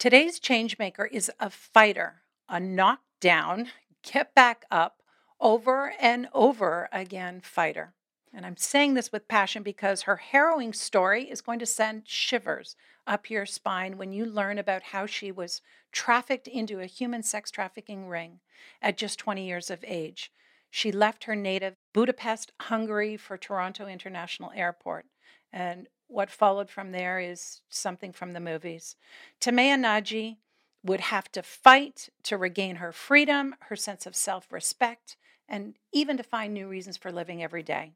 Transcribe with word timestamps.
Today's 0.00 0.40
changemaker 0.40 1.06
is 1.12 1.30
a 1.38 1.50
fighter, 1.50 2.22
a 2.48 2.58
knockdown, 2.58 3.66
get 4.02 4.34
back 4.34 4.64
up, 4.70 5.02
over 5.38 5.92
and 6.00 6.26
over 6.32 6.88
again 6.90 7.42
fighter. 7.42 7.92
And 8.32 8.46
I'm 8.46 8.56
saying 8.56 8.94
this 8.94 9.12
with 9.12 9.28
passion 9.28 9.62
because 9.62 10.04
her 10.04 10.16
harrowing 10.16 10.72
story 10.72 11.24
is 11.24 11.42
going 11.42 11.58
to 11.58 11.66
send 11.66 12.08
shivers 12.08 12.76
up 13.06 13.28
your 13.28 13.44
spine 13.44 13.98
when 13.98 14.10
you 14.10 14.24
learn 14.24 14.56
about 14.56 14.84
how 14.84 15.04
she 15.04 15.30
was 15.30 15.60
trafficked 15.92 16.48
into 16.48 16.80
a 16.80 16.86
human 16.86 17.22
sex 17.22 17.50
trafficking 17.50 18.08
ring 18.08 18.40
at 18.80 18.96
just 18.96 19.18
20 19.18 19.46
years 19.46 19.68
of 19.68 19.84
age. 19.86 20.32
She 20.70 20.90
left 20.90 21.24
her 21.24 21.36
native 21.36 21.74
Budapest, 21.92 22.52
Hungary 22.58 23.18
for 23.18 23.36
Toronto 23.36 23.86
International 23.86 24.50
Airport. 24.54 25.04
And 25.52 25.88
what 26.10 26.30
followed 26.30 26.68
from 26.68 26.90
there 26.92 27.20
is 27.20 27.60
something 27.68 28.12
from 28.12 28.32
the 28.32 28.40
movies. 28.40 28.96
Timea 29.40 29.78
Nagy 29.78 30.38
would 30.82 31.00
have 31.00 31.30
to 31.32 31.42
fight 31.42 32.08
to 32.24 32.36
regain 32.36 32.76
her 32.76 32.90
freedom, 32.92 33.54
her 33.68 33.76
sense 33.76 34.06
of 34.06 34.16
self 34.16 34.52
respect, 34.52 35.16
and 35.48 35.74
even 35.92 36.16
to 36.16 36.22
find 36.22 36.52
new 36.52 36.66
reasons 36.66 36.96
for 36.96 37.12
living 37.12 37.42
every 37.42 37.62
day. 37.62 37.92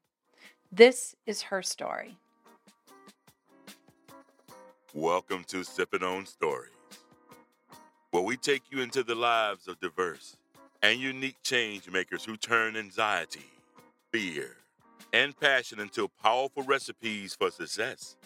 This 0.71 1.17
is 1.27 1.43
her 1.43 1.63
story. 1.63 2.17
Welcome 4.93 5.43
to 5.49 5.65
Sipping 5.65 6.05
On 6.05 6.25
Stories, 6.25 6.71
where 8.13 8.23
we 8.23 8.37
take 8.37 8.63
you 8.71 8.81
into 8.81 9.03
the 9.03 9.17
lives 9.17 9.67
of 9.67 9.81
diverse 9.81 10.37
and 10.83 11.01
unique 11.01 11.43
change 11.43 11.91
makers 11.91 12.25
who 12.25 12.37
turn 12.37 12.77
anxiety, 12.77 13.51
fear, 14.13 14.57
and 15.15 15.39
passion 15.39 15.79
into 15.79 16.11
powerful 16.21 16.65
recipes 16.65 17.37
for 17.37 17.49
success. 17.49 18.17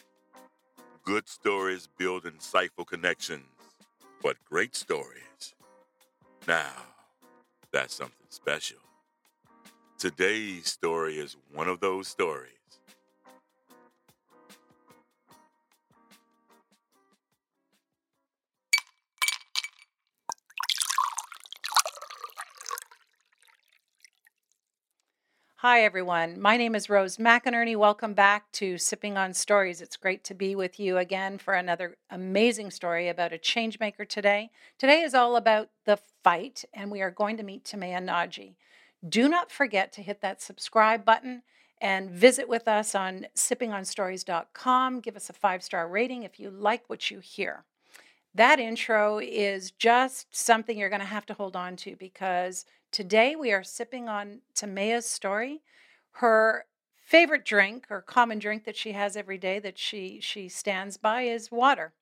Good 1.05 1.29
stories 1.29 1.87
build 1.99 2.25
insightful 2.25 2.87
connections, 2.87 3.45
but 4.23 4.43
great 4.49 4.75
stories. 4.75 5.55
Now, 6.47 6.73
that's 7.73 7.93
something 7.95 8.29
special. 8.31 8.79
Today's 9.99 10.69
story 10.69 11.19
is 11.19 11.37
one 11.53 11.69
of 11.69 11.81
those 11.81 12.09
stories. 12.09 12.58
Hi, 25.63 25.83
everyone. 25.83 26.41
My 26.41 26.57
name 26.57 26.77
is 26.77 26.89
Rose 26.89 27.17
McInerney. 27.17 27.75
Welcome 27.75 28.15
back 28.15 28.53
to 28.53 28.79
Sipping 28.79 29.17
on 29.17 29.35
Stories. 29.35 29.81
It's 29.81 29.97
great 29.97 30.23
to 30.23 30.33
be 30.33 30.55
with 30.55 30.79
you 30.79 30.99
again 30.99 31.37
for 31.37 31.55
another 31.55 31.97
amazing 32.09 32.71
story 32.71 33.09
about 33.09 33.33
a 33.33 33.39
changemaker 33.39 34.09
today. 34.09 34.51
Today 34.79 35.01
is 35.01 35.15
all 35.15 35.35
about 35.35 35.71
the 35.85 35.99
fight, 36.23 36.65
and 36.73 36.93
we 36.93 37.03
are 37.03 37.11
going 37.11 37.37
to 37.39 37.43
meet 37.43 37.65
Timea 37.65 38.01
Nagy. 38.01 38.57
Do 39.09 39.29
not 39.29 39.51
forget 39.51 39.93
to 39.95 40.01
hit 40.01 40.21
that 40.21 40.41
subscribe 40.41 41.05
button 41.05 41.43
and 41.81 42.09
visit 42.09 42.49
with 42.49 42.69
us 42.69 42.95
on 42.95 43.27
sippingonstories.com. 43.35 45.01
Give 45.01 45.17
us 45.17 45.29
a 45.29 45.33
five 45.33 45.65
star 45.65 45.89
rating 45.89 46.23
if 46.23 46.39
you 46.39 46.51
like 46.51 46.85
what 46.87 47.11
you 47.11 47.19
hear. 47.19 47.65
That 48.33 48.61
intro 48.61 49.19
is 49.19 49.73
just 49.73 50.29
something 50.31 50.79
you're 50.79 50.89
going 50.89 51.01
to 51.01 51.05
have 51.07 51.27
to 51.27 51.35
hold 51.35 51.57
on 51.57 51.75
to 51.79 51.97
because 51.97 52.65
Today 52.91 53.37
we 53.37 53.53
are 53.53 53.63
sipping 53.63 54.09
on 54.09 54.41
Timea's 54.55 55.07
story. 55.07 55.61
Her 56.13 56.65
favorite 56.97 57.45
drink 57.45 57.87
or 57.91 58.01
common 58.01 58.39
drink 58.39 58.65
that 58.65 58.77
she 58.77 58.93
has 58.93 59.17
every 59.17 59.39
day 59.39 59.59
that 59.59 59.79
she 59.79 60.21
she 60.21 60.49
stands 60.49 60.97
by 60.97 61.23
is 61.23 61.51
water. 61.51 61.93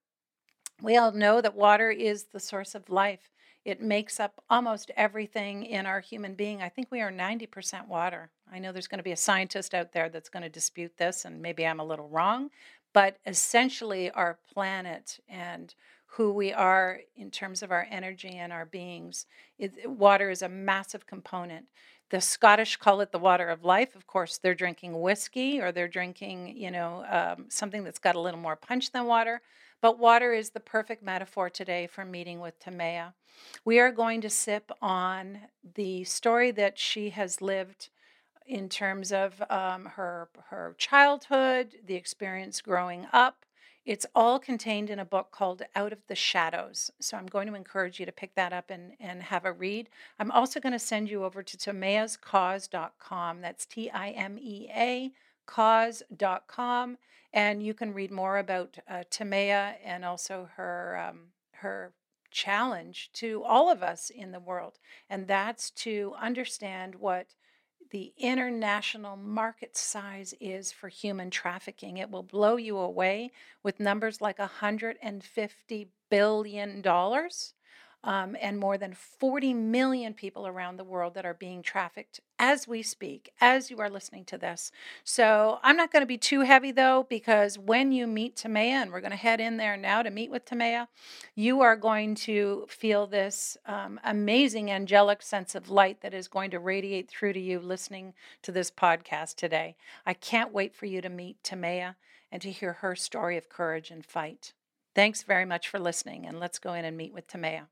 We 0.80 0.96
all 0.96 1.12
know 1.12 1.40
that 1.40 1.54
water 1.54 1.90
is 1.90 2.24
the 2.24 2.40
source 2.40 2.74
of 2.74 2.88
life. 2.88 3.30
It 3.64 3.80
makes 3.80 4.20
up 4.20 4.42
almost 4.48 4.92
everything 4.96 5.64
in 5.64 5.86
our 5.86 6.00
human 6.00 6.34
being. 6.34 6.62
I 6.62 6.68
think 6.68 6.88
we 6.90 7.00
are 7.00 7.10
90% 7.10 7.88
water. 7.88 8.30
I 8.52 8.60
know 8.60 8.70
there's 8.70 8.86
going 8.86 8.98
to 8.98 9.04
be 9.04 9.12
a 9.12 9.16
scientist 9.16 9.74
out 9.74 9.92
there 9.92 10.08
that's 10.08 10.28
going 10.28 10.44
to 10.44 10.48
dispute 10.48 10.98
this, 10.98 11.24
and 11.24 11.42
maybe 11.42 11.66
I'm 11.66 11.80
a 11.80 11.84
little 11.84 12.08
wrong, 12.08 12.50
but 12.92 13.18
essentially, 13.26 14.10
our 14.12 14.38
planet 14.54 15.18
and 15.28 15.74
who 16.16 16.32
we 16.32 16.52
are 16.52 17.00
in 17.14 17.30
terms 17.30 17.62
of 17.62 17.70
our 17.70 17.86
energy 17.90 18.30
and 18.30 18.52
our 18.52 18.64
beings. 18.64 19.26
It, 19.58 19.88
water 19.88 20.30
is 20.30 20.42
a 20.42 20.48
massive 20.48 21.06
component. 21.06 21.66
The 22.10 22.20
Scottish 22.20 22.76
call 22.76 23.00
it 23.00 23.12
the 23.12 23.18
water 23.18 23.48
of 23.48 23.64
life. 23.64 23.94
Of 23.94 24.06
course, 24.06 24.38
they're 24.38 24.54
drinking 24.54 25.00
whiskey 25.00 25.60
or 25.60 25.72
they're 25.72 25.88
drinking, 25.88 26.56
you 26.56 26.70
know, 26.70 27.04
um, 27.10 27.46
something 27.48 27.84
that's 27.84 27.98
got 27.98 28.16
a 28.16 28.20
little 28.20 28.40
more 28.40 28.56
punch 28.56 28.92
than 28.92 29.06
water. 29.06 29.42
But 29.82 29.98
water 29.98 30.32
is 30.32 30.50
the 30.50 30.60
perfect 30.60 31.02
metaphor 31.02 31.50
today 31.50 31.86
for 31.86 32.04
meeting 32.04 32.40
with 32.40 32.58
Timea. 32.60 33.12
We 33.64 33.78
are 33.78 33.92
going 33.92 34.20
to 34.22 34.30
sip 34.30 34.70
on 34.80 35.40
the 35.74 36.04
story 36.04 36.50
that 36.52 36.78
she 36.78 37.10
has 37.10 37.42
lived 37.42 37.90
in 38.46 38.68
terms 38.68 39.12
of 39.12 39.42
um, 39.50 39.86
her 39.96 40.28
her 40.48 40.74
childhood, 40.78 41.74
the 41.84 41.94
experience 41.94 42.60
growing 42.60 43.06
up, 43.12 43.45
it's 43.86 44.04
all 44.14 44.40
contained 44.40 44.90
in 44.90 44.98
a 44.98 45.04
book 45.04 45.30
called 45.30 45.62
Out 45.76 45.92
of 45.92 46.00
the 46.08 46.16
Shadows. 46.16 46.90
So 47.00 47.16
I'm 47.16 47.26
going 47.26 47.46
to 47.46 47.54
encourage 47.54 48.00
you 48.00 48.06
to 48.06 48.12
pick 48.12 48.34
that 48.34 48.52
up 48.52 48.68
and, 48.68 48.92
and 48.98 49.22
have 49.22 49.44
a 49.44 49.52
read. 49.52 49.88
I'm 50.18 50.32
also 50.32 50.58
going 50.58 50.72
to 50.72 50.78
send 50.78 51.08
you 51.08 51.24
over 51.24 51.42
to 51.42 51.56
timeascause.com. 51.56 53.40
That's 53.40 53.64
T 53.64 53.88
I 53.90 54.10
M 54.10 54.38
E 54.38 54.68
A 54.74 55.12
cause.com. 55.46 56.98
And 57.32 57.62
you 57.62 57.74
can 57.74 57.94
read 57.94 58.10
more 58.10 58.38
about 58.38 58.78
uh, 58.88 59.04
Timea 59.10 59.74
and 59.84 60.04
also 60.04 60.48
her, 60.56 61.08
um, 61.08 61.20
her 61.52 61.92
challenge 62.30 63.10
to 63.14 63.42
all 63.44 63.70
of 63.70 63.82
us 63.82 64.10
in 64.10 64.32
the 64.32 64.40
world. 64.40 64.78
And 65.08 65.28
that's 65.28 65.70
to 65.70 66.14
understand 66.20 66.96
what 66.96 67.34
the 67.96 68.12
international 68.18 69.16
market 69.16 69.74
size 69.74 70.34
is 70.38 70.70
for 70.70 70.88
human 70.88 71.30
trafficking. 71.30 71.96
It 71.96 72.10
will 72.10 72.22
blow 72.22 72.56
you 72.56 72.76
away 72.76 73.30
with 73.62 73.80
numbers 73.80 74.20
like 74.20 74.36
$150 74.36 75.88
billion 76.10 76.82
um, 78.06 78.36
and 78.40 78.56
more 78.56 78.78
than 78.78 78.94
40 78.94 79.52
million 79.52 80.14
people 80.14 80.46
around 80.46 80.76
the 80.76 80.84
world 80.84 81.14
that 81.14 81.26
are 81.26 81.34
being 81.34 81.60
trafficked 81.60 82.20
as 82.38 82.68
we 82.68 82.80
speak, 82.80 83.32
as 83.40 83.68
you 83.68 83.80
are 83.80 83.90
listening 83.90 84.24
to 84.26 84.38
this. 84.38 84.70
So 85.02 85.58
I'm 85.64 85.76
not 85.76 85.90
going 85.90 86.02
to 86.02 86.06
be 86.06 86.16
too 86.16 86.42
heavy 86.42 86.70
though, 86.70 87.04
because 87.08 87.58
when 87.58 87.90
you 87.90 88.06
meet 88.06 88.36
Timea, 88.36 88.82
and 88.82 88.92
we're 88.92 89.00
going 89.00 89.10
to 89.10 89.16
head 89.16 89.40
in 89.40 89.56
there 89.56 89.76
now 89.76 90.02
to 90.02 90.10
meet 90.10 90.30
with 90.30 90.44
Timea, 90.44 90.86
you 91.34 91.60
are 91.62 91.74
going 91.74 92.14
to 92.14 92.66
feel 92.68 93.08
this 93.08 93.56
um, 93.66 93.98
amazing 94.04 94.70
angelic 94.70 95.20
sense 95.20 95.56
of 95.56 95.68
light 95.68 96.00
that 96.02 96.14
is 96.14 96.28
going 96.28 96.52
to 96.52 96.60
radiate 96.60 97.10
through 97.10 97.32
to 97.32 97.40
you 97.40 97.58
listening 97.58 98.14
to 98.42 98.52
this 98.52 98.70
podcast 98.70 99.34
today. 99.34 99.74
I 100.06 100.14
can't 100.14 100.52
wait 100.52 100.76
for 100.76 100.86
you 100.86 101.00
to 101.00 101.08
meet 101.08 101.42
Timea 101.42 101.96
and 102.30 102.40
to 102.42 102.52
hear 102.52 102.74
her 102.74 102.94
story 102.94 103.36
of 103.36 103.48
courage 103.48 103.90
and 103.90 104.06
fight. 104.06 104.52
Thanks 104.94 105.24
very 105.24 105.44
much 105.44 105.68
for 105.68 105.80
listening, 105.80 106.24
and 106.24 106.38
let's 106.38 106.60
go 106.60 106.72
in 106.72 106.84
and 106.84 106.96
meet 106.96 107.12
with 107.12 107.26
Timea. 107.26 107.66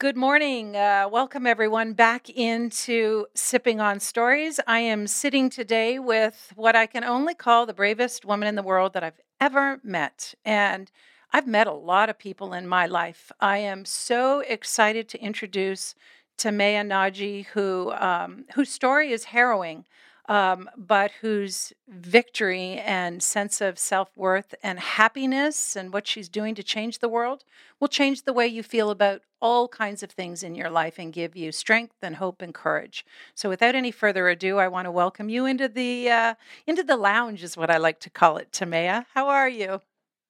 Good 0.00 0.16
morning. 0.16 0.74
Uh, 0.74 1.08
welcome, 1.08 1.46
everyone, 1.46 1.92
back 1.92 2.28
into 2.28 3.26
Sipping 3.36 3.80
on 3.80 4.00
Stories. 4.00 4.58
I 4.66 4.80
am 4.80 5.06
sitting 5.06 5.48
today 5.48 6.00
with 6.00 6.52
what 6.56 6.74
I 6.74 6.86
can 6.86 7.04
only 7.04 7.32
call 7.32 7.64
the 7.64 7.74
bravest 7.74 8.24
woman 8.24 8.48
in 8.48 8.56
the 8.56 8.62
world 8.64 8.92
that 8.94 9.04
I've 9.04 9.20
ever 9.40 9.78
met. 9.84 10.34
And 10.44 10.90
I've 11.32 11.46
met 11.46 11.68
a 11.68 11.72
lot 11.72 12.10
of 12.10 12.18
people 12.18 12.52
in 12.52 12.66
my 12.66 12.86
life. 12.86 13.30
I 13.38 13.58
am 13.58 13.84
so 13.84 14.40
excited 14.40 15.08
to 15.10 15.22
introduce 15.22 15.94
Timea 16.38 16.84
Nagy, 16.84 17.42
who, 17.54 17.92
um, 17.92 18.46
whose 18.54 18.70
story 18.70 19.12
is 19.12 19.24
harrowing 19.26 19.84
um, 20.28 20.70
but 20.76 21.10
whose 21.20 21.72
victory 21.88 22.78
and 22.78 23.22
sense 23.22 23.60
of 23.60 23.78
self 23.78 24.16
worth 24.16 24.54
and 24.62 24.78
happiness 24.78 25.76
and 25.76 25.92
what 25.92 26.06
she's 26.06 26.28
doing 26.28 26.54
to 26.54 26.62
change 26.62 26.98
the 26.98 27.08
world 27.08 27.44
will 27.78 27.88
change 27.88 28.22
the 28.22 28.32
way 28.32 28.46
you 28.46 28.62
feel 28.62 28.90
about 28.90 29.22
all 29.40 29.68
kinds 29.68 30.02
of 30.02 30.10
things 30.10 30.42
in 30.42 30.54
your 30.54 30.70
life 30.70 30.98
and 30.98 31.12
give 31.12 31.36
you 31.36 31.52
strength 31.52 31.96
and 32.00 32.16
hope 32.16 32.40
and 32.40 32.54
courage. 32.54 33.04
So, 33.34 33.48
without 33.48 33.74
any 33.74 33.90
further 33.90 34.28
ado, 34.28 34.56
I 34.58 34.68
want 34.68 34.86
to 34.86 34.90
welcome 34.90 35.28
you 35.28 35.44
into 35.44 35.68
the 35.68 36.10
uh, 36.10 36.34
into 36.66 36.82
the 36.82 36.96
lounge, 36.96 37.42
is 37.42 37.56
what 37.56 37.70
I 37.70 37.76
like 37.76 38.00
to 38.00 38.10
call 38.10 38.38
it. 38.38 38.50
Timea, 38.52 39.04
how 39.14 39.28
are 39.28 39.48
you? 39.48 39.80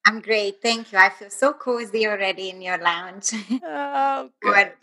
I'm 0.05 0.21
great, 0.21 0.61
thank 0.61 0.91
you. 0.91 0.99
I 0.99 1.09
feel 1.09 1.29
so 1.29 1.53
cozy 1.53 2.05
already 2.07 2.49
in 2.49 2.61
your 2.61 2.77
lounge. 2.77 3.31
Oh, 3.63 4.29
good. 4.41 4.73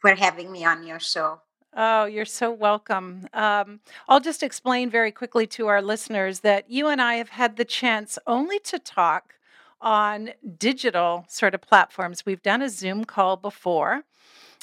for, 0.00 0.10
for 0.12 0.14
having 0.14 0.50
me 0.50 0.64
on 0.64 0.86
your 0.86 1.00
show. 1.00 1.40
Oh, 1.72 2.04
you're 2.04 2.24
so 2.24 2.50
welcome. 2.50 3.28
Um, 3.32 3.80
I'll 4.08 4.20
just 4.20 4.42
explain 4.42 4.90
very 4.90 5.12
quickly 5.12 5.46
to 5.48 5.68
our 5.68 5.80
listeners 5.80 6.40
that 6.40 6.68
you 6.68 6.88
and 6.88 7.00
I 7.00 7.14
have 7.14 7.28
had 7.28 7.56
the 7.56 7.64
chance 7.64 8.18
only 8.26 8.58
to 8.60 8.78
talk 8.80 9.34
on 9.80 10.30
digital 10.58 11.24
sort 11.28 11.54
of 11.54 11.60
platforms. 11.60 12.26
We've 12.26 12.42
done 12.42 12.60
a 12.60 12.68
Zoom 12.68 13.04
call 13.04 13.36
before. 13.36 14.02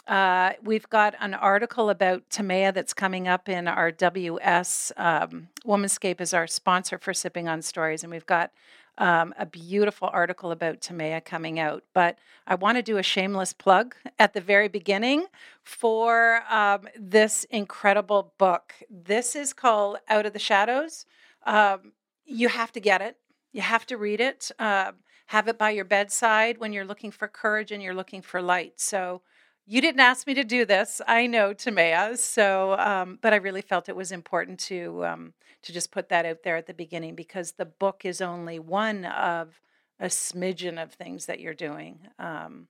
Uh, 0.05 0.53
we've 0.61 0.89
got 0.89 1.15
an 1.19 1.33
article 1.33 1.89
about 1.89 2.29
Timea 2.29 2.73
that's 2.73 2.93
coming 2.93 3.27
up 3.27 3.47
in 3.47 3.67
our 3.69 3.89
WS. 3.91 4.91
Um, 4.97 5.47
Womanscape 5.65 6.19
is 6.19 6.33
our 6.33 6.47
sponsor 6.47 6.97
for 6.97 7.13
Sipping 7.13 7.47
on 7.47 7.61
Stories, 7.61 8.03
and 8.03 8.11
we've 8.11 8.25
got 8.25 8.51
um, 8.97 9.33
a 9.37 9.45
beautiful 9.45 10.09
article 10.11 10.51
about 10.51 10.81
Timea 10.81 11.23
coming 11.23 11.59
out. 11.59 11.83
But 11.93 12.17
I 12.45 12.55
want 12.55 12.77
to 12.77 12.81
do 12.81 12.97
a 12.97 13.03
shameless 13.03 13.53
plug 13.53 13.95
at 14.17 14.33
the 14.33 14.41
very 14.41 14.67
beginning 14.67 15.25
for 15.63 16.43
um, 16.49 16.87
this 16.97 17.43
incredible 17.45 18.33
book. 18.37 18.73
This 18.89 19.35
is 19.35 19.53
called 19.53 19.97
Out 20.09 20.25
of 20.25 20.33
the 20.33 20.39
Shadows. 20.39 21.05
Um, 21.45 21.93
you 22.25 22.49
have 22.49 22.71
to 22.73 22.79
get 22.79 23.01
it, 23.01 23.17
you 23.53 23.61
have 23.61 23.85
to 23.87 23.97
read 23.97 24.19
it, 24.19 24.51
uh, 24.59 24.91
have 25.27 25.47
it 25.47 25.57
by 25.57 25.71
your 25.71 25.85
bedside 25.85 26.57
when 26.57 26.73
you're 26.73 26.85
looking 26.85 27.11
for 27.11 27.27
courage 27.27 27.71
and 27.71 27.81
you're 27.81 27.93
looking 27.93 28.21
for 28.21 28.41
light. 28.41 28.79
So, 28.79 29.21
you 29.69 29.81
didn't 29.81 29.99
ask 29.99 30.25
me 30.25 30.33
to 30.33 30.45
do 30.45 30.63
this. 30.63 31.01
I 31.05 31.27
know, 31.27 31.53
Timea. 31.53 32.17
So, 32.17 32.77
um, 32.79 33.19
but 33.21 33.33
I 33.33 33.35
really 33.35 33.61
felt 33.61 33.89
it 33.89 33.95
was 33.97 34.13
important 34.13 34.59
to 34.61 35.05
um, 35.05 35.33
to 35.63 35.73
just 35.73 35.91
put 35.91 36.09
that 36.09 36.25
out 36.25 36.43
there 36.43 36.55
at 36.55 36.67
the 36.67 36.73
beginning 36.73 37.15
because 37.15 37.53
the 37.53 37.65
book 37.65 38.05
is 38.05 38.21
only 38.21 38.59
one 38.59 39.05
of 39.05 39.61
a 39.99 40.05
smidgen 40.05 40.81
of 40.81 40.93
things 40.93 41.25
that 41.25 41.39
you're 41.39 41.53
doing. 41.53 42.07
Um, 42.19 42.67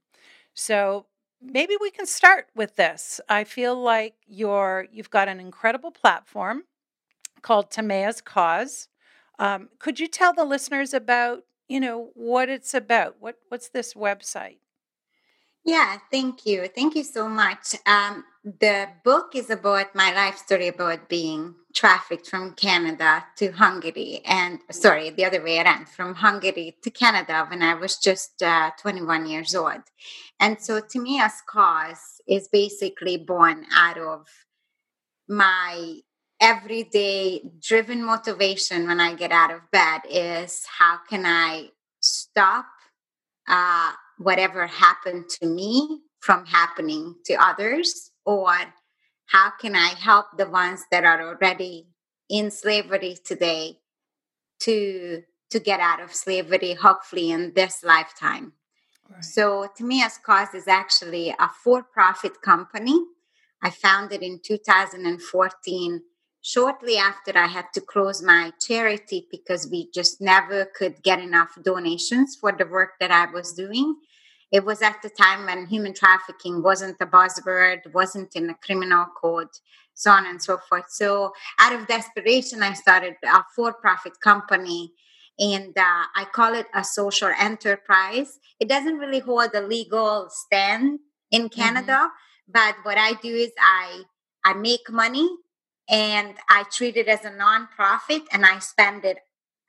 so 0.53 1.05
maybe 1.41 1.75
we 1.79 1.91
can 1.91 2.05
start 2.05 2.47
with 2.55 2.75
this. 2.75 3.19
I 3.29 3.43
feel 3.43 3.79
like 3.79 4.15
you're 4.25 4.87
you've 4.91 5.09
got 5.09 5.27
an 5.27 5.39
incredible 5.39 5.91
platform 5.91 6.63
called 7.41 7.71
Timea's 7.71 8.21
Cause. 8.21 8.87
Um, 9.39 9.69
could 9.79 9.99
you 9.99 10.07
tell 10.07 10.33
the 10.33 10.45
listeners 10.45 10.93
about 10.93 11.43
you 11.67 11.79
know 11.79 12.11
what 12.15 12.49
it's 12.49 12.73
about? 12.73 13.17
What 13.19 13.35
what's 13.49 13.69
this 13.69 13.93
website? 13.93 14.57
Yeah, 15.67 15.97
thank 16.11 16.45
you. 16.45 16.69
Thank 16.73 16.95
you 16.95 17.03
so 17.03 17.27
much. 17.27 17.75
Um, 17.85 18.23
the 18.41 18.87
book 19.03 19.35
is 19.35 19.49
about 19.49 19.93
my 19.93 20.13
life 20.15 20.37
story 20.37 20.69
about 20.69 21.09
being 21.09 21.55
trafficked 21.75 22.29
from 22.29 22.53
Canada 22.53 23.25
to 23.35 23.51
Hungary, 23.51 24.21
and 24.23 24.59
sorry, 24.71 25.09
the 25.09 25.25
other 25.25 25.43
way 25.43 25.59
around 25.59 25.89
from 25.89 26.15
Hungary 26.15 26.77
to 26.83 26.89
Canada 26.89 27.45
when 27.49 27.61
I 27.61 27.73
was 27.73 27.97
just 27.97 28.41
uh, 28.41 28.71
21 28.79 29.27
years 29.27 29.53
old. 29.53 29.81
And 30.39 30.57
so, 30.61 30.79
Timea's 30.79 31.41
cause 31.45 32.21
is 32.29 32.47
basically 32.47 33.17
born 33.17 33.65
out 33.75 33.97
of 33.97 34.25
my 35.27 35.99
everyday 36.39 37.41
driven 37.61 38.05
motivation 38.05 38.87
when 38.87 39.01
I 39.01 39.15
get 39.15 39.33
out 39.33 39.51
of 39.51 39.69
bed 39.71 40.03
is 40.09 40.63
how 40.79 40.99
can 41.09 41.25
I 41.25 41.71
stop 41.99 42.67
uh, 43.49 43.91
whatever 44.17 44.67
happened 44.67 45.29
to 45.29 45.45
me 45.45 46.01
from 46.19 46.45
happening 46.45 47.15
to 47.25 47.33
others? 47.35 48.11
Or 48.25 48.53
how 49.27 49.51
can 49.59 49.75
i 49.75 49.89
help 49.89 50.25
the 50.37 50.49
ones 50.49 50.85
that 50.91 51.03
are 51.03 51.21
already 51.21 51.87
in 52.29 52.49
slavery 52.51 53.17
today 53.25 53.79
to 54.59 55.23
to 55.49 55.59
get 55.59 55.79
out 55.79 56.01
of 56.01 56.13
slavery 56.13 56.73
hopefully 56.73 57.31
in 57.31 57.53
this 57.53 57.83
lifetime? 57.83 58.53
Right. 59.09 59.23
so 59.23 59.69
Timea's 59.77 60.17
cause 60.17 60.53
is 60.53 60.67
actually 60.67 61.29
a 61.29 61.49
for-profit 61.63 62.41
company. 62.41 62.99
I 63.63 63.69
founded 63.69 64.21
in 64.21 64.41
2014 64.43 66.01
shortly 66.41 66.97
after 66.97 67.37
I 67.37 67.47
had 67.47 67.65
to 67.73 67.81
close 67.81 68.21
my 68.21 68.51
charity 68.65 69.27
because 69.31 69.67
we 69.69 69.89
just 69.93 70.21
never 70.21 70.65
could 70.65 71.03
get 71.03 71.19
enough 71.19 71.57
donations 71.63 72.37
for 72.39 72.51
the 72.51 72.65
work 72.65 72.91
that 72.99 73.11
I 73.11 73.29
was 73.31 73.53
doing. 73.53 73.95
It 74.51 74.63
was 74.63 74.81
at 74.81 75.01
the 75.01 75.09
time 75.09 75.45
when 75.45 75.67
human 75.67 75.93
trafficking 75.93 76.63
wasn't 76.63 76.97
a 77.01 77.05
buzzword, 77.05 77.93
wasn't 77.93 78.35
in 78.35 78.47
the 78.47 78.55
criminal 78.63 79.05
code, 79.21 79.49
so 79.93 80.11
on 80.11 80.25
and 80.25 80.41
so 80.41 80.57
forth. 80.69 80.85
So, 80.89 81.33
out 81.59 81.73
of 81.73 81.87
desperation, 81.87 82.63
I 82.63 82.73
started 82.73 83.15
a 83.23 83.43
for 83.55 83.73
profit 83.73 84.13
company 84.21 84.93
and 85.39 85.77
uh, 85.77 86.03
I 86.15 86.25
call 86.31 86.53
it 86.53 86.67
a 86.73 86.83
social 86.83 87.31
enterprise. 87.37 88.39
It 88.59 88.69
doesn't 88.69 88.97
really 88.97 89.19
hold 89.19 89.53
a 89.53 89.61
legal 89.61 90.27
stand 90.29 90.99
in 91.31 91.43
mm-hmm. 91.43 91.61
Canada, 91.61 91.91
mm-hmm. 91.91 92.51
but 92.51 92.75
what 92.83 92.97
I 92.97 93.13
do 93.21 93.33
is 93.35 93.51
I 93.59 94.03
I 94.45 94.53
make 94.53 94.89
money 94.89 95.27
and 95.89 96.35
I 96.49 96.63
treat 96.71 96.97
it 96.97 97.07
as 97.07 97.23
a 97.25 97.31
nonprofit 97.31 98.23
and 98.31 98.45
I 98.45 98.59
spend 98.59 99.05
it 99.05 99.19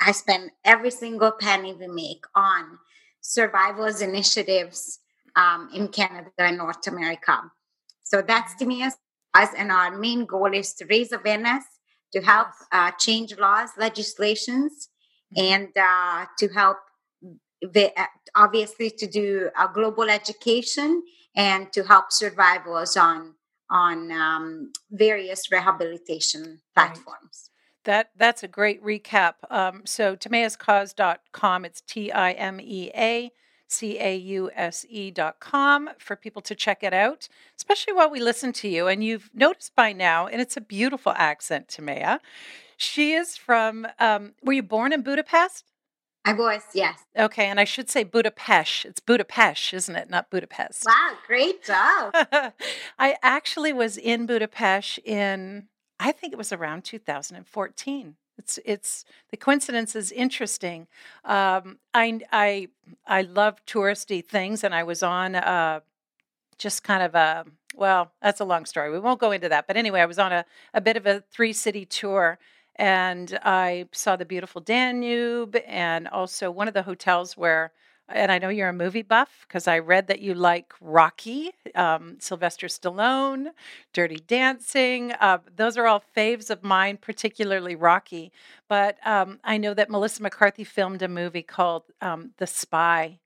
I 0.01 0.13
spend 0.13 0.51
every 0.65 0.91
single 0.91 1.33
penny 1.33 1.75
we 1.75 1.89
make 1.89 2.25
on 2.35 2.79
survivors 3.21 4.01
initiatives 4.01 5.01
um, 5.37 5.69
in 5.75 5.89
Canada 5.89 6.31
and 6.39 6.59
North 6.59 6.87
America. 6.87 7.51
So 8.05 8.23
that's 8.23 8.55
to 8.57 8.67
me 8.67 8.83
as, 8.83 8.97
as 9.35 9.51
and 9.57 9.73
our 9.73 9.97
main 9.97 10.25
goal 10.25 10.55
is 10.55 10.73
to 10.75 10.87
raise 10.87 11.13
awareness, 11.13 11.65
to 12.13 12.23
help 12.23 12.49
uh, 12.73 12.93
change 12.99 13.37
laws, 13.37 13.71
legislations, 13.77 14.89
mm-hmm. 15.37 15.53
and 15.53 15.69
uh, 15.77 16.27
to 16.39 16.49
help 16.49 16.79
the, 17.61 17.93
uh, 18.01 18.07
obviously 18.35 18.91
to 18.91 19.07
do 19.07 19.51
a 19.59 19.69
global 19.73 20.09
education 20.09 21.03
and 21.37 21.73
to 21.73 21.83
help 21.83 22.13
survivors 22.13 22.97
on 22.97 23.35
on 23.71 24.11
um, 24.13 24.73
various 24.91 25.51
rehabilitation 25.51 26.61
platforms. 26.75 27.51
That 27.85 28.11
that's 28.17 28.43
a 28.43 28.49
great 28.49 28.83
recap. 28.85 29.35
Um, 29.51 29.83
so 29.85 30.17
timeascause.com, 30.17 31.65
it's 31.65 31.81
T 31.81 32.13
I 32.13 32.33
M 32.33 32.61
E 32.61 32.91
A 32.95 33.31
C 33.69 33.99
A 34.01 34.17
U 34.17 34.51
S 34.55 34.85
E 34.89 35.11
dot 35.11 35.41
com 35.41 35.91
for 35.99 36.17
people 36.17 36.43
to 36.43 36.55
check 36.55 36.83
it 36.83 36.93
out, 36.93 37.29
especially 37.57 37.93
while 37.93 38.11
we 38.11 38.21
listen 38.21 38.53
to 38.55 38.69
you. 38.69 38.89
And 38.89 39.05
you've 39.05 39.31
noticed 39.35 39.75
by 39.77 39.93
now, 39.93 40.27
and 40.27 40.41
it's 40.41 40.57
a 40.57 40.61
beautiful 40.61 41.13
accent, 41.17 41.69
Timea. 41.69 42.21
She 42.77 43.13
is 43.13 43.37
from, 43.37 43.87
um, 43.99 44.35
were 44.43 44.53
you 44.53 44.63
born 44.63 44.93
in 44.93 45.03
Budapest? 45.03 45.65
I 46.29 46.33
was, 46.35 46.63
yes. 46.75 46.99
Okay, 47.19 47.47
and 47.47 47.59
I 47.59 47.65
should 47.65 47.89
say 47.89 48.05
Budapest. 48.05 48.85
It's 48.85 49.01
Budapest, 49.01 49.73
isn't 49.73 49.97
it? 49.97 50.11
Not 50.11 50.29
Budapest. 50.29 50.85
Wow, 50.85 51.17
great 51.27 51.65
job. 51.65 52.13
I 52.99 53.17
actually 53.23 53.73
was 53.73 53.97
in 53.97 54.27
Budapest 54.27 54.99
in 55.07 55.69
I 55.99 56.13
think 56.13 56.35
it 56.35 56.37
was 56.37 56.53
around 56.53 56.85
2014. 56.85 58.17
It's 58.37 58.59
it's 58.67 59.05
the 59.31 59.39
coincidence 59.39 59.97
is 59.97 60.13
interesting. 60.13 60.87
Um, 61.25 61.79
I 61.95 62.21
I 62.31 62.69
I 63.07 63.23
love 63.23 63.65
touristy 63.65 64.23
things, 64.23 64.63
and 64.63 64.75
I 64.75 64.83
was 64.83 65.03
on 65.03 65.35
uh, 65.35 65.81
just 66.59 66.85
kind 66.85 67.03
of 67.03 67.15
a 67.15 67.47
well, 67.75 68.13
that's 68.21 68.41
a 68.41 68.45
long 68.45 68.67
story. 68.67 68.91
We 68.91 68.99
won't 68.99 69.21
go 69.21 69.33
into 69.33 69.49
that, 69.49 69.67
but 69.67 69.77
anyway, 69.77 70.01
I 70.01 70.07
was 70.07 70.19
on 70.19 70.33
a 70.33 70.45
a 70.75 70.81
bit 70.83 70.99
of 70.99 71.07
a 71.07 71.23
three 71.33 71.55
city 71.55 71.87
tour, 71.87 72.39
and 72.79 73.39
I 73.43 73.87
saw 73.93 74.17
the 74.17 74.25
beautiful 74.25 74.61
Danube, 74.61 75.57
and 75.67 76.09
also 76.09 76.51
one 76.51 76.69
of 76.69 76.75
the 76.75 76.83
hotels 76.83 77.37
where 77.37 77.73
and 78.11 78.33
I 78.33 78.39
know 78.39 78.49
you're 78.49 78.71
a 78.71 78.73
movie 78.73 79.03
buff 79.03 79.45
because 79.47 79.69
I 79.69 79.79
read 79.81 80.07
that 80.07 80.21
you 80.21 80.33
like 80.33 80.73
Rocky, 80.81 81.53
um, 81.75 82.17
Sylvester 82.21 82.67
Stallone, 82.67 83.49
Dirty 83.93 84.21
Dancing. 84.27 85.13
Uh, 85.13 85.39
those 85.55 85.77
are 85.77 85.87
all 85.87 86.03
faves 86.17 86.49
of 86.49 86.65
mine, 86.65 86.97
particularly 86.97 87.75
Rocky. 87.75 88.33
But 88.67 88.97
um, 89.07 89.41
I 89.45 89.59
know 89.59 89.75
that 89.75 89.91
Melissa 89.91 90.23
McCarthy 90.23 90.65
filmed 90.65 91.03
a 91.03 91.09
movie 91.09 91.43
called 91.43 91.83
um, 92.01 92.31
The 92.39 92.47
Spy 92.47 93.19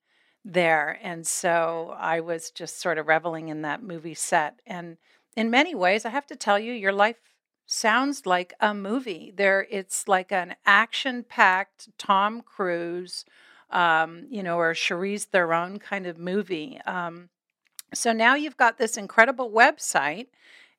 there. 0.45 0.99
And 1.01 1.27
so 1.27 1.95
I 1.97 2.19
was 2.19 2.51
just 2.51 2.81
sort 2.81 2.99
of 2.99 3.07
reveling 3.07 3.49
in 3.49 3.63
that 3.63 3.83
movie 3.83 4.15
set. 4.15 4.61
And 4.67 4.97
in 5.37 5.51
many 5.51 5.75
ways, 5.75 6.05
I 6.05 6.11
have 6.11 6.27
to 6.27 6.37
tell 6.37 6.59
you, 6.59 6.73
your 6.73 6.93
life 6.93 7.32
sounds 7.73 8.27
like 8.27 8.55
a 8.61 8.75
movie. 8.75 9.33
There, 9.35 9.67
it's 9.71 10.07
like 10.07 10.33
an 10.33 10.57
action 10.67 11.25
packed 11.25 11.89
Tom 11.99 12.43
Cruise 12.43 13.25
um, 13.73 14.27
you 14.29 14.43
know, 14.43 14.59
or 14.59 14.75
Charlize 14.75 15.25
Theron 15.25 15.79
kind 15.79 16.07
of 16.07 16.19
movie. 16.19 16.79
Um, 16.87 17.31
so 17.95 18.13
now 18.13 18.35
you've 18.35 18.57
got 18.57 18.79
this 18.79 18.97
incredible 18.97 19.51
website 19.51 20.29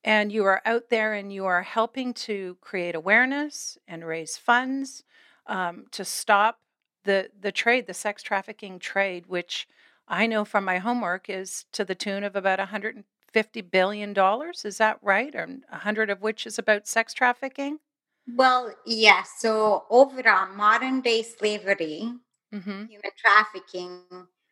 and 0.04 0.32
you 0.32 0.46
are 0.46 0.62
out 0.66 0.90
there 0.90 1.14
and 1.14 1.34
you 1.34 1.46
are 1.46 1.64
helping 1.64 2.14
to 2.14 2.58
create 2.62 2.96
awareness 2.96 3.78
and 3.88 4.06
raise 4.06 4.38
funds 4.38 5.04
um, 5.48 5.86
to 5.92 6.06
stop 6.06 6.60
the 7.04 7.30
the 7.38 7.52
trade, 7.52 7.88
the 7.88 7.94
sex 7.94 8.24
trafficking 8.24 8.80
trade, 8.80 9.26
which 9.28 9.68
I 10.08 10.26
know 10.26 10.46
from 10.46 10.64
my 10.64 10.78
homework 10.78 11.30
is 11.30 11.66
to 11.74 11.84
the 11.84 11.96
tune 11.96 12.24
of 12.24 12.36
about 12.36 12.60
150 13.34 13.62
billion 13.62 14.14
dollars. 14.14 14.64
Is 14.64 14.78
that 14.78 15.00
right? 15.02 15.34
Or 15.34 15.48
100 15.48 16.10
of 16.10 16.22
which 16.22 16.46
is 16.46 16.60
about 16.60 16.88
sex 16.88 17.14
trafficking? 17.14 17.80
Well, 18.28 18.74
yes. 18.86 19.32
So 19.40 19.86
overall, 19.90 20.54
modern 20.56 21.02
day 21.02 21.24
slavery 21.24 22.14
mm-hmm. 22.54 22.86
human 22.86 23.12
trafficking 23.18 24.02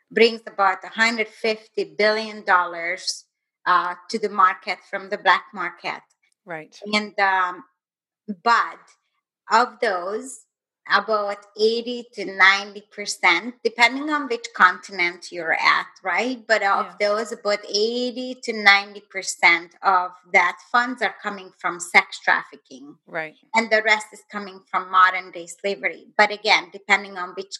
brings 0.10 0.42
about 0.48 0.82
150 0.84 1.96
billion 1.98 2.44
dollars 2.44 3.26
uh, 3.68 3.94
to 4.10 4.18
the 4.18 4.30
market 4.30 4.80
from 4.90 5.10
the 5.10 5.18
black 5.18 5.46
market. 5.54 6.02
Right. 6.44 6.76
And 6.92 7.18
um, 7.20 7.64
but 8.44 8.80
of 9.52 9.80
those, 9.80 10.46
about 10.90 11.38
80 11.60 12.06
to 12.14 12.26
90 12.26 12.84
percent, 12.92 13.56
depending 13.64 14.10
on 14.10 14.28
which 14.28 14.46
continent 14.56 15.32
you're 15.32 15.54
at, 15.54 15.88
right? 16.04 16.46
But 16.48 16.64
of 16.64 16.88
yeah. 17.00 17.08
those, 17.08 17.32
about 17.32 17.60
80 17.68 18.40
to 18.44 18.64
90 18.64 19.02
percent 19.10 19.76
of 19.84 20.12
that 20.34 20.58
funds 20.72 21.02
are 21.02 21.16
coming 21.22 21.52
from 21.58 21.80
sex 21.80 22.20
trafficking. 22.20 22.96
Right. 23.08 23.36
And 23.56 23.70
the 23.70 23.84
rest 23.84 24.08
is 24.14 24.24
coming 24.32 24.62
from 24.70 24.92
modern 24.92 25.32
day 25.32 25.48
slavery. 25.48 26.08
But 26.18 26.32
again, 26.32 26.70
depending 26.72 27.18
on 27.18 27.30
which 27.30 27.56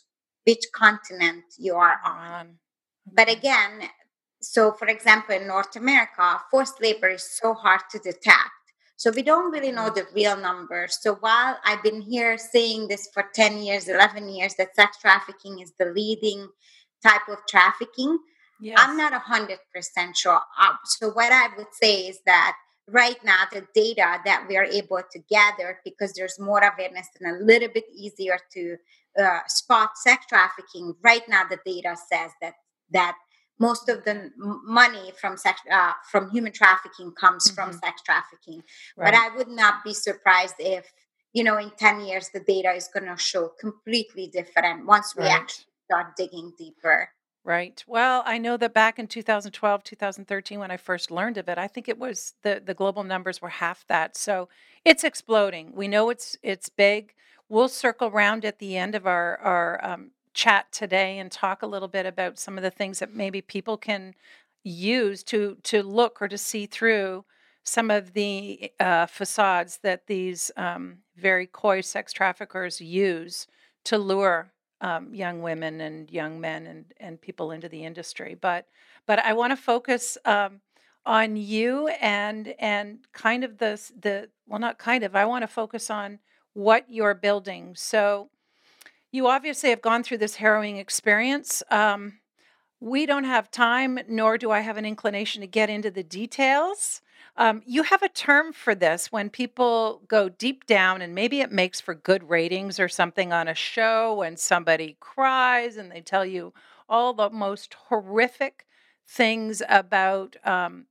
which 0.46 0.66
continent 0.74 1.44
you 1.58 1.76
are 1.76 2.00
on. 2.04 2.58
But 3.14 3.30
again, 3.30 3.90
so 4.42 4.72
for 4.72 4.88
example, 4.88 5.36
in 5.36 5.48
North 5.48 5.76
America, 5.76 6.42
forced 6.50 6.82
labor 6.82 7.10
is 7.10 7.24
so 7.24 7.54
hard 7.54 7.82
to 7.92 8.00
detect. 8.00 8.50
So 9.02 9.10
we 9.10 9.24
don't 9.24 9.52
really 9.52 9.72
know 9.72 9.90
the 9.90 10.06
real 10.14 10.38
numbers. 10.38 11.00
So 11.02 11.16
while 11.16 11.58
I've 11.66 11.82
been 11.82 12.02
here 12.02 12.38
saying 12.38 12.88
this 12.88 13.10
for 13.12 13.26
10 13.34 13.58
years, 13.64 13.88
11 13.88 14.30
years, 14.30 14.54
that 14.60 14.76
sex 14.76 15.00
trafficking 15.00 15.60
is 15.60 15.74
the 15.80 15.86
leading 15.86 16.48
type 17.02 17.28
of 17.28 17.40
trafficking, 17.50 18.20
yes. 18.62 18.78
I'm 18.80 18.96
not 18.96 19.12
100% 19.20 19.58
sure. 20.14 20.42
So 20.86 21.10
what 21.14 21.32
I 21.32 21.48
would 21.58 21.74
say 21.74 22.10
is 22.10 22.20
that 22.28 22.56
right 22.88 23.18
now 23.26 23.46
the 23.52 23.66
data 23.74 24.20
that 24.24 24.46
we 24.48 24.56
are 24.56 24.66
able 24.66 25.02
to 25.12 25.20
gather 25.32 25.80
because 25.84 26.14
there's 26.14 26.40
more 26.40 26.60
awareness 26.60 27.08
and 27.20 27.42
a 27.42 27.44
little 27.44 27.70
bit 27.74 27.86
easier 27.96 28.38
to 28.54 28.78
uh, 29.20 29.40
spot 29.48 29.98
sex 29.98 30.28
trafficking 30.30 30.94
right 31.04 31.28
now 31.28 31.44
the 31.50 31.58
data 31.66 31.96
says 32.12 32.32
that 32.42 32.54
that 32.92 33.16
most 33.62 33.88
of 33.90 34.04
the 34.04 34.32
money 34.38 35.12
from 35.22 35.38
sex 35.38 35.62
uh, 35.72 35.94
from 36.12 36.30
human 36.32 36.52
trafficking 36.52 37.12
comes 37.12 37.44
mm-hmm. 37.46 37.56
from 37.56 37.74
sex 37.74 38.02
trafficking 38.02 38.62
right. 38.98 39.06
but 39.06 39.14
i 39.14 39.36
would 39.36 39.48
not 39.62 39.76
be 39.84 39.94
surprised 39.94 40.56
if 40.60 40.92
you 41.34 41.44
know 41.44 41.58
in 41.58 41.72
10 41.78 42.02
years 42.02 42.30
the 42.34 42.42
data 42.42 42.72
is 42.72 42.90
going 42.94 43.06
to 43.06 43.18
show 43.22 43.52
completely 43.60 44.28
different 44.28 44.86
once 44.86 45.16
we 45.16 45.24
right. 45.24 45.34
actually 45.40 45.66
start 45.86 46.08
digging 46.18 46.52
deeper 46.58 47.10
Right. 47.44 47.84
Well, 47.88 48.22
I 48.28 48.38
know 48.38 48.56
that 48.58 48.72
back 48.72 49.00
in 49.00 49.08
2012, 49.08 49.84
2013, 49.84 50.60
when 50.60 50.70
I 50.70 50.78
first 50.78 51.10
learned 51.10 51.38
of 51.38 51.50
it, 51.50 51.58
I 51.58 51.68
think 51.68 51.90
it 51.90 51.98
was 51.98 52.36
the 52.44 52.62
the 52.64 52.76
global 52.76 53.04
numbers 53.04 53.42
were 53.42 53.50
half 53.50 53.84
that. 53.88 54.16
So 54.16 54.48
it's 54.86 55.04
exploding. 55.04 55.74
We 55.74 55.88
know 55.88 56.12
it's 56.12 56.38
it's 56.44 56.70
big. 56.70 57.14
We'll 57.50 57.68
circle 57.68 58.10
around 58.10 58.46
at 58.46 58.60
the 58.60 58.78
end 58.78 58.94
of 58.94 59.08
our 59.08 59.40
our 59.40 59.84
um, 59.84 60.12
chat 60.34 60.72
today 60.72 61.20
and 61.20 61.32
talk 61.32 61.62
a 61.62 61.68
little 61.68 61.88
bit 61.88 62.06
about 62.06 62.40
some 62.40 62.58
of 62.58 62.64
the 62.64 62.72
things 62.72 63.00
that 63.00 63.14
maybe 63.14 63.42
people 63.42 63.78
can 63.78 64.14
use 64.64 65.24
to 65.24 65.58
to 65.64 65.82
look 65.84 66.22
or 66.22 66.28
to 66.28 66.38
see 66.38 66.66
through 66.66 67.26
some 67.64 67.92
of 67.92 68.14
the 68.14 68.72
uh, 68.80 69.06
facades 69.06 69.80
that 69.84 70.08
these 70.08 70.52
um, 70.58 70.98
very 71.16 71.46
coy 71.46 71.82
sex 71.82 72.12
traffickers 72.12 72.82
use 72.82 73.48
to 73.84 73.98
lure 73.98 74.52
um, 74.82 75.14
young 75.14 75.42
women 75.42 75.80
and 75.82 76.10
young 76.12 76.42
men 76.42 76.66
and, 76.66 76.86
and 77.00 77.22
people 77.22 77.52
into 77.52 77.70
the 77.70 77.84
industry. 77.84 78.36
But 78.40 78.68
but 79.06 79.20
I 79.20 79.34
want 79.34 79.52
to 79.52 79.58
focus 79.58 80.18
um, 80.26 80.62
on 81.06 81.36
you 81.36 81.88
and 81.88 82.54
and 82.60 83.00
kind 83.14 83.44
of 83.44 83.58
the 83.58 83.80
the 84.00 84.30
well 84.48 84.60
not 84.60 84.78
kind 84.80 85.04
of 85.04 85.16
I 85.16 85.26
want 85.26 85.44
to 85.44 85.48
focus 85.48 85.90
on 85.90 86.20
what 86.54 86.86
you're 86.90 87.14
building. 87.14 87.76
So 87.76 88.30
you 89.12 89.28
obviously 89.28 89.70
have 89.70 89.82
gone 89.82 90.04
through 90.04 90.20
this 90.20 90.36
harrowing 90.36 90.78
experience. 90.78 91.62
Um, 91.70 92.20
we 92.80 93.06
don't 93.06 93.26
have 93.26 93.52
time, 93.52 94.00
nor 94.08 94.38
do 94.38 94.50
I 94.52 94.62
have 94.62 94.78
an 94.78 94.86
inclination 94.86 95.42
to 95.42 95.48
get 95.48 95.70
into 95.70 95.92
the 95.92 96.04
details. 96.04 97.02
Um, 97.38 97.62
you 97.66 97.84
have 97.84 98.02
a 98.02 98.10
term 98.10 98.52
for 98.54 98.74
this 98.74 99.12
when 99.12 99.30
people 99.30 100.02
go 100.08 100.30
deep 100.30 100.66
down, 100.66 101.02
and 101.02 101.14
maybe 101.14 101.42
it 101.42 101.52
makes 101.52 101.80
for 101.80 101.94
good 101.94 102.30
ratings 102.30 102.80
or 102.80 102.90
something 102.90 103.32
on 103.32 103.48
a 103.48 103.54
show 103.54 104.16
when 104.16 104.36
somebody 104.36 104.98
cries 105.00 105.78
and 105.78 105.92
they 105.92 106.02
tell 106.02 106.26
you 106.26 106.54
all 106.90 107.14
the 107.14 107.30
most 107.30 107.76
horrific 107.88 108.66
things 109.08 109.62
about 109.70 110.36
um, 110.44 110.88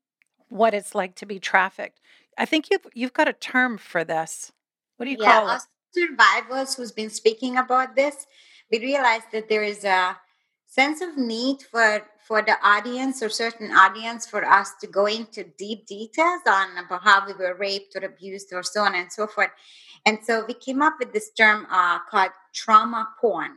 what 0.49 0.75
it's 0.75 0.95
like 0.95 1.15
to 1.17 1.27
be 1.27 1.39
trafficked. 1.39 2.00
I 2.39 2.47
think 2.47 2.71
you've 2.71 2.87
you've 2.95 3.12
got 3.12 3.29
a 3.29 3.33
term 3.33 3.77
for 3.77 4.05
this. 4.05 4.53
What 4.97 5.07
do 5.07 5.11
you 5.11 5.19
yeah, 5.19 5.41
call 5.41 5.57
it? 5.57 5.62
Survivors 5.92 6.75
who's 6.75 6.92
been 6.92 7.11
speaking 7.11 7.59
about 7.59 7.97
this, 7.97 8.26
we 8.70 8.78
realized 8.78 9.26
that 9.32 9.49
there 9.49 9.64
is 9.64 9.85
a 9.85 10.16
sense 10.66 11.00
of 11.00 11.16
need 11.16 11.62
for 11.62 12.06
for 12.26 12.42
the 12.42 12.56
audience 12.62 13.25
or 13.25 13.28
certain 13.28 13.73
audience 13.73 14.25
for 14.25 14.44
us 14.44 14.70
to 14.80 14.87
go 14.87 15.06
into 15.06 15.42
deep 15.59 15.85
details 15.87 16.42
on 16.47 16.78
about 16.78 17.02
how 17.02 17.26
we 17.26 17.32
were 17.32 17.56
raped 17.56 17.97
or 17.97 18.04
abused 18.04 18.52
or 18.52 18.62
so 18.62 18.82
on 18.82 18.94
and 18.94 19.11
so 19.11 19.26
forth. 19.26 19.50
And 20.06 20.18
so 20.23 20.44
we 20.47 20.54
came 20.54 20.80
up 20.80 20.94
with 21.00 21.12
this 21.12 21.32
term 21.32 21.66
uh, 21.70 21.99
called 22.09 22.30
trauma 22.54 23.09
porn. 23.20 23.56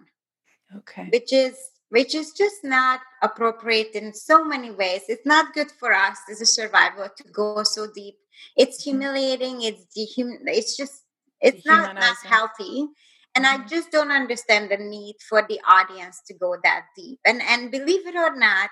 Okay. 0.75 1.07
Which 1.13 1.31
is 1.31 1.55
which 1.89 2.15
is 2.15 2.31
just 2.31 2.63
not 2.63 3.01
appropriate 3.21 3.91
in 3.93 4.11
so 4.11 4.43
many 4.43 4.71
ways. 4.71 5.01
It's 5.07 5.27
not 5.27 5.53
good 5.53 5.71
for 5.71 5.93
us 5.93 6.17
as 6.31 6.41
a 6.41 6.45
survivor 6.47 7.11
to 7.15 7.23
go 7.31 7.61
so 7.61 7.85
deep. 7.85 8.15
It's 8.57 8.81
mm-hmm. 8.81 9.01
humiliating. 9.01 9.61
It's 9.61 9.85
dehum- 9.95 10.39
It's 10.47 10.75
just 10.75 11.02
it's 11.43 11.65
not 11.65 11.93
not 11.95 12.17
healthy 12.23 12.87
and 13.35 13.45
i 13.45 13.57
mm-hmm. 13.57 13.67
just 13.67 13.91
don't 13.91 14.11
understand 14.11 14.71
the 14.71 14.77
need 14.77 15.15
for 15.27 15.45
the 15.47 15.59
audience 15.67 16.21
to 16.25 16.33
go 16.33 16.55
that 16.63 16.85
deep 16.97 17.19
and 17.25 17.41
and 17.41 17.71
believe 17.71 18.07
it 18.07 18.15
or 18.15 18.35
not 18.35 18.69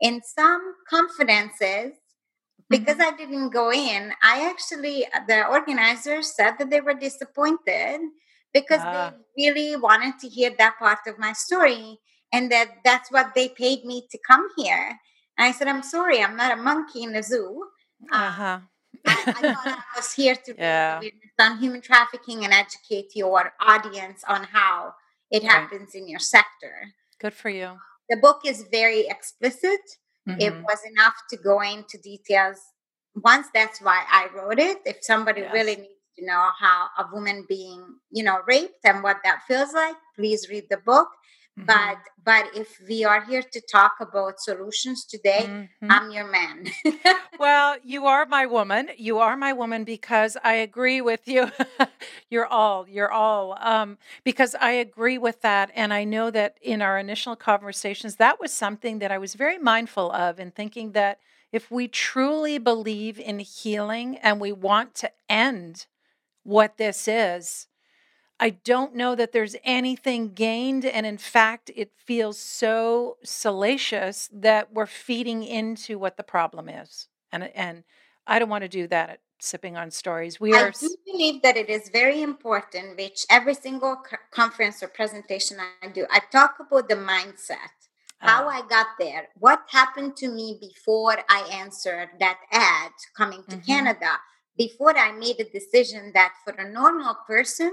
in 0.00 0.20
some 0.22 0.74
confidences 0.88 1.92
because 2.68 2.96
mm-hmm. 2.96 3.14
i 3.14 3.16
didn't 3.16 3.50
go 3.50 3.72
in 3.72 4.12
i 4.22 4.48
actually 4.50 5.06
the 5.28 5.46
organizers 5.46 6.34
said 6.34 6.52
that 6.58 6.68
they 6.68 6.80
were 6.80 6.94
disappointed 6.94 8.00
because 8.52 8.80
they 8.80 9.06
ah. 9.08 9.12
really 9.36 9.76
wanted 9.76 10.18
to 10.18 10.28
hear 10.28 10.50
that 10.58 10.74
part 10.78 10.98
of 11.06 11.18
my 11.18 11.32
story 11.32 11.98
and 12.32 12.50
that 12.50 12.68
that's 12.84 13.10
what 13.10 13.34
they 13.34 13.48
paid 13.48 13.84
me 13.84 14.02
to 14.10 14.18
come 14.26 14.46
here 14.56 14.98
and 15.38 15.46
i 15.46 15.52
said 15.52 15.68
i'm 15.68 15.82
sorry 15.82 16.22
i'm 16.22 16.36
not 16.36 16.58
a 16.58 16.62
monkey 16.62 17.02
in 17.02 17.12
the 17.12 17.22
zoo 17.22 17.64
uh-huh. 18.10 18.60
I, 19.06 19.22
I 19.26 19.32
thought 19.32 19.66
I 19.66 19.96
was 19.96 20.12
here 20.12 20.34
to 20.34 20.54
yeah. 20.56 21.00
on 21.40 21.58
human 21.58 21.80
trafficking 21.80 22.44
and 22.44 22.52
educate 22.52 23.14
your 23.14 23.52
audience 23.60 24.22
on 24.28 24.44
how 24.44 24.94
it 25.30 25.42
happens 25.42 25.94
in 25.94 26.08
your 26.08 26.18
sector. 26.18 26.92
Good 27.20 27.34
for 27.34 27.50
you. 27.50 27.78
The 28.08 28.16
book 28.16 28.40
is 28.44 28.66
very 28.70 29.06
explicit. 29.06 29.80
Mm-hmm. 30.28 30.40
It 30.40 30.54
was 30.62 30.80
enough 30.90 31.14
to 31.30 31.36
go 31.36 31.60
into 31.60 31.98
details. 31.98 32.58
Once 33.14 33.48
that's 33.54 33.80
why 33.80 34.04
I 34.10 34.28
wrote 34.34 34.58
it. 34.58 34.78
If 34.84 34.98
somebody 35.02 35.42
yes. 35.42 35.52
really 35.52 35.76
needs 35.76 36.00
to 36.18 36.26
know 36.26 36.48
how 36.58 36.88
a 36.98 37.06
woman 37.12 37.46
being, 37.48 37.84
you 38.10 38.24
know, 38.24 38.40
raped 38.46 38.84
and 38.84 39.02
what 39.02 39.18
that 39.24 39.42
feels 39.46 39.72
like, 39.72 39.96
please 40.16 40.48
read 40.48 40.64
the 40.70 40.78
book. 40.78 41.08
Mm-hmm. 41.60 41.66
But 41.66 41.98
but 42.22 42.54
if 42.54 42.80
we 42.86 43.04
are 43.04 43.24
here 43.24 43.42
to 43.42 43.60
talk 43.60 43.92
about 44.00 44.40
solutions 44.40 45.04
today, 45.04 45.46
mm-hmm. 45.46 45.90
I'm 45.90 46.10
your 46.10 46.30
man. 46.30 46.70
well, 47.38 47.76
you 47.82 48.06
are 48.06 48.26
my 48.26 48.46
woman. 48.46 48.90
You 48.96 49.18
are 49.18 49.36
my 49.36 49.52
woman 49.52 49.84
because 49.84 50.36
I 50.44 50.54
agree 50.54 51.00
with 51.00 51.26
you. 51.26 51.50
you're 52.30 52.46
all. 52.46 52.88
You're 52.88 53.10
all. 53.10 53.56
Um, 53.60 53.98
because 54.24 54.54
I 54.60 54.72
agree 54.72 55.18
with 55.18 55.40
that, 55.42 55.70
and 55.74 55.92
I 55.92 56.04
know 56.04 56.30
that 56.30 56.56
in 56.60 56.82
our 56.82 56.98
initial 56.98 57.36
conversations, 57.36 58.16
that 58.16 58.40
was 58.40 58.52
something 58.52 58.98
that 58.98 59.10
I 59.10 59.18
was 59.18 59.34
very 59.34 59.58
mindful 59.58 60.12
of, 60.12 60.38
in 60.38 60.50
thinking 60.50 60.92
that 60.92 61.20
if 61.52 61.70
we 61.70 61.88
truly 61.88 62.58
believe 62.58 63.18
in 63.18 63.40
healing 63.40 64.18
and 64.18 64.40
we 64.40 64.52
want 64.52 64.94
to 64.96 65.10
end 65.28 65.86
what 66.44 66.76
this 66.76 67.08
is 67.08 67.66
I 68.42 68.50
don't 68.50 68.94
know 68.94 69.14
that 69.14 69.32
there's 69.32 69.54
anything 69.64 70.32
gained. 70.32 70.86
And 70.86 71.04
in 71.04 71.18
fact, 71.18 71.70
it 71.76 71.92
feels 71.98 72.38
so 72.38 73.18
salacious 73.22 74.30
that 74.32 74.72
we're 74.72 74.86
feeding 74.86 75.44
into 75.44 75.98
what 75.98 76.16
the 76.16 76.22
problem 76.22 76.70
is. 76.70 77.08
And, 77.30 77.54
and 77.54 77.84
I 78.26 78.38
don't 78.38 78.48
want 78.48 78.62
to 78.62 78.68
do 78.68 78.88
that 78.88 79.10
at 79.10 79.20
Sipping 79.40 79.76
on 79.76 79.90
Stories. 79.90 80.40
We 80.40 80.54
are. 80.54 80.68
I 80.68 80.70
do 80.70 80.96
believe 81.06 81.42
that 81.42 81.58
it 81.58 81.68
is 81.68 81.90
very 81.92 82.22
important, 82.22 82.96
which 82.96 83.26
every 83.30 83.54
single 83.54 84.02
conference 84.30 84.82
or 84.82 84.88
presentation 84.88 85.58
I 85.82 85.88
do, 85.88 86.06
I 86.10 86.20
talk 86.32 86.56
about 86.60 86.88
the 86.88 86.96
mindset, 86.96 87.76
how 88.18 88.46
uh, 88.46 88.52
I 88.52 88.62
got 88.68 88.86
there, 88.98 89.28
what 89.38 89.64
happened 89.68 90.16
to 90.16 90.28
me 90.28 90.58
before 90.60 91.18
I 91.28 91.40
answered 91.52 92.08
that 92.20 92.38
ad 92.52 92.92
coming 93.14 93.44
to 93.50 93.56
mm-hmm. 93.56 93.70
Canada, 93.70 94.12
before 94.56 94.96
I 94.96 95.12
made 95.12 95.40
a 95.40 95.44
decision 95.44 96.12
that 96.14 96.32
for 96.44 96.52
a 96.54 96.70
normal 96.70 97.16
person, 97.26 97.72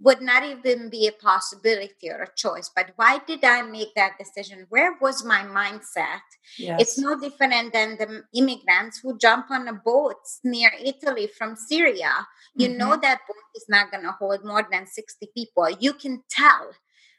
would 0.00 0.20
not 0.20 0.44
even 0.44 0.88
be 0.88 1.08
a 1.08 1.12
possibility 1.12 2.08
or 2.08 2.22
a 2.22 2.34
choice. 2.36 2.70
But 2.74 2.92
why 2.96 3.20
did 3.26 3.44
I 3.44 3.62
make 3.62 3.94
that 3.96 4.12
decision? 4.18 4.66
Where 4.68 4.96
was 5.00 5.24
my 5.24 5.42
mindset? 5.42 6.20
Yes. 6.56 6.80
It's 6.80 6.98
no 6.98 7.18
different 7.18 7.72
than 7.72 7.96
the 7.98 8.22
immigrants 8.34 9.00
who 9.02 9.18
jump 9.18 9.50
on 9.50 9.66
a 9.66 9.72
boat 9.72 10.16
near 10.44 10.70
Italy 10.82 11.26
from 11.26 11.56
Syria. 11.56 12.12
You 12.54 12.68
mm-hmm. 12.68 12.78
know 12.78 12.90
that 12.90 13.20
boat 13.26 13.48
is 13.56 13.66
not 13.68 13.90
going 13.90 14.04
to 14.04 14.12
hold 14.12 14.44
more 14.44 14.66
than 14.70 14.86
60 14.86 15.28
people. 15.34 15.68
You 15.80 15.94
can 15.94 16.22
tell. 16.30 16.70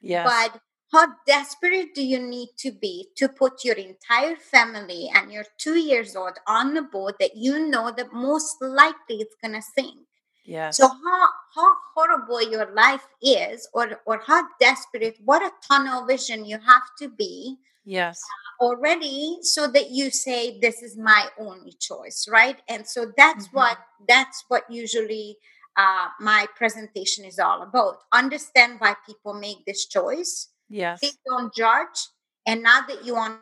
Yes. 0.01 0.25
But 0.25 0.61
how 0.91 1.07
desperate 1.27 1.93
do 1.93 2.03
you 2.03 2.19
need 2.19 2.49
to 2.59 2.71
be 2.71 3.09
to 3.17 3.29
put 3.29 3.63
your 3.63 3.75
entire 3.75 4.35
family 4.37 5.09
and 5.13 5.31
your 5.31 5.43
two 5.57 5.77
years 5.77 6.15
old 6.15 6.33
on 6.47 6.75
a 6.77 6.81
boat 6.81 7.15
that 7.19 7.35
you 7.35 7.67
know 7.67 7.91
that 7.95 8.13
most 8.13 8.55
likely 8.61 9.17
it's 9.17 9.35
going 9.43 9.53
to 9.53 9.61
sink? 9.61 9.99
Yes. 10.45 10.77
So 10.77 10.87
how 10.87 11.28
how 11.55 11.73
horrible 11.95 12.41
your 12.41 12.73
life 12.73 13.07
is, 13.21 13.67
or 13.73 14.01
or 14.05 14.21
how 14.25 14.43
desperate, 14.59 15.17
what 15.23 15.41
a 15.41 15.51
tunnel 15.67 16.05
vision 16.05 16.45
you 16.45 16.57
have 16.59 16.83
to 16.99 17.09
be. 17.09 17.57
Yes. 17.85 18.21
Uh, 18.21 18.65
already, 18.65 19.39
so 19.41 19.67
that 19.67 19.89
you 19.89 20.11
say 20.11 20.59
this 20.59 20.81
is 20.83 20.97
my 20.97 21.27
only 21.39 21.73
choice, 21.79 22.27
right? 22.29 22.61
And 22.67 22.85
so 22.87 23.11
that's 23.17 23.47
mm-hmm. 23.47 23.57
what 23.57 23.77
that's 24.07 24.43
what 24.47 24.63
usually 24.69 25.37
uh, 25.77 26.09
my 26.19 26.45
presentation 26.55 27.25
is 27.25 27.39
all 27.39 27.61
about. 27.63 28.03
Understand 28.11 28.79
why 28.79 28.95
people 29.05 29.33
make 29.33 29.65
this 29.65 29.85
choice. 29.85 30.49
Yes. 30.69 30.99
Please 30.99 31.17
don't 31.25 31.53
judge. 31.55 32.09
And 32.45 32.61
now 32.61 32.81
that 32.87 33.05
you 33.05 33.15
want 33.15 33.39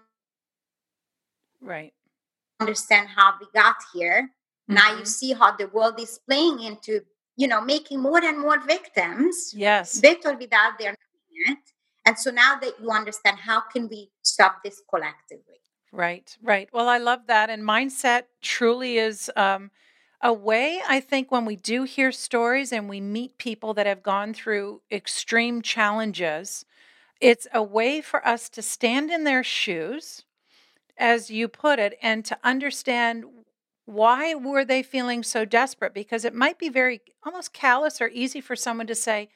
Right. 1.59 1.93
understand 2.59 3.09
how 3.09 3.33
we 3.39 3.47
got 3.53 3.75
here, 3.93 4.31
now 4.67 4.91
you 4.93 5.01
Mhm. 5.01 5.07
see 5.07 5.33
how 5.33 5.51
the 5.55 5.67
world 5.67 5.99
is 5.99 6.19
playing 6.27 6.61
into, 6.61 7.05
you 7.37 7.47
know, 7.47 7.61
making 7.61 8.01
more 8.01 8.23
and 8.23 8.39
more 8.39 8.59
victims 8.59 9.53
Yes. 9.55 10.01
with 10.03 10.25
or 10.25 10.35
without 10.35 10.77
their 10.79 10.95
knowing 10.97 11.57
it. 11.57 11.59
And 12.05 12.17
so 12.17 12.31
now 12.31 12.57
that 12.59 12.73
you 12.81 12.89
understand, 12.89 13.37
how 13.37 13.61
can 13.61 13.87
we 13.87 14.09
stop 14.23 14.63
this 14.63 14.81
collectively? 14.89 15.61
Right, 15.91 16.35
right. 16.41 16.69
Well, 16.73 16.89
I 16.89 16.97
love 16.97 17.27
that. 17.27 17.49
And 17.49 17.63
mindset 17.63 18.23
truly 18.41 18.97
is 18.97 19.31
um, 19.35 19.71
a 20.21 20.33
way, 20.33 20.81
I 20.87 20.99
think, 20.99 21.31
when 21.31 21.45
we 21.45 21.55
do 21.55 21.83
hear 21.83 22.11
stories 22.11 22.71
and 22.73 22.89
we 22.89 22.99
meet 22.99 23.37
people 23.37 23.73
that 23.75 23.85
have 23.85 24.03
gone 24.03 24.33
through 24.33 24.81
extreme 24.91 25.61
challenges, 25.61 26.65
it's 27.21 27.47
a 27.53 27.63
way 27.63 28.01
for 28.01 28.25
us 28.27 28.49
to 28.49 28.61
stand 28.61 29.11
in 29.11 29.23
their 29.23 29.43
shoes, 29.43 30.23
as 30.97 31.29
you 31.29 31.47
put 31.47 31.79
it, 31.79 31.97
and 32.01 32.25
to 32.25 32.37
understand 32.43 33.25
why 33.87 34.35
were 34.35 34.65
they 34.65 34.83
feeling 34.83 35.23
so 35.23 35.45
desperate? 35.45 35.93
Because 35.93 36.25
it 36.25 36.35
might 36.35 36.59
be 36.59 36.69
very 36.69 37.01
almost 37.25 37.53
callous 37.53 38.01
or 38.01 38.09
easy 38.09 38.41
for 38.41 38.55
someone 38.55 38.87
to 38.87 38.95
say 38.95 39.29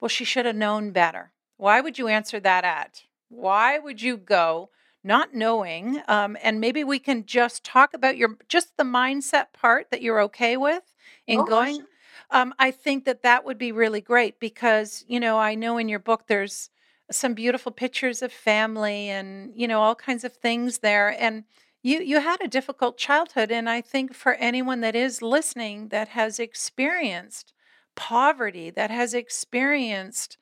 well 0.00 0.08
she 0.08 0.24
should 0.24 0.44
have 0.44 0.56
known 0.56 0.90
better. 0.90 1.32
Why 1.56 1.80
would 1.80 1.98
you 1.98 2.08
answer 2.08 2.40
that 2.40 2.64
at? 2.64 3.04
Why 3.28 3.78
would 3.78 4.02
you 4.02 4.16
go 4.16 4.70
not 5.04 5.34
knowing 5.34 6.02
um, 6.08 6.36
and 6.42 6.60
maybe 6.60 6.84
we 6.84 6.98
can 6.98 7.24
just 7.26 7.64
talk 7.64 7.94
about 7.94 8.16
your 8.16 8.36
just 8.48 8.76
the 8.76 8.84
mindset 8.84 9.52
part 9.52 9.90
that 9.90 10.02
you're 10.02 10.20
okay 10.22 10.56
with 10.56 10.94
in 11.26 11.38
Oh, 11.40 11.44
going 11.44 11.76
sure. 11.76 11.86
um, 12.30 12.54
i 12.58 12.70
think 12.70 13.04
that 13.04 13.22
that 13.22 13.44
would 13.44 13.58
be 13.58 13.72
really 13.72 14.00
great 14.00 14.38
because 14.38 15.04
you 15.08 15.18
know 15.18 15.38
i 15.38 15.54
know 15.56 15.76
in 15.78 15.88
your 15.88 15.98
book 15.98 16.26
there's 16.28 16.70
some 17.10 17.34
beautiful 17.34 17.72
pictures 17.72 18.22
of 18.22 18.32
family 18.32 19.08
and 19.08 19.52
you 19.56 19.66
know 19.66 19.80
all 19.80 19.94
kinds 19.94 20.24
of 20.24 20.32
things 20.34 20.78
there 20.78 21.08
and 21.20 21.44
you 21.82 22.00
you 22.00 22.20
had 22.20 22.40
a 22.42 22.48
difficult 22.48 22.96
childhood 22.98 23.50
and 23.50 23.68
I 23.68 23.80
think 23.80 24.14
for 24.14 24.34
anyone 24.34 24.80
that 24.80 24.94
is 24.94 25.22
listening 25.22 25.88
that 25.88 26.08
has 26.08 26.38
experienced 26.38 27.52
poverty, 27.96 28.70
that 28.70 28.90
has 28.90 29.14
experienced 29.14 30.38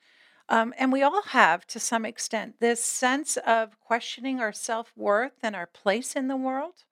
um, 0.49 0.73
and 0.77 0.91
we 0.91 1.01
all 1.03 1.21
have 1.23 1.65
to 1.67 1.79
some 1.79 2.05
extent 2.05 2.55
this 2.59 2.83
sense 2.83 3.37
of 3.37 3.79
questioning 3.79 4.39
our 4.41 4.51
self-worth 4.53 5.33
and 5.43 5.55
our 5.55 5.67
place 5.67 6.15
in 6.15 6.27
the 6.27 6.35
world. 6.37 6.83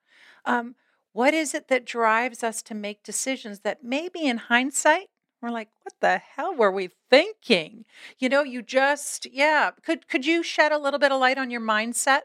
Um, 0.46 0.76
what 1.12 1.34
is 1.34 1.54
it 1.54 1.68
that 1.68 1.84
drives 1.84 2.42
us 2.42 2.62
to 2.62 2.74
make 2.74 3.02
decisions 3.02 3.60
that 3.60 3.84
maybe 3.84 4.24
in 4.26 4.38
hindsight 4.38 5.08
we're 5.42 5.50
like, 5.50 5.70
what 5.82 5.94
the 6.00 6.18
hell 6.18 6.54
were 6.54 6.70
we 6.70 6.90
thinking? 7.10 7.84
You 8.18 8.28
know, 8.28 8.42
you 8.42 8.62
just 8.62 9.26
yeah. 9.32 9.70
Could 9.82 10.08
could 10.08 10.26
you 10.26 10.42
shed 10.42 10.72
a 10.72 10.78
little 10.78 10.98
bit 11.00 11.12
of 11.12 11.20
light 11.20 11.38
on 11.38 11.50
your 11.50 11.62
mindset? 11.62 12.22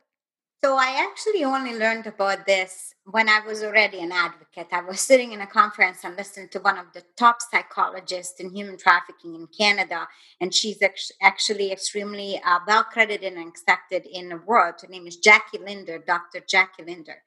So 0.63 0.77
I 0.77 1.07
actually 1.07 1.43
only 1.43 1.77
learned 1.77 2.07
about 2.07 2.45
this 2.47 2.95
when 3.03 3.29
I 3.29 3.39
was 3.45 3.61
already 3.61 3.99
an 3.99 4.11
advocate. 4.11 4.67
I 4.71 4.81
was 4.81 4.99
sitting 4.99 5.31
in 5.31 5.41
a 5.41 5.47
conference 5.47 6.03
and 6.03 6.15
listened 6.17 6.51
to 6.51 6.59
one 6.59 6.77
of 6.77 6.87
the 6.93 7.03
top 7.17 7.37
psychologists 7.39 8.39
in 8.39 8.49
human 8.55 8.77
trafficking 8.77 9.35
in 9.35 9.47
Canada, 9.47 10.07
and 10.41 10.53
she's 10.53 10.81
act- 10.81 11.11
actually 11.21 11.71
extremely 11.71 12.41
uh, 12.43 12.59
well 12.65 12.83
credited 12.83 13.33
and 13.33 13.47
accepted 13.47 14.07
in 14.11 14.29
the 14.29 14.37
world. 14.37 14.75
Her 14.81 14.87
name 14.87 15.05
is 15.05 15.17
Jackie 15.17 15.59
Linder, 15.59 15.99
Dr. 15.99 16.41
Jackie 16.47 16.83
Linder, 16.83 17.21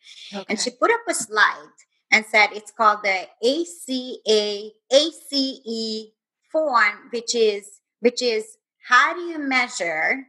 and 0.49 0.59
she 0.59 0.71
put 0.71 0.91
up 0.91 1.01
a 1.09 1.15
slide 1.15 1.77
and 2.11 2.25
said 2.27 2.49
it's 2.53 2.73
called 2.73 3.01
the 3.05 3.29
ACA 3.45 4.71
ACE 4.91 6.07
form, 6.51 7.09
which 7.13 7.35
is 7.35 7.81
which 8.01 8.23
is 8.23 8.57
how 8.89 9.15
do 9.15 9.21
you 9.21 9.39
measure 9.39 10.27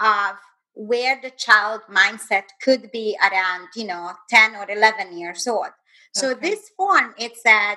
of 0.00 0.36
where 0.74 1.20
the 1.22 1.30
child 1.30 1.82
mindset 1.90 2.44
could 2.62 2.90
be 2.92 3.16
around 3.30 3.68
you 3.76 3.84
know 3.84 4.12
10 4.30 4.56
or 4.56 4.70
11 4.70 5.16
years 5.18 5.46
old 5.46 5.68
so 6.12 6.30
Okay. 6.30 6.50
this 6.50 6.70
form 6.76 7.14
it 7.18 7.36
said 7.36 7.76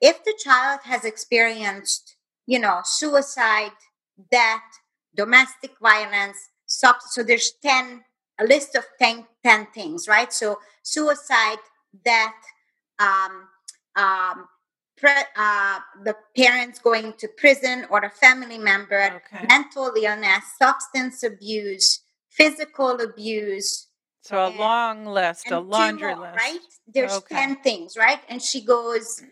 if 0.00 0.22
the 0.24 0.34
child 0.44 0.80
has 0.84 1.04
experienced 1.04 2.16
you 2.46 2.58
know 2.58 2.80
suicide 2.84 3.72
death 4.30 4.62
domestic 5.16 5.72
violence 5.80 6.50
sub- 6.66 7.02
so 7.10 7.22
there's 7.22 7.52
10 7.62 8.04
a 8.40 8.44
list 8.44 8.76
of 8.76 8.84
10, 9.00 9.26
10 9.44 9.66
things 9.74 10.06
right 10.06 10.32
so 10.32 10.58
suicide 10.82 11.58
death 12.04 12.34
um, 12.98 13.48
um, 13.96 14.48
pre- 14.96 15.10
uh, 15.36 15.78
the 16.04 16.14
parents 16.36 16.78
going 16.78 17.14
to 17.18 17.28
prison 17.28 17.86
or 17.90 18.00
a 18.00 18.10
family 18.10 18.58
member 18.58 19.02
Okay. 19.16 19.46
mental 19.48 19.92
illness, 19.96 20.44
substance 20.58 21.22
abuse, 21.22 22.00
physical 22.30 23.00
abuse, 23.00 23.88
So 24.22 24.36
a 24.38 24.48
and 24.48 24.58
long 24.58 25.06
list, 25.06 25.46
a 25.50 25.60
laundry 25.60 26.14
more, 26.14 26.20
list. 26.22 26.36
right? 26.36 26.60
There's 26.86 27.12
Okay. 27.12 27.36
10 27.36 27.56
things, 27.62 27.96
right? 27.96 28.20
And 28.28 28.42
she 28.42 28.60
goes, 28.62 29.22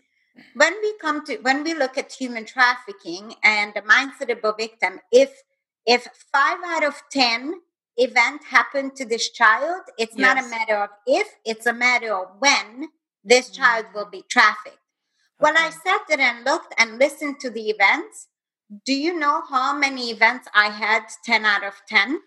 when 0.55 0.73
we 0.81 0.93
come 0.99 1.25
to 1.25 1.37
when 1.37 1.63
we 1.63 1.73
look 1.73 1.97
at 1.97 2.11
human 2.11 2.45
trafficking 2.45 3.35
and 3.43 3.73
the 3.75 3.81
mindset 3.81 4.31
of 4.31 4.39
a 4.43 4.53
victim, 4.57 4.99
if 5.11 5.31
if 5.85 6.07
five 6.33 6.59
out 6.65 6.83
of 6.83 6.95
ten 7.11 7.61
event 7.97 8.43
happened 8.43 8.95
to 8.97 9.05
this 9.05 9.29
child, 9.31 9.81
it's 9.97 10.17
not 10.17 10.37
a 10.37 10.47
matter 10.49 10.75
of 10.77 10.89
if, 11.07 11.27
it's 11.45 11.65
a 11.65 11.73
matter 11.73 12.13
of 12.13 12.27
when 12.39 12.89
this 13.23 13.49
child 13.49 13.85
will 13.93 14.05
Mm. 14.07 14.11
be 14.11 14.23
trafficked. 14.29 14.79
Well, 15.39 15.53
I 15.57 15.69
sat 15.71 16.01
there 16.09 16.19
and 16.21 16.45
looked 16.45 16.73
and 16.77 16.99
listened 16.99 17.39
to 17.41 17.49
the 17.49 17.69
events. 17.69 18.27
Do 18.85 18.93
you 18.93 19.17
know 19.17 19.43
how 19.49 19.77
many 19.77 20.11
events 20.11 20.47
I 20.53 20.69
had 20.69 21.03
10 21.25 21.45
out 21.45 21.63
of 21.63 21.75
10? 21.87 22.21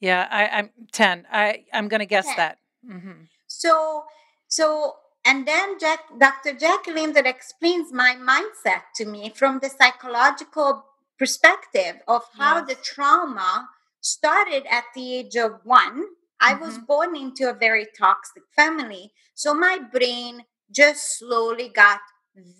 Yeah, 0.00 0.28
I, 0.30 0.48
I'm 0.48 0.70
10. 0.92 1.26
I, 1.32 1.64
I'm 1.72 1.88
going 1.88 2.00
to 2.00 2.06
guess 2.06 2.26
10. 2.26 2.36
that. 2.36 2.58
hmm 2.86 3.12
So, 3.46 4.04
so, 4.48 4.96
and 5.24 5.46
then 5.46 5.78
Jack, 5.78 6.00
Dr. 6.18 6.52
Jacqueline 6.54 7.12
that 7.14 7.26
explains 7.26 7.92
my 7.92 8.14
mindset 8.16 8.82
to 8.96 9.06
me 9.06 9.30
from 9.34 9.60
the 9.60 9.70
psychological 9.70 10.84
perspective 11.18 11.96
of 12.08 12.22
how 12.38 12.62
the 12.64 12.74
trauma 12.74 13.68
started 14.00 14.64
at 14.70 14.84
the 14.94 15.14
age 15.16 15.36
of 15.36 15.60
one. 15.64 16.04
I 16.40 16.54
was 16.54 16.76
hmm 16.76 16.84
born 16.86 17.16
into 17.16 17.48
a 17.48 17.54
very 17.54 17.86
toxic 17.96 18.42
family. 18.54 19.12
So 19.34 19.54
my 19.54 19.78
brain 19.78 20.44
just 20.70 21.18
slowly 21.18 21.68
got 21.68 22.00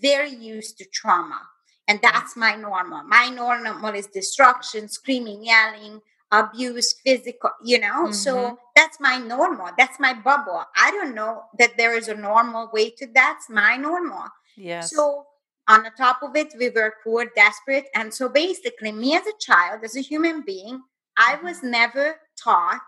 very 0.00 0.30
used 0.34 0.78
to 0.78 0.84
trauma. 0.86 1.42
And 1.86 2.00
that's 2.02 2.36
my 2.36 2.54
normal. 2.54 3.02
My 3.04 3.28
normal 3.28 3.94
is 3.94 4.06
destruction, 4.06 4.88
screaming, 4.88 5.44
yelling, 5.44 6.00
abuse, 6.40 6.94
physical, 7.04 7.50
you 7.64 7.78
know? 7.80 8.06
hmm 8.06 8.12
So 8.12 8.58
that's 8.76 8.98
my 9.00 9.18
normal. 9.18 9.70
That's 9.78 9.98
my 10.00 10.14
bubble. 10.14 10.62
I 10.76 10.90
don't 10.90 11.14
know 11.14 11.44
that 11.58 11.76
there 11.76 11.96
is 11.96 12.08
a 12.08 12.14
normal 12.14 12.70
way 12.72 12.90
to 12.90 13.06
that's 13.14 13.48
my 13.50 13.76
normal. 13.76 14.24
Yes. 14.56 14.90
So 14.90 15.26
on 15.68 15.82
the 15.82 15.90
top 15.96 16.22
of 16.22 16.36
it, 16.36 16.52
we 16.58 16.70
were 16.70 16.94
poor, 17.04 17.26
desperate. 17.34 17.86
And 17.94 18.12
so 18.12 18.28
basically, 18.28 18.92
me 18.92 19.16
as 19.16 19.26
a 19.26 19.38
child, 19.40 19.82
as 19.84 19.96
a 19.96 20.00
human 20.00 20.42
being, 20.42 20.82
I 21.16 21.36
hmm 21.36 21.46
was 21.46 21.62
never 21.62 22.16
taught 22.42 22.82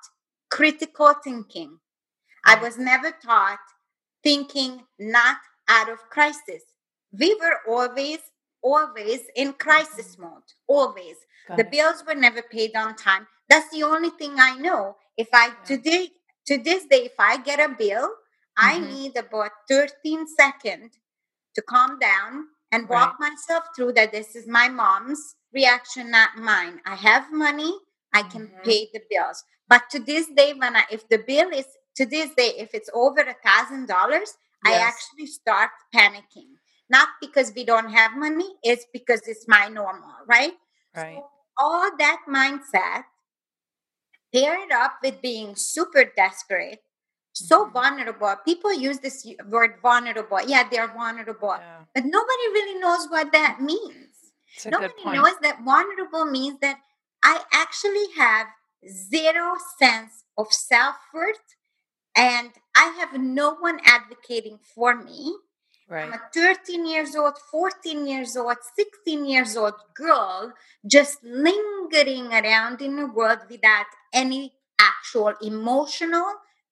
critical 0.50 1.14
thinking. 1.24 1.78
I 2.44 2.56
was 2.56 2.78
never 2.78 3.10
taught 3.24 3.58
thinking 4.22 4.82
not 4.98 5.38
out 5.68 5.88
of 5.88 5.98
crisis. 6.10 6.62
We 7.18 7.34
were 7.36 7.58
always, 7.68 8.18
always 8.62 9.20
in 9.36 9.52
crisis 9.54 10.16
hmm 10.16 10.22
mode, 10.24 10.42
always. 10.68 11.16
Got 11.48 11.58
The 11.58 11.64
it. 11.64 11.70
bills 11.70 12.04
were 12.06 12.14
never 12.14 12.42
paid 12.42 12.76
on 12.76 12.96
time. 12.96 13.26
That's 13.48 13.70
the 13.70 13.82
only 13.84 14.10
thing 14.10 14.34
I 14.38 14.56
know. 14.56 14.96
If 15.16 15.28
I 15.32 15.50
today, 15.66 16.10
to 16.46 16.58
this 16.58 16.84
day, 16.86 17.04
if 17.06 17.14
I 17.18 17.38
get 17.38 17.60
a 17.60 17.68
bill, 17.74 18.10
I 18.56 18.78
hmm 18.78 18.84
need 18.94 19.16
about 19.16 19.52
13 19.68 20.26
seconds 20.26 20.98
to 21.54 21.62
calm 21.62 21.98
down 21.98 22.48
and 22.72 22.88
Right. 22.88 22.90
walk 23.00 23.16
myself 23.20 23.64
through 23.74 23.92
that 23.94 24.12
this 24.12 24.34
is 24.36 24.46
my 24.46 24.68
mom's 24.68 25.36
reaction, 25.52 26.10
not 26.10 26.36
mine. 26.36 26.80
I 26.86 26.94
have 26.96 27.32
money, 27.32 27.72
I 28.12 28.22
can 28.22 28.48
hmm 28.48 28.62
pay 28.64 28.88
the 28.92 29.00
bills. 29.10 29.44
But 29.68 29.90
to 29.90 29.98
this 30.00 30.28
day, 30.28 30.54
when 30.54 30.76
I 30.76 30.84
if 30.90 31.08
the 31.08 31.18
bill 31.18 31.50
is 31.50 31.66
to 31.96 32.06
this 32.06 32.30
day, 32.34 32.52
if 32.58 32.74
it's 32.74 32.90
over 32.94 33.20
a 33.20 33.34
thousand 33.44 33.86
dollars, 33.88 34.34
I 34.64 34.74
actually 34.78 35.26
start 35.26 35.70
panicking. 35.94 36.50
Not 36.90 37.08
because 37.20 37.52
we 37.54 37.64
don't 37.64 37.90
have 37.90 38.16
money, 38.16 38.48
it's 38.62 38.86
because 38.92 39.22
it's 39.28 39.46
my 39.48 39.68
normal, 39.68 40.14
right? 40.26 40.54
Right. 40.94 41.16
So 41.16 41.30
all 41.58 41.90
that 41.98 42.20
mindset 42.28 43.04
paired 44.36 44.72
up 44.72 44.94
with 45.02 45.22
being 45.22 45.56
super 45.56 46.04
desperate, 46.16 46.80
so 47.32 47.66
hmm 47.66 47.72
vulnerable. 47.72 48.36
People 48.44 48.74
use 48.74 49.00
this 49.00 49.26
word 49.48 49.76
vulnerable. 49.82 50.40
Yeah, 50.46 50.68
they're 50.70 50.88
vulnerable, 50.92 51.56
Yeah. 51.58 51.84
but 51.94 52.04
nobody 52.06 52.46
really 52.52 52.80
knows 52.80 53.08
what 53.10 53.32
that 53.32 53.60
means. 53.62 54.32
It's 54.56 54.66
a 54.66 54.72
good 54.72 54.92
Nobody 54.94 55.02
knows 55.18 55.36
that 55.42 55.64
vulnerable 55.64 56.26
means 56.26 56.60
that 56.60 56.80
I 57.24 57.42
actually 57.52 58.06
have 58.18 58.48
zero 58.88 59.56
sense 59.80 60.24
of 60.38 60.52
self 60.52 60.96
worth 61.14 61.56
and 62.16 62.52
I 62.76 62.86
have 63.00 63.20
no 63.20 63.54
one 63.56 63.80
advocating 63.84 64.58
for 64.74 64.96
me. 64.96 65.36
Right. 65.88 66.04
I'm 66.04 66.12
a 66.14 66.20
13 66.34 66.84
years 66.84 67.14
old, 67.14 67.38
14 67.50 68.06
years 68.06 68.36
old, 68.36 68.56
16 68.74 69.24
years 69.24 69.56
old 69.56 69.74
girl 69.94 70.52
just 70.86 71.22
lingering 71.22 72.32
around 72.32 72.82
in 72.82 72.96
the 72.96 73.06
world 73.06 73.38
without 73.48 73.86
any 74.12 74.52
actual 74.80 75.34
emotional, 75.40 76.26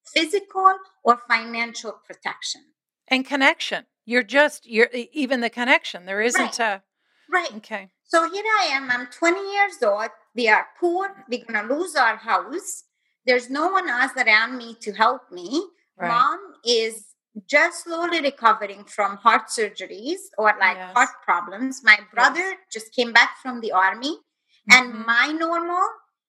physical, 0.04 0.74
or 1.04 1.20
financial 1.28 1.92
protection. 2.06 2.62
And 3.08 3.24
connection. 3.24 3.86
You're 4.04 4.24
just 4.24 4.66
you're 4.66 4.90
even 5.12 5.40
the 5.40 5.50
connection. 5.50 6.06
There 6.06 6.20
isn't 6.20 6.58
Right. 6.58 6.58
a 6.58 6.82
Right. 7.30 7.54
okay. 7.56 7.90
So 8.04 8.28
here 8.30 8.44
I 8.60 8.66
am. 8.72 8.90
I'm 8.90 9.06
20 9.06 9.52
years 9.52 9.82
old. 9.82 10.08
We 10.34 10.48
are 10.48 10.66
poor. 10.78 11.24
We're 11.28 11.44
going 11.44 11.68
to 11.68 11.74
lose 11.74 11.94
our 11.96 12.16
house. 12.16 12.84
There's 13.26 13.48
no 13.48 13.68
one 13.68 13.88
else 13.88 14.12
around 14.16 14.58
me 14.58 14.74
to 14.82 14.92
help 14.92 15.30
me. 15.32 15.66
Right. 15.96 16.08
Mom 16.08 16.38
is 16.64 17.13
just 17.46 17.84
slowly 17.84 18.20
recovering 18.20 18.84
from 18.84 19.16
heart 19.16 19.48
surgeries 19.48 20.20
or 20.38 20.54
like 20.60 20.76
Yes. 20.76 20.92
heart 20.94 21.10
problems. 21.24 21.82
My 21.82 21.98
brother 22.12 22.56
just 22.72 22.94
came 22.94 23.12
back 23.12 23.38
from 23.42 23.60
the 23.60 23.72
army, 23.72 24.18
and 24.70 24.92
Mhm. 24.94 25.06
my 25.06 25.26
normal 25.32 25.86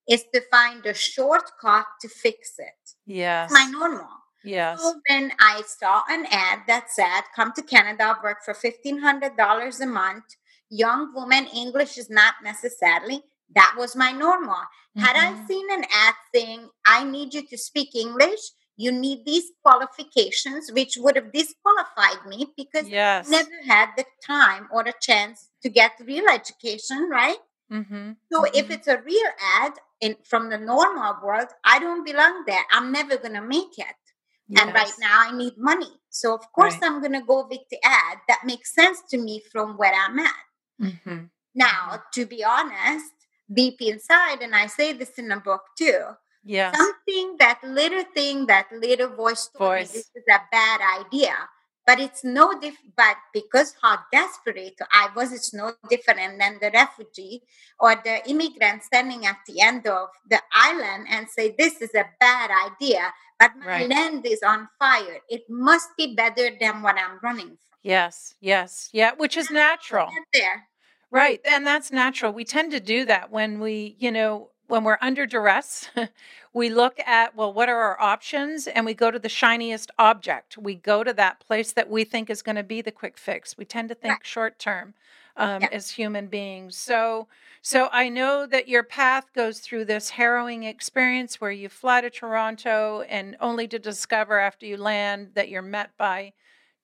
is 0.08 0.24
to 0.34 0.42
find 0.52 0.86
a 0.86 0.94
shortcut 0.94 1.88
to 2.02 2.08
fix 2.10 2.60
it. 2.60 2.82
Yes. 3.06 3.52
My 3.52 3.66
normal. 3.66 4.10
Yes. 4.44 4.82
So 4.82 5.02
then 5.10 5.34
I 5.40 5.64
saw 5.64 6.04
an 6.08 6.28
ad 6.28 6.60
that 6.68 6.92
said, 6.92 7.24
"Come 7.36 7.52
to 7.54 7.64
Canada, 7.64 8.20
work 8.24 8.44
for 8.46 8.54
fifteen 8.54 9.00
hundred 9.00 9.36
dollars 9.38 9.80
a 9.82 9.88
month. 9.88 10.26
Young 10.70 11.14
woman, 11.14 11.48
English 11.48 11.98
is 11.98 12.10
not 12.10 12.36
necessarily." 12.44 13.24
That 13.56 13.74
was 13.78 13.96
my 13.96 14.12
normal. 14.12 14.62
Had 14.98 15.16
I 15.16 15.34
Mhm. 15.34 15.48
seen 15.48 15.72
an 15.72 15.86
ad 15.92 16.16
saying, 16.34 16.70
"I 16.86 17.04
need 17.04 17.34
you 17.34 17.48
to 17.48 17.58
speak 17.58 17.96
English," 17.96 18.42
you 18.78 18.92
need 18.92 19.26
these 19.26 19.52
qualifications, 19.64 20.72
which 20.72 20.98
would 20.98 21.16
have 21.16 21.32
disqualified 21.32 22.26
me 22.28 22.48
because 22.58 22.88
Yes. 22.90 23.28
I 23.28 23.32
never 23.32 23.62
had 23.68 23.90
the 23.98 24.06
time 24.26 24.68
or 24.72 24.82
a 24.82 24.94
chance 25.02 25.50
to 25.64 25.70
get 25.70 25.94
real 26.06 26.26
education, 26.30 27.10
right? 27.10 27.38
Mm-hmm. 27.72 28.12
So 28.32 28.46
if 28.54 28.70
it's 28.70 28.88
a 28.88 29.02
real 29.02 29.30
ad 29.60 29.74
in 30.02 30.16
from 30.24 30.50
the 30.50 30.58
normal 30.58 31.16
world, 31.24 31.48
I 31.64 31.80
don't 31.80 32.06
belong 32.06 32.44
there. 32.46 32.64
I'm 32.72 32.92
never 32.92 33.18
gonna 33.18 33.42
make 33.42 33.78
it 33.78 33.96
and 34.58 34.74
right 34.74 34.94
now 35.00 35.22
I 35.22 35.32
need 35.36 35.58
money. 35.58 35.92
So 36.10 36.34
of 36.36 36.52
course 36.52 36.74
Right. 36.76 36.84
I'm 36.84 37.02
gonna 37.02 37.24
go 37.26 37.48
with 37.50 37.62
the 37.70 37.80
ad 37.84 38.20
that 38.28 38.46
makes 38.46 38.74
sense 38.74 39.02
to 39.10 39.18
me 39.18 39.40
from 39.52 39.78
where 39.78 39.94
I'm 39.94 40.20
at. 40.20 40.46
Mm-hmm. 40.82 41.26
Now, 41.56 42.04
to 42.14 42.26
be 42.26 42.44
honest, 42.44 43.12
deep 43.52 43.82
inside, 43.82 44.42
and 44.42 44.54
I 44.56 44.68
say 44.68 44.94
this 44.94 45.18
in 45.18 45.32
a 45.32 45.40
book 45.40 45.62
too, 45.78 46.02
Yes. 46.46 46.76
something 46.78 47.38
that 47.40 47.60
little 47.64 48.04
thing, 48.14 48.46
that 48.48 48.68
little 48.72 49.10
voice 49.10 49.50
told 49.58 49.70
Voice. 49.72 49.94
me 49.94 50.00
this 50.00 50.12
is 50.16 50.24
a 50.32 50.40
bad 50.52 50.80
idea. 51.02 51.36
But 51.88 52.00
it's 52.00 52.24
no 52.24 52.60
diff 52.60 52.78
but 52.98 53.16
because 53.32 53.76
how 53.82 54.00
desperate 54.12 54.74
I 54.92 55.10
was, 55.16 55.32
it's 55.32 55.54
no 55.54 55.74
different 55.88 56.40
than 56.40 56.58
the 56.60 56.72
refugee 56.74 57.44
or 57.80 57.96
the 58.04 58.28
immigrant 58.28 58.84
standing 58.84 59.28
at 59.28 59.38
the 59.48 59.62
end 59.62 59.86
of 59.86 60.10
the 60.28 60.42
island 60.54 61.06
and 61.12 61.28
say, 61.30 61.54
This 61.58 61.82
is 61.82 61.94
a 61.94 62.06
bad 62.20 62.50
idea, 62.72 63.14
but 63.40 63.52
my 63.60 63.66
Right. 63.68 63.90
land 63.90 64.26
is 64.26 64.42
on 64.42 64.68
fire. 64.80 65.20
It 65.30 65.44
must 65.50 65.90
be 65.98 66.16
better 66.16 66.50
than 66.60 66.82
what 66.82 66.96
I'm 66.98 67.20
running 67.22 67.50
from. 67.50 67.58
Yes. 67.84 68.34
Yes. 68.42 68.90
Yeah. 68.92 69.12
Which 69.16 69.38
is 69.38 69.52
natural. 69.52 70.10
Right. 71.12 71.40
And 71.46 71.66
that's 71.68 71.92
natural. 71.92 72.34
We 72.34 72.46
tend 72.46 72.72
to 72.72 72.80
do 72.80 73.06
that 73.06 73.30
when 73.32 73.60
we, 73.60 73.96
you 74.00 74.12
know, 74.12 74.50
when 74.68 74.84
we're 74.84 74.98
under 75.02 75.26
duress, 75.26 75.90
we 76.54 76.70
look 76.70 77.00
at, 77.06 77.36
well, 77.36 77.54
what 77.54 77.70
are 77.70 77.80
our 77.80 78.02
options? 78.02 78.68
And 78.68 78.86
we 78.86 78.94
go 78.94 79.12
to 79.12 79.20
the 79.20 79.30
shiniest 79.30 79.92
object. 80.00 80.58
We 80.58 80.76
go 80.76 81.04
to 81.04 81.14
that 81.14 81.40
place 81.40 81.74
that 81.74 81.90
we 81.90 82.04
think 82.04 82.30
is 82.30 82.42
going 82.42 82.56
to 82.56 82.64
be 82.64 82.82
the 82.82 82.92
quick 82.92 83.18
fix. 83.18 83.58
We 83.58 83.66
tend 83.66 83.90
to 83.90 83.96
think 83.96 84.24
short 84.24 84.60
term 84.60 84.94
um, 85.38 85.62
Yeah. 85.64 85.70
as 85.72 85.92
human 85.92 86.28
beings. 86.28 86.78
So, 86.78 87.28
so 87.62 87.90
I 87.92 88.10
know 88.10 88.46
that 88.46 88.68
your 88.68 88.84
path 88.84 89.34
goes 89.34 89.60
through 89.60 89.86
this 89.86 90.12
harrowing 90.12 90.64
experience 90.64 91.42
where 91.42 91.52
you 91.52 91.70
fly 91.70 92.02
to 92.02 92.10
Toronto 92.10 93.02
and 93.10 93.36
only 93.40 93.68
to 93.68 93.80
discover 93.80 94.40
after 94.40 94.66
you 94.66 94.78
land 94.78 95.32
that 95.36 95.50
you're 95.50 95.62
met 95.62 95.92
by 95.98 96.34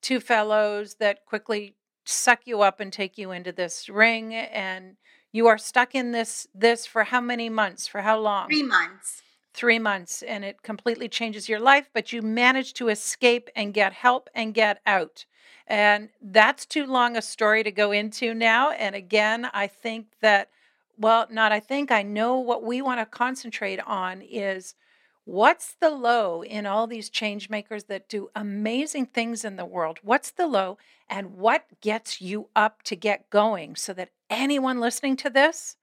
two 0.02 0.20
fellows 0.20 0.96
that 0.96 1.26
quickly 1.26 1.76
suck 2.06 2.41
you 2.46 2.62
up 2.62 2.80
and 2.80 2.91
take 2.91 3.17
you 3.17 3.32
into 3.32 3.52
this 3.52 3.88
ring 3.88 4.34
and 4.34 4.98
you 5.32 5.48
are 5.48 5.58
stuck 5.58 5.96
in 5.96 6.12
this 6.12 6.48
this 6.54 6.86
for 6.86 7.04
how 7.06 7.22
many 7.22 7.50
months? 7.50 7.88
For 7.88 8.02
how 8.02 8.20
long? 8.20 8.48
Three 8.48 8.63
months. 8.63 9.22
three 9.54 9.80
months 9.80 10.22
and 10.24 10.46
it 10.46 10.62
completely 10.63 11.10
changes 11.10 11.50
your 11.50 11.60
life 11.60 11.89
but 11.94 12.13
you 12.13 12.22
manage 12.22 12.74
to 12.74 12.88
escape 12.88 13.50
and 13.56 13.74
get 13.74 13.91
help 13.94 14.30
and 14.34 14.54
get 14.54 14.80
out. 14.86 15.26
And 15.67 16.10
that's 16.22 16.65
too 16.65 16.86
long 16.86 17.17
a 17.17 17.22
story 17.22 17.63
to 17.63 17.72
go 17.72 17.91
into 17.91 18.34
now 18.34 18.72
and 18.72 18.96
again 18.96 19.50
i 19.54 19.67
think 19.67 20.08
that 20.22 20.50
well 20.98 21.28
not 21.30 21.52
i 21.52 21.60
think 21.60 21.91
i 21.91 22.02
know 22.04 22.38
what 22.39 22.63
we 22.63 22.82
want 22.82 23.00
to 23.00 23.06
concentrate 23.06 23.80
on 23.86 24.22
is 24.22 24.76
what's 25.23 25.75
the 25.79 25.89
low 25.89 26.43
in 26.43 26.65
all 26.65 26.88
these 26.88 27.10
change 27.10 27.49
makers 27.49 27.86
that 27.86 28.10
do 28.10 28.29
amazing 28.36 29.05
things 29.05 29.45
in 29.45 29.55
the 29.55 29.65
world 29.65 29.99
what's 30.01 30.31
the 30.31 30.47
low 30.47 30.77
and 31.10 31.36
what 31.36 31.65
gets 31.81 32.21
you 32.21 32.47
up 32.55 32.81
to 32.84 32.95
get 32.95 33.29
going 33.29 33.75
so 33.75 33.93
that 33.93 34.10
anyone 34.29 34.79
listening 34.79 35.15
to 35.15 35.29
this 35.29 35.77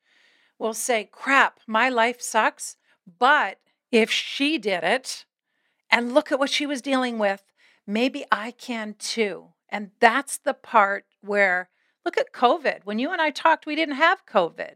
will 0.58 0.74
say 0.74 1.08
crap 1.10 1.60
my 1.66 1.88
life 1.88 2.20
sucks 2.20 2.76
but 3.18 3.58
if 3.90 4.10
she 4.10 4.58
did 4.58 4.84
it 4.84 5.24
and 5.90 6.14
look 6.14 6.30
at 6.30 6.38
what 6.38 6.50
she 6.50 6.66
was 6.66 6.82
dealing 6.82 7.18
with, 7.18 7.42
maybe 7.86 8.24
I 8.30 8.50
can 8.50 8.94
too. 8.98 9.48
And 9.68 9.90
that's 10.00 10.38
the 10.38 10.54
part 10.54 11.06
where, 11.20 11.70
look 12.04 12.18
at 12.18 12.32
COVID. 12.32 12.80
When 12.84 12.98
you 12.98 13.10
and 13.10 13.20
I 13.20 13.30
talked, 13.30 13.66
we 13.66 13.76
didn't 13.76 13.96
have 13.96 14.26
COVID. 14.26 14.74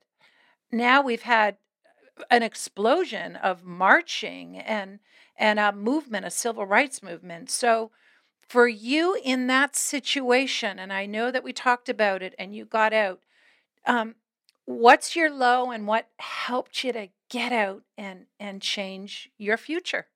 Now 0.70 1.02
we've 1.02 1.22
had 1.22 1.56
an 2.30 2.42
explosion 2.42 3.36
of 3.36 3.64
marching 3.64 4.58
and 4.58 5.00
and 5.36 5.58
a 5.58 5.72
movement, 5.72 6.26
a 6.26 6.30
civil 6.30 6.66
rights 6.66 7.02
movement. 7.02 7.50
So 7.50 7.90
for 8.48 8.68
you 8.68 9.18
in 9.24 9.46
that 9.48 9.76
situation, 9.76 10.78
and 10.78 10.92
I 10.92 11.06
know 11.06 11.30
that 11.30 11.44
we 11.44 11.52
talked 11.52 11.88
about 11.88 12.22
it 12.22 12.34
and 12.38 12.54
you 12.54 12.64
got 12.66 12.92
out, 12.92 13.20
um, 13.86 14.16
what's 14.66 15.16
your 15.16 15.30
low 15.30 15.70
and 15.70 15.86
what 15.86 16.08
helped 16.18 16.84
you 16.84 16.92
to 16.92 17.08
get 17.30 17.52
out 17.52 17.82
and 17.98 18.26
and 18.38 18.62
change 18.62 19.30
your 19.38 19.56
future? 19.56 20.08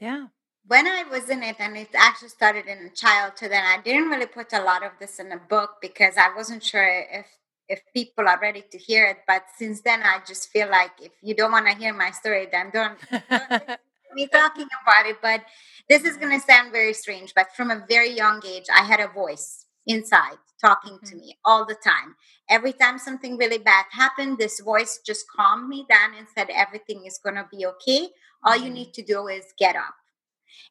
Yeah. 0.00 0.28
when 0.66 0.86
I 0.86 1.04
was 1.10 1.30
in 1.30 1.42
it, 1.42 1.56
and 1.58 1.76
it 1.76 1.88
actually 1.94 2.28
started 2.28 2.66
in 2.66 2.90
childhood, 2.94 3.52
and 3.52 3.66
I 3.66 3.80
didn't 3.82 4.10
really 4.10 4.26
put 4.26 4.52
a 4.52 4.62
lot 4.62 4.82
of 4.84 4.92
this 5.00 5.18
in 5.18 5.28
the 5.30 5.38
book 5.48 5.76
because 5.80 6.16
I 6.16 6.34
wasn't 6.34 6.62
sure 6.62 6.86
if 7.10 7.26
if 7.68 7.82
people 7.94 8.28
are 8.28 8.38
ready 8.40 8.64
to 8.70 8.78
hear 8.78 9.06
it. 9.06 9.18
But 9.26 9.44
since 9.56 9.80
then, 9.82 10.02
I 10.02 10.20
just 10.26 10.50
feel 10.50 10.68
like 10.70 10.92
if 11.00 11.12
you 11.22 11.34
don't 11.34 11.52
want 11.52 11.66
to 11.66 11.74
hear 11.74 11.92
my 11.92 12.10
story, 12.10 12.48
then 12.50 12.70
don't 12.72 12.98
me 14.14 14.26
talking 14.28 14.66
about 14.82 15.06
it. 15.06 15.18
But 15.22 15.42
this 15.88 16.04
is 16.04 16.16
going 16.16 16.38
to 16.38 16.44
sound 16.44 16.72
very 16.72 16.94
strange. 16.94 17.32
But 17.34 17.54
from 17.56 17.70
a 17.70 17.84
very 17.88 18.10
young 18.10 18.40
age, 18.46 18.64
I 18.74 18.84
had 18.84 19.00
a 19.00 19.08
voice 19.08 19.66
inside 19.86 20.38
talking 20.60 20.98
to 21.04 21.14
Mhm. 21.14 21.20
me 21.20 21.38
all 21.44 21.64
the 21.64 21.76
time. 21.76 22.16
Every 22.50 22.72
time 22.72 22.98
something 22.98 23.36
really 23.36 23.58
bad 23.58 23.86
happened, 23.90 24.38
this 24.38 24.60
voice 24.60 25.00
just 25.06 25.26
calmed 25.30 25.68
me 25.68 25.86
down 25.88 26.14
and 26.14 26.26
said, 26.34 26.50
Everything 26.50 27.04
is 27.06 27.18
going 27.22 27.36
to 27.36 27.48
be 27.50 27.64
okay. 27.66 28.10
All 28.44 28.56
you 28.56 28.70
Mhm. 28.70 28.74
need 28.74 28.94
to 28.94 29.02
do 29.02 29.28
is 29.28 29.44
get 29.58 29.76
up. 29.76 29.94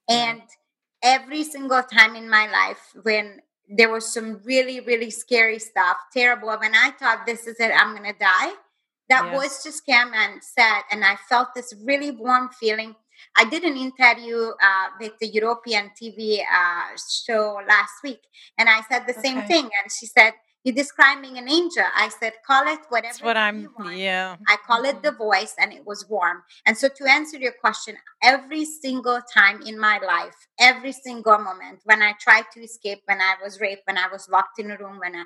And 0.09 0.41
every 1.03 1.43
single 1.43 1.83
time 1.83 2.15
in 2.15 2.29
my 2.29 2.47
life 2.47 2.93
when 3.03 3.41
there 3.69 3.89
was 3.91 4.11
some 4.13 4.41
really, 4.43 4.79
really 4.79 5.09
scary 5.09 5.59
stuff, 5.59 5.97
terrible, 6.13 6.49
when 6.59 6.75
I 6.75 6.91
thought 6.99 7.25
this 7.25 7.47
is 7.47 7.59
it, 7.59 7.71
I'm 7.75 7.95
gonna 7.95 8.13
die, 8.13 8.53
that 9.09 9.25
Yes. 9.25 9.33
voice 9.33 9.63
just 9.63 9.85
came 9.85 10.11
and 10.13 10.41
said, 10.43 10.81
and 10.91 11.03
I 11.05 11.15
felt 11.29 11.49
this 11.55 11.73
really 11.83 12.11
warm 12.11 12.49
feeling. 12.49 12.95
I 13.37 13.45
did 13.45 13.63
an 13.63 13.75
interview 13.77 14.51
uh, 14.61 14.87
with 14.99 15.13
the 15.19 15.27
European 15.27 15.91
TV 16.01 16.39
uh, 16.41 16.97
show 17.25 17.59
last 17.67 17.93
week, 18.03 18.19
and 18.57 18.69
I 18.69 18.81
said 18.89 19.05
the 19.07 19.13
same 19.13 19.43
thing. 19.43 19.63
And 19.65 19.91
she 19.91 20.05
said, 20.05 20.33
You're 20.67 20.75
describing 20.75 21.37
an 21.37 21.47
angel. 21.47 21.85
I 21.95 22.09
said, 22.09 22.33
Call 22.45 22.67
it 22.67 22.79
whatever 22.89 23.13
That's 23.13 23.21
what 23.21 23.37
you 23.37 23.41
I'm 23.41 23.69
want. 23.79 23.95
yeah. 23.95 24.35
I 24.49 24.57
call 24.67 24.83
it 24.83 25.01
the 25.01 25.11
mm-hmm. 25.11 25.17
voice, 25.17 25.55
and 25.57 25.71
it 25.71 25.87
was 25.87 26.09
warm. 26.09 26.43
And 26.65 26.77
so, 26.77 26.89
to 26.89 27.09
answer 27.09 27.37
your 27.37 27.53
question, 27.61 27.95
every 28.21 28.65
single 28.65 29.21
time 29.33 29.61
in 29.61 29.79
my 29.79 29.97
life, 30.05 30.35
every 30.59 30.91
single 30.91 31.37
moment, 31.37 31.79
when 31.85 32.01
I 32.01 32.15
tried 32.19 32.47
to 32.53 32.59
escape, 32.59 32.99
when 33.05 33.21
I 33.21 33.35
was 33.41 33.61
raped, 33.61 33.83
when 33.87 33.97
I 33.97 34.09
was 34.11 34.27
locked 34.27 34.59
in 34.59 34.69
a 34.69 34.77
room, 34.77 34.99
when 34.99 35.15
I 35.15 35.23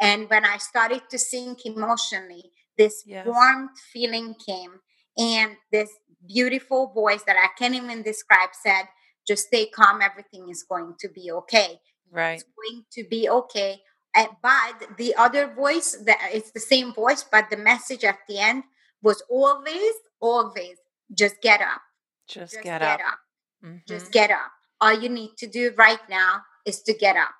and 0.00 0.30
when 0.30 0.46
I 0.46 0.56
started 0.56 1.02
to 1.10 1.18
sink 1.18 1.66
emotionally, 1.66 2.50
this 2.78 3.02
Yes. 3.04 3.26
warmth 3.26 3.78
feeling 3.92 4.34
came, 4.46 4.80
and 5.18 5.58
this 5.72 5.90
beautiful 6.26 6.90
voice 6.94 7.22
that 7.24 7.36
I 7.36 7.48
can't 7.58 7.74
even 7.74 8.02
describe 8.02 8.54
said, 8.54 8.88
"Just 9.28 9.48
stay 9.48 9.66
calm. 9.66 10.00
Everything 10.00 10.48
is 10.48 10.62
going 10.62 10.94
to 11.00 11.08
be 11.10 11.30
okay." 11.32 11.80
Right. 12.10 12.34
it's 12.34 12.44
going 12.44 12.84
to 12.92 13.04
be 13.04 13.28
okay. 13.28 13.82
Uh, 14.14 14.26
but 14.42 14.96
the 14.96 15.14
other 15.16 15.52
voice, 15.52 15.96
that 16.06 16.18
it's 16.32 16.52
the 16.52 16.60
same 16.60 16.92
voice, 16.94 17.24
but 17.30 17.50
the 17.50 17.56
message 17.56 18.04
at 18.04 18.18
the 18.28 18.38
end 18.38 18.62
was 19.02 19.22
always, 19.28 19.94
always, 20.20 20.76
just 21.12 21.40
get 21.42 21.60
up, 21.60 21.82
Just, 22.28 22.52
just 22.52 22.64
get, 22.64 22.80
get 22.80 23.00
up. 23.00 23.12
up, 23.12 23.18
Mhm. 23.64 23.86
just 23.86 24.12
get 24.12 24.30
up. 24.30 24.52
All 24.80 24.92
you 24.92 25.08
need 25.08 25.36
to 25.38 25.46
do 25.46 25.72
right 25.76 26.06
now 26.08 26.42
is 26.64 26.82
to 26.82 26.94
get 26.94 27.16
up. 27.16 27.34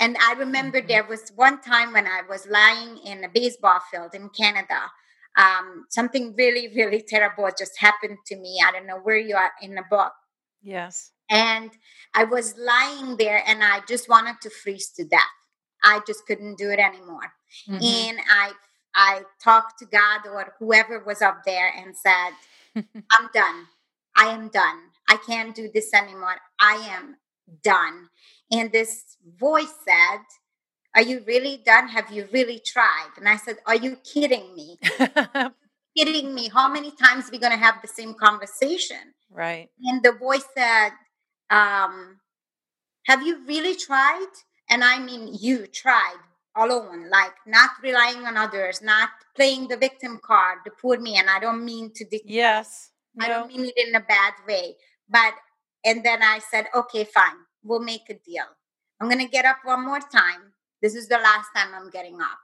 And 0.00 0.16
I 0.18 0.32
remember 0.34 0.80
Mhm. 0.80 0.88
there 0.88 1.04
was 1.04 1.30
one 1.34 1.60
time 1.60 1.92
when 1.92 2.06
I 2.06 2.22
was 2.22 2.46
lying 2.46 2.98
in 2.98 3.24
a 3.24 3.28
baseball 3.28 3.80
field 3.90 4.14
in 4.14 4.28
Canada. 4.30 4.90
Um, 5.36 5.86
something 5.90 6.34
really, 6.36 6.68
really 6.74 7.02
terrible 7.02 7.50
just 7.58 7.78
happened 7.78 8.18
to 8.26 8.36
me. 8.36 8.60
I 8.64 8.70
don't 8.70 8.86
know 8.86 8.98
where 8.98 9.16
you 9.16 9.34
are 9.36 9.52
in 9.60 9.74
the 9.74 9.84
book. 9.90 10.12
Yes. 10.60 11.12
And 11.28 11.70
I 12.14 12.24
was 12.24 12.56
lying 12.56 13.16
there 13.16 13.42
and 13.46 13.64
I 13.64 13.80
just 13.80 14.08
wanted 14.08 14.40
to 14.42 14.50
freeze 14.50 14.90
to 14.92 15.04
death. 15.04 15.22
I 15.82 16.00
just 16.06 16.26
couldn't 16.26 16.56
do 16.58 16.70
it 16.70 16.78
anymore. 16.78 17.32
Mhm. 17.68 17.82
And 17.82 18.20
I 18.30 18.52
I 18.94 19.22
talked 19.42 19.78
to 19.78 19.86
God 19.86 20.26
or 20.26 20.54
whoever 20.58 20.98
was 21.00 21.22
up 21.22 21.44
there 21.46 21.72
and 21.74 21.96
said, 21.96 22.30
I'm 22.76 23.28
done. 23.32 23.66
I 24.16 24.26
am 24.26 24.48
done. 24.48 24.78
I 25.08 25.16
can't 25.16 25.54
do 25.54 25.70
this 25.72 25.94
anymore. 25.94 26.36
I 26.60 26.74
am 26.90 27.16
done. 27.62 28.10
And 28.50 28.70
this 28.70 29.16
voice 29.38 29.72
said, 29.84 30.20
Are 30.94 31.02
you 31.02 31.22
really 31.26 31.56
done? 31.64 31.88
Have 31.88 32.10
you 32.10 32.28
really 32.32 32.58
tried? 32.64 33.10
And 33.16 33.28
I 33.28 33.36
said, 33.36 33.56
Are 33.66 33.76
you 33.76 33.96
kidding 33.96 34.54
me? 34.54 34.78
Kidding 35.96 36.34
me? 36.34 36.48
How 36.48 36.68
many 36.72 36.90
times 36.90 37.28
are 37.28 37.32
we 37.32 37.38
going 37.38 37.52
to 37.52 37.58
have 37.58 37.82
the 37.82 37.88
same 37.88 38.14
conversation? 38.14 39.14
right. 39.30 39.68
And 39.84 40.02
the 40.02 40.12
voice 40.12 40.44
said, 40.56 40.90
um, 41.50 42.20
Have 43.06 43.22
you 43.26 43.44
really 43.46 43.74
tried? 43.76 44.26
And 44.72 44.82
I 44.82 44.98
mean, 44.98 45.36
you 45.38 45.66
tried 45.66 46.16
alone, 46.56 47.10
like 47.10 47.34
not 47.46 47.72
relying 47.82 48.24
on 48.24 48.38
others, 48.38 48.80
not 48.80 49.10
playing 49.36 49.68
the 49.68 49.76
victim 49.76 50.18
card, 50.24 50.60
the 50.64 50.70
poor 50.70 50.98
me. 50.98 51.18
And 51.18 51.28
I 51.28 51.38
don't 51.38 51.62
mean 51.62 51.92
to 51.94 52.04
de- 52.06 52.22
Yes. 52.24 52.90
I 53.20 53.28
don't 53.28 53.48
mean 53.48 53.66
it 53.66 53.88
in 53.88 53.94
a 53.94 54.00
bad 54.00 54.32
way. 54.48 54.76
But, 55.10 55.34
and 55.84 56.02
then 56.02 56.22
I 56.22 56.38
said, 56.38 56.68
okay, 56.74 57.04
fine, 57.04 57.36
we'll 57.62 57.80
make 57.80 58.08
a 58.08 58.14
deal. 58.14 58.46
I'm 58.98 59.10
going 59.10 59.22
to 59.22 59.30
get 59.30 59.44
up 59.44 59.58
one 59.64 59.84
more 59.84 60.00
time. 60.00 60.54
This 60.80 60.94
is 60.94 61.06
the 61.06 61.18
last 61.18 61.50
time 61.54 61.74
I'm 61.74 61.90
getting 61.90 62.18
up. 62.22 62.38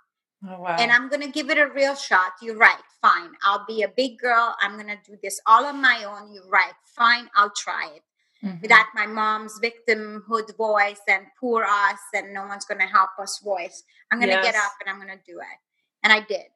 Oh 0.47 0.61
wow. 0.61 0.77
And 0.79 0.93
I'm 0.93 1.09
going 1.09 1.23
to 1.23 1.31
give 1.31 1.49
it 1.49 1.57
a 1.57 1.73
real 1.73 1.95
shot. 1.95 2.33
You're 2.43 2.59
right. 2.59 2.83
Fine. 3.01 3.31
I'll 3.43 3.65
be 3.67 3.83
a 3.83 3.89
big 3.89 4.19
girl. 4.19 4.55
I'm 4.61 4.75
going 4.75 4.89
to 4.89 4.99
do 5.05 5.17
this 5.23 5.41
all 5.47 5.65
on 5.65 5.81
my 5.81 6.05
own. 6.05 6.35
You're 6.35 6.49
right. 6.49 6.75
Fine. 6.95 7.31
I'll 7.37 7.53
try 7.57 7.91
it 7.97 8.03
Mhm. 8.45 8.63
without 8.63 8.87
my 8.95 9.07
mom's 9.07 9.59
victimhood 9.61 10.57
voice 10.57 11.01
and 11.09 11.27
poor 11.41 11.65
us 11.65 11.99
and 12.15 12.33
no 12.33 12.47
one's 12.47 12.65
going 12.65 12.81
to 12.81 12.87
help 12.87 13.11
us 13.19 13.41
voice. 13.41 13.83
I'm 14.13 14.21
going 14.21 14.31
to 14.31 14.41
get 14.41 14.55
up 14.55 14.73
and 14.81 14.89
I'm 14.89 15.05
going 15.05 15.17
to 15.19 15.25
do 15.27 15.41
it. 15.41 15.59
And 16.05 16.13
I 16.13 16.21
did. 16.21 16.47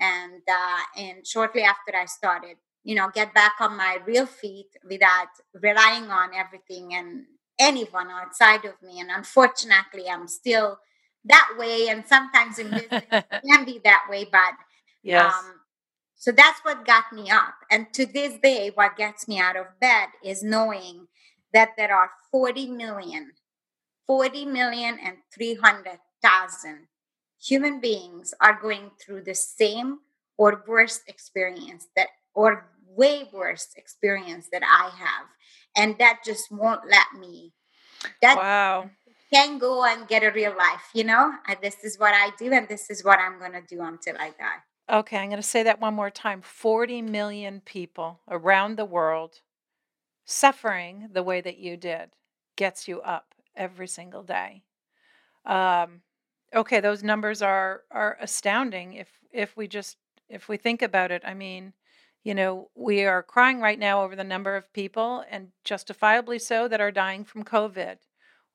And 0.00 0.42
uh, 0.48 0.82
and 0.96 1.26
shortly 1.26 1.62
after 1.62 1.94
I 1.94 2.06
started, 2.06 2.56
you 2.84 2.94
know, 2.94 3.10
get 3.12 3.34
back 3.34 3.52
on 3.60 3.76
my 3.76 3.98
real 4.06 4.26
feet 4.26 4.68
without 4.88 5.28
relying 5.54 6.10
on 6.10 6.30
everything 6.34 6.94
and 6.94 7.24
anyone 7.58 8.10
outside 8.10 8.64
of 8.64 8.80
me. 8.82 9.00
And 9.00 9.10
unfortunately, 9.10 10.08
I'm 10.08 10.28
still 10.28 10.78
that 11.24 11.48
way. 11.58 11.88
And 11.88 12.06
sometimes 12.06 12.58
in 12.58 12.72
business, 12.74 13.04
it 13.10 13.42
can 13.50 13.64
be 13.64 13.80
that 13.84 14.04
way. 14.08 14.24
But 14.30 14.54
yes. 15.02 15.32
um, 15.32 15.60
so 16.16 16.32
that's 16.32 16.60
what 16.60 16.86
got 16.86 17.12
me 17.12 17.30
up. 17.30 17.54
And 17.70 17.92
to 17.94 18.06
this 18.06 18.38
day, 18.42 18.70
what 18.74 18.96
gets 18.96 19.28
me 19.28 19.38
out 19.38 19.56
of 19.56 19.66
bed 19.80 20.08
is 20.24 20.42
knowing 20.42 21.08
that 21.52 21.70
there 21.76 21.94
are 21.94 22.10
40 22.30 22.68
million, 22.68 23.32
40 24.06 24.46
million 24.46 24.98
and 25.02 25.16
300,000 25.34 26.88
human 27.40 27.80
beings 27.80 28.34
are 28.40 28.58
going 28.60 28.90
through 29.00 29.22
the 29.22 29.34
same 29.34 29.98
or 30.36 30.64
worse 30.66 31.00
experience 31.06 31.88
that, 31.96 32.08
or 32.34 32.68
way 32.88 33.28
worse 33.32 33.68
experience 33.76 34.48
that 34.52 34.62
I 34.62 34.90
have. 34.96 35.26
And 35.76 35.96
that 35.98 36.20
just 36.24 36.50
won't 36.50 36.82
let 36.90 37.18
me. 37.18 37.52
That 38.22 38.36
wow. 38.36 38.90
can 39.32 39.58
go 39.58 39.84
and 39.84 40.08
get 40.08 40.22
a 40.22 40.30
real 40.30 40.56
life, 40.56 40.90
you 40.94 41.04
know? 41.04 41.32
And 41.48 41.58
this 41.62 41.76
is 41.84 41.98
what 41.98 42.14
I 42.14 42.30
do, 42.38 42.52
and 42.52 42.68
this 42.68 42.90
is 42.90 43.04
what 43.04 43.18
I'm 43.18 43.38
going 43.38 43.52
to 43.52 43.62
do 43.62 43.82
until 43.82 44.16
I 44.18 44.30
die. 44.30 44.62
Okay, 44.88 45.18
I'm 45.18 45.28
going 45.28 45.42
to 45.42 45.46
say 45.46 45.64
that 45.64 45.80
one 45.80 45.94
more 45.94 46.10
time. 46.10 46.40
40 46.42 47.02
million 47.02 47.60
people 47.60 48.20
around 48.28 48.76
the 48.76 48.84
world 48.84 49.40
suffering 50.26 51.08
the 51.12 51.22
way 51.22 51.40
that 51.40 51.56
you 51.56 51.76
did 51.76 52.10
gets 52.56 52.86
you 52.86 53.00
up 53.00 53.34
every 53.56 53.88
single 53.88 54.22
day. 54.22 54.62
Um, 55.46 56.02
okay, 56.54 56.80
those 56.80 57.02
numbers 57.02 57.40
are 57.40 57.82
are 57.90 58.18
astounding 58.20 58.94
if 58.94 59.08
if 59.32 59.56
we 59.56 59.68
just 59.68 59.96
if 60.28 60.48
we 60.48 60.58
think 60.58 60.82
about 60.82 61.10
it. 61.10 61.22
I 61.24 61.32
mean, 61.32 61.72
you 62.24 62.34
know, 62.34 62.68
we 62.74 63.04
are 63.04 63.22
crying 63.22 63.60
right 63.60 63.78
now 63.78 64.02
over 64.02 64.16
the 64.16 64.24
number 64.24 64.56
of 64.56 64.72
people 64.72 65.24
and 65.30 65.48
justifiably 65.64 66.38
so 66.38 66.68
that 66.68 66.80
are 66.80 66.90
dying 66.90 67.24
from 67.24 67.44
COVID 67.44 67.98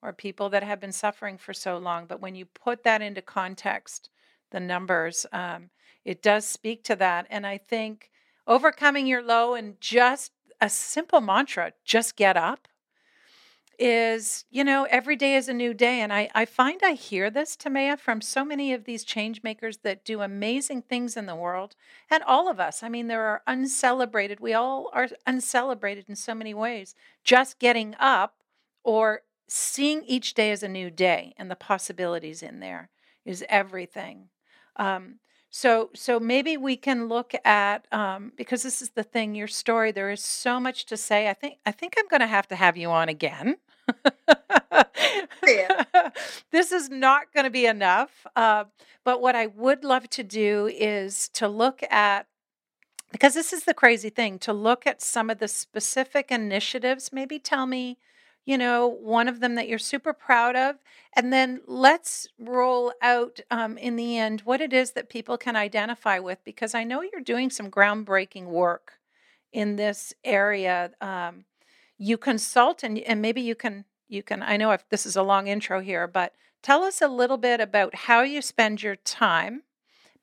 or 0.02 0.14
people 0.14 0.50
that 0.50 0.64
have 0.64 0.80
been 0.80 0.92
suffering 0.92 1.38
for 1.38 1.54
so 1.54 1.78
long, 1.78 2.06
but 2.06 2.20
when 2.20 2.36
you 2.36 2.46
put 2.46 2.84
that 2.84 3.02
into 3.02 3.22
context, 3.22 4.10
the 4.52 4.60
numbers 4.60 5.26
um, 5.32 5.70
it 6.04 6.22
does 6.22 6.46
speak 6.46 6.84
to 6.86 6.96
that. 6.96 7.28
And 7.30 7.46
I 7.46 7.58
think 7.58 8.10
overcoming 8.48 9.08
your 9.08 9.22
low 9.22 9.54
and 9.54 9.80
just 9.80 10.32
a 10.62 10.70
simple 10.70 11.22
mantra, 11.22 11.74
just 11.84 12.16
get 12.16 12.38
up, 12.38 12.68
is, 13.80 14.46
you 14.52 14.64
know, 14.64 14.86
every 14.92 15.16
day 15.16 15.36
is 15.36 15.50
a 15.50 15.54
new 15.54 15.74
day. 15.74 16.02
And 16.02 16.14
I, 16.14 16.30
I 16.36 16.46
find 16.46 16.80
I 16.84 16.92
hear 16.94 17.32
this, 17.32 17.56
Tamaya, 17.58 17.98
from 17.98 18.22
so 18.22 18.46
many 18.46 18.74
of 18.74 18.84
these 18.84 19.04
change 19.04 19.42
makers 19.42 19.78
that 19.78 20.06
do 20.06 20.22
amazing 20.22 20.84
things 20.84 21.18
in 21.18 21.26
the 21.26 21.36
world. 21.36 21.76
And 22.10 22.22
all 22.24 22.48
of 22.48 22.60
us, 22.60 22.84
I 22.84 22.90
mean, 22.90 23.08
there 23.08 23.24
are 23.24 23.42
uncelebrated, 23.48 24.40
we 24.40 24.54
all 24.54 24.92
are 24.94 25.08
uncelebrated 25.26 26.06
in 26.08 26.16
so 26.16 26.36
many 26.36 26.54
ways. 26.54 26.94
Just 27.24 27.58
getting 27.58 27.96
up 28.00 28.36
or 28.84 29.22
seeing 29.48 30.04
each 30.06 30.36
day 30.36 30.52
as 30.52 30.62
a 30.62 30.68
new 30.68 30.92
day 30.92 31.34
and 31.38 31.50
the 31.50 31.56
possibilities 31.56 32.44
in 32.44 32.60
there 32.60 32.90
is 33.26 33.44
everything. 33.50 34.30
Um, 34.76 35.16
so, 35.52 35.90
so 35.94 36.18
maybe 36.18 36.56
we 36.56 36.78
can 36.78 37.10
look 37.10 37.34
at 37.44 37.86
um, 37.92 38.32
because 38.38 38.64
this 38.64 38.82
is 38.82 38.92
the 38.92 39.04
thing. 39.04 39.36
Your 39.36 39.48
story, 39.48 39.92
there 39.92 40.10
is 40.10 40.24
so 40.24 40.62
much 40.62 40.86
to 40.86 40.96
say. 40.96 41.30
I 41.30 41.34
think, 41.34 41.58
I 41.66 41.72
think 41.72 41.96
I'm 41.98 42.08
going 42.08 42.22
to 42.22 42.28
have 42.28 42.48
to 42.48 42.56
have 42.56 42.78
you 42.78 42.90
on 42.90 43.10
again. 43.10 43.58
this 46.52 46.72
is 46.72 46.90
not 46.90 47.34
going 47.34 47.44
to 47.44 47.50
be 47.50 47.66
enough. 47.66 48.26
Uh, 48.34 48.64
but 49.04 49.22
what 49.22 49.36
I 49.36 49.48
would 49.48 49.84
love 49.84 50.10
to 50.12 50.24
do 50.24 50.70
is 50.72 51.28
to 51.34 51.50
look 51.50 51.84
at 51.92 52.28
because 53.12 53.34
this 53.34 53.52
is 53.52 53.66
the 53.66 53.74
crazy 53.74 54.10
thing 54.10 54.40
to 54.40 54.54
look 54.54 54.88
at 54.88 55.02
some 55.02 55.30
of 55.30 55.40
the 55.40 55.50
specific 55.50 56.32
initiatives. 56.32 57.12
Maybe 57.12 57.40
tell 57.40 57.66
me 57.66 57.98
you 58.46 58.58
know, 58.58 58.88
one 58.88 59.28
of 59.28 59.40
them 59.40 59.56
that 59.56 59.68
you're 59.68 59.80
super 59.80 60.14
proud 60.14 60.56
of. 60.56 60.78
And 61.16 61.32
then 61.32 61.62
let's 61.68 62.28
roll 62.40 62.94
out 63.02 63.40
um, 63.52 63.78
in 63.78 63.96
the 63.96 64.18
end 64.18 64.42
what 64.42 64.62
it 64.62 64.74
is 64.74 64.92
that 64.92 65.10
people 65.10 65.38
can 65.38 65.56
identify 65.56 66.20
with, 66.20 66.40
because 66.44 66.74
I 66.74 66.84
know 66.84 67.02
you're 67.02 67.22
doing 67.22 67.50
some 67.50 67.70
groundbreaking 67.70 68.46
work 68.46 68.94
in 69.52 69.76
this 69.76 70.14
area. 70.24 70.92
Um, 71.02 71.46
you 71.98 72.18
consult, 72.18 72.84
and, 72.84 72.98
and 73.00 73.22
maybe 73.22 73.42
you 73.42 73.56
can 73.56 73.86
you 74.08 74.24
can. 74.24 74.42
I 74.42 74.58
know 74.58 74.72
if 74.72 74.88
this 74.90 75.06
is 75.06 75.16
a 75.16 75.24
long 75.24 75.48
intro 75.48 75.82
here, 75.82 76.08
but 76.08 76.34
tell 76.64 76.84
us 76.84 77.02
a 77.02 77.08
little 77.08 77.38
bit 77.38 77.60
about 77.60 77.94
how 77.94 78.22
you 78.22 78.42
spend 78.42 78.82
your 78.82 78.96
time. 78.96 79.64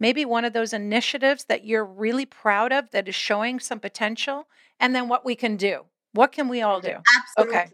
Maybe 0.00 0.24
one 0.24 0.44
of 0.44 0.52
those 0.52 0.72
initiatives 0.72 1.44
that 1.44 1.64
you're 1.64 1.84
really 1.84 2.26
proud 2.26 2.72
of 2.72 2.90
that 2.90 3.08
is 3.08 3.14
showing 3.14 3.60
some 3.60 3.80
potential, 3.80 4.46
and 4.80 4.94
then 4.94 5.08
what 5.08 5.24
we 5.24 5.34
can 5.34 5.56
do. 5.56 5.84
What 6.12 6.32
can 6.32 6.48
we 6.48 6.62
all 6.62 6.80
do? 6.80 6.96
Absolutely. 7.16 7.56
Okay. 7.56 7.70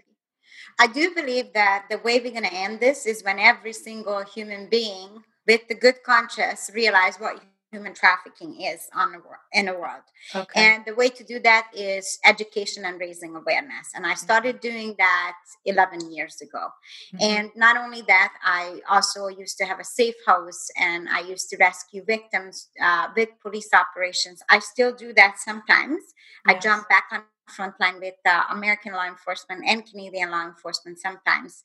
I 0.79 0.87
do 0.89 1.15
believe 1.15 1.53
that 1.55 1.87
the 1.89 1.99
way 1.99 2.19
we're 2.19 2.33
going 2.33 2.45
to 2.45 2.53
end 2.53 2.81
this 2.81 3.07
is 3.07 3.23
when 3.23 3.39
every 3.39 3.73
single 3.73 4.25
human 4.25 4.69
being 4.69 5.23
with 5.47 5.69
the 5.69 5.75
good 5.75 6.03
conscience 6.05 6.71
realize 6.75 7.17
what 7.17 7.41
human 7.75 7.95
trafficking 8.03 8.53
is 8.71 8.81
on 8.95 9.09
the, 9.13 9.21
in 9.59 9.67
the 9.67 9.77
world. 9.83 10.07
Okay. 10.35 10.61
And 10.65 10.85
the 10.89 10.95
way 11.01 11.09
to 11.19 11.25
do 11.33 11.37
that 11.41 11.65
is 11.75 12.19
education 12.25 12.85
and 12.89 12.97
raising 13.07 13.33
awareness. 13.35 13.87
And 13.95 14.07
I 14.07 14.15
started 14.27 14.61
doing 14.61 14.95
that 14.99 15.37
11 15.65 16.13
years 16.17 16.37
ago. 16.47 16.65
Mhm. 17.13 17.23
And 17.31 17.51
not 17.65 17.75
only 17.77 18.03
that, 18.15 18.33
I 18.43 18.81
also 18.95 19.21
used 19.43 19.57
to 19.59 19.65
have 19.71 19.81
a 19.81 19.89
safe 20.01 20.19
house 20.31 20.63
and 20.89 21.09
I 21.09 21.21
used 21.33 21.47
to 21.51 21.57
rescue 21.69 22.03
victims 22.17 22.69
uh, 22.81 23.09
with 23.17 23.31
police 23.45 23.71
operations. 23.83 24.39
I 24.49 24.59
still 24.73 24.93
do 25.05 25.13
that 25.21 25.35
sometimes. 25.49 26.03
I 26.47 26.53
jump 26.67 26.83
back 26.89 27.07
on 27.15 27.23
frontline 27.57 27.99
with 28.01 28.19
uh, 28.25 28.43
American 28.57 28.93
law 28.99 29.07
enforcement 29.15 29.61
and 29.67 29.79
Canadian 29.91 30.31
law 30.31 30.45
enforcement 30.53 30.97
sometimes. 31.07 31.65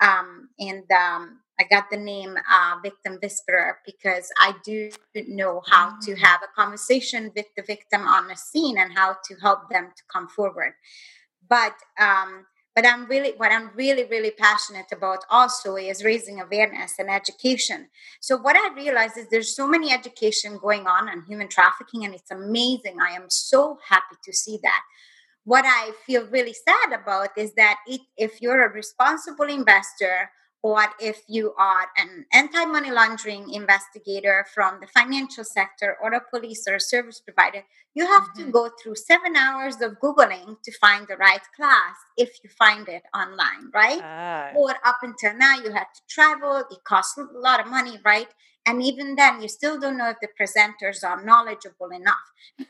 Um, 0.00 0.48
and 0.58 0.90
um, 0.90 1.40
I 1.60 1.64
got 1.70 1.90
the 1.90 1.96
name 1.96 2.36
uh, 2.50 2.76
Victim 2.82 3.18
Whisperer 3.22 3.78
because 3.86 4.30
I 4.38 4.54
do 4.64 4.90
know 5.28 5.62
how 5.66 5.96
to 6.02 6.12
Mm. 6.12 6.18
have 6.18 6.40
a 6.42 6.48
conversation 6.60 7.30
with 7.36 7.46
the 7.56 7.62
victim 7.62 8.02
on 8.06 8.28
the 8.28 8.36
scene 8.36 8.78
and 8.78 8.92
how 8.92 9.16
to 9.26 9.34
help 9.40 9.70
them 9.70 9.92
to 9.96 10.02
come 10.12 10.28
forward. 10.28 10.74
But 11.48 11.74
um, 12.00 12.46
but 12.74 12.86
I'm 12.86 13.06
really 13.06 13.32
what 13.36 13.52
I'm 13.52 13.70
really 13.76 14.04
really 14.04 14.30
passionate 14.30 14.90
about 14.92 15.24
also 15.30 15.76
is 15.76 16.02
raising 16.04 16.40
awareness 16.40 16.94
and 16.98 17.10
education. 17.10 17.88
So 18.20 18.36
what 18.38 18.56
I 18.56 18.74
realized 18.74 19.18
is 19.18 19.28
there's 19.28 19.54
so 19.54 19.68
many 19.68 19.92
education 19.92 20.58
going 20.58 20.86
on 20.86 21.08
on 21.08 21.22
human 21.28 21.48
trafficking, 21.48 22.04
and 22.04 22.14
it's 22.14 22.30
amazing. 22.30 22.96
I 23.00 23.10
am 23.12 23.26
so 23.28 23.78
happy 23.88 24.16
to 24.24 24.32
see 24.32 24.58
that 24.62 24.82
what 25.44 25.64
I 25.66 25.92
feel 26.06 26.26
really 26.28 26.54
sad 26.54 26.92
about 26.92 27.30
is 27.36 27.52
that 27.54 27.78
it, 27.86 28.00
if 28.16 28.40
you're 28.40 28.64
a 28.64 28.72
responsible 28.72 29.46
investor 29.46 30.30
or 30.62 30.84
if 31.00 31.22
you 31.28 31.52
are 31.58 31.88
an 31.96 32.24
anti 32.32 32.64
money 32.64 32.92
laundering 32.92 33.50
investigator 33.52 34.46
from 34.54 34.78
the 34.80 34.86
financial 34.86 35.42
sector 35.42 35.96
or 36.00 36.12
a 36.12 36.20
police 36.30 36.64
or 36.68 36.76
a 36.76 36.80
service 36.80 37.20
provider, 37.20 37.64
you 37.94 38.06
have 38.06 38.22
mm-hmm. 38.22 38.44
to 38.44 38.50
go 38.52 38.70
through 38.80 38.94
seven 38.94 39.34
hours 39.34 39.80
of 39.80 39.98
Googling 40.00 40.56
to 40.62 40.72
find 40.78 41.06
the 41.08 41.16
right 41.16 41.42
class 41.56 41.96
if 42.16 42.30
you 42.44 42.50
find 42.50 42.88
it 42.88 43.02
online, 43.12 43.70
right? 43.74 44.00
Uh. 44.00 44.56
Or 44.56 44.70
up 44.84 44.98
until 45.02 45.36
now, 45.36 45.56
you 45.56 45.72
have 45.72 45.92
to 45.92 46.00
travel, 46.08 46.62
it 46.70 46.84
costs 46.84 47.18
a 47.18 47.26
lot 47.34 47.58
of 47.58 47.66
money, 47.66 47.98
right? 48.04 48.28
And 48.64 48.82
even 48.82 49.16
then, 49.16 49.42
you 49.42 49.48
still 49.48 49.78
don't 49.80 49.98
know 49.98 50.10
if 50.10 50.18
the 50.20 50.28
presenters 50.40 51.02
are 51.02 51.24
knowledgeable 51.24 51.90
enough. 51.90 52.14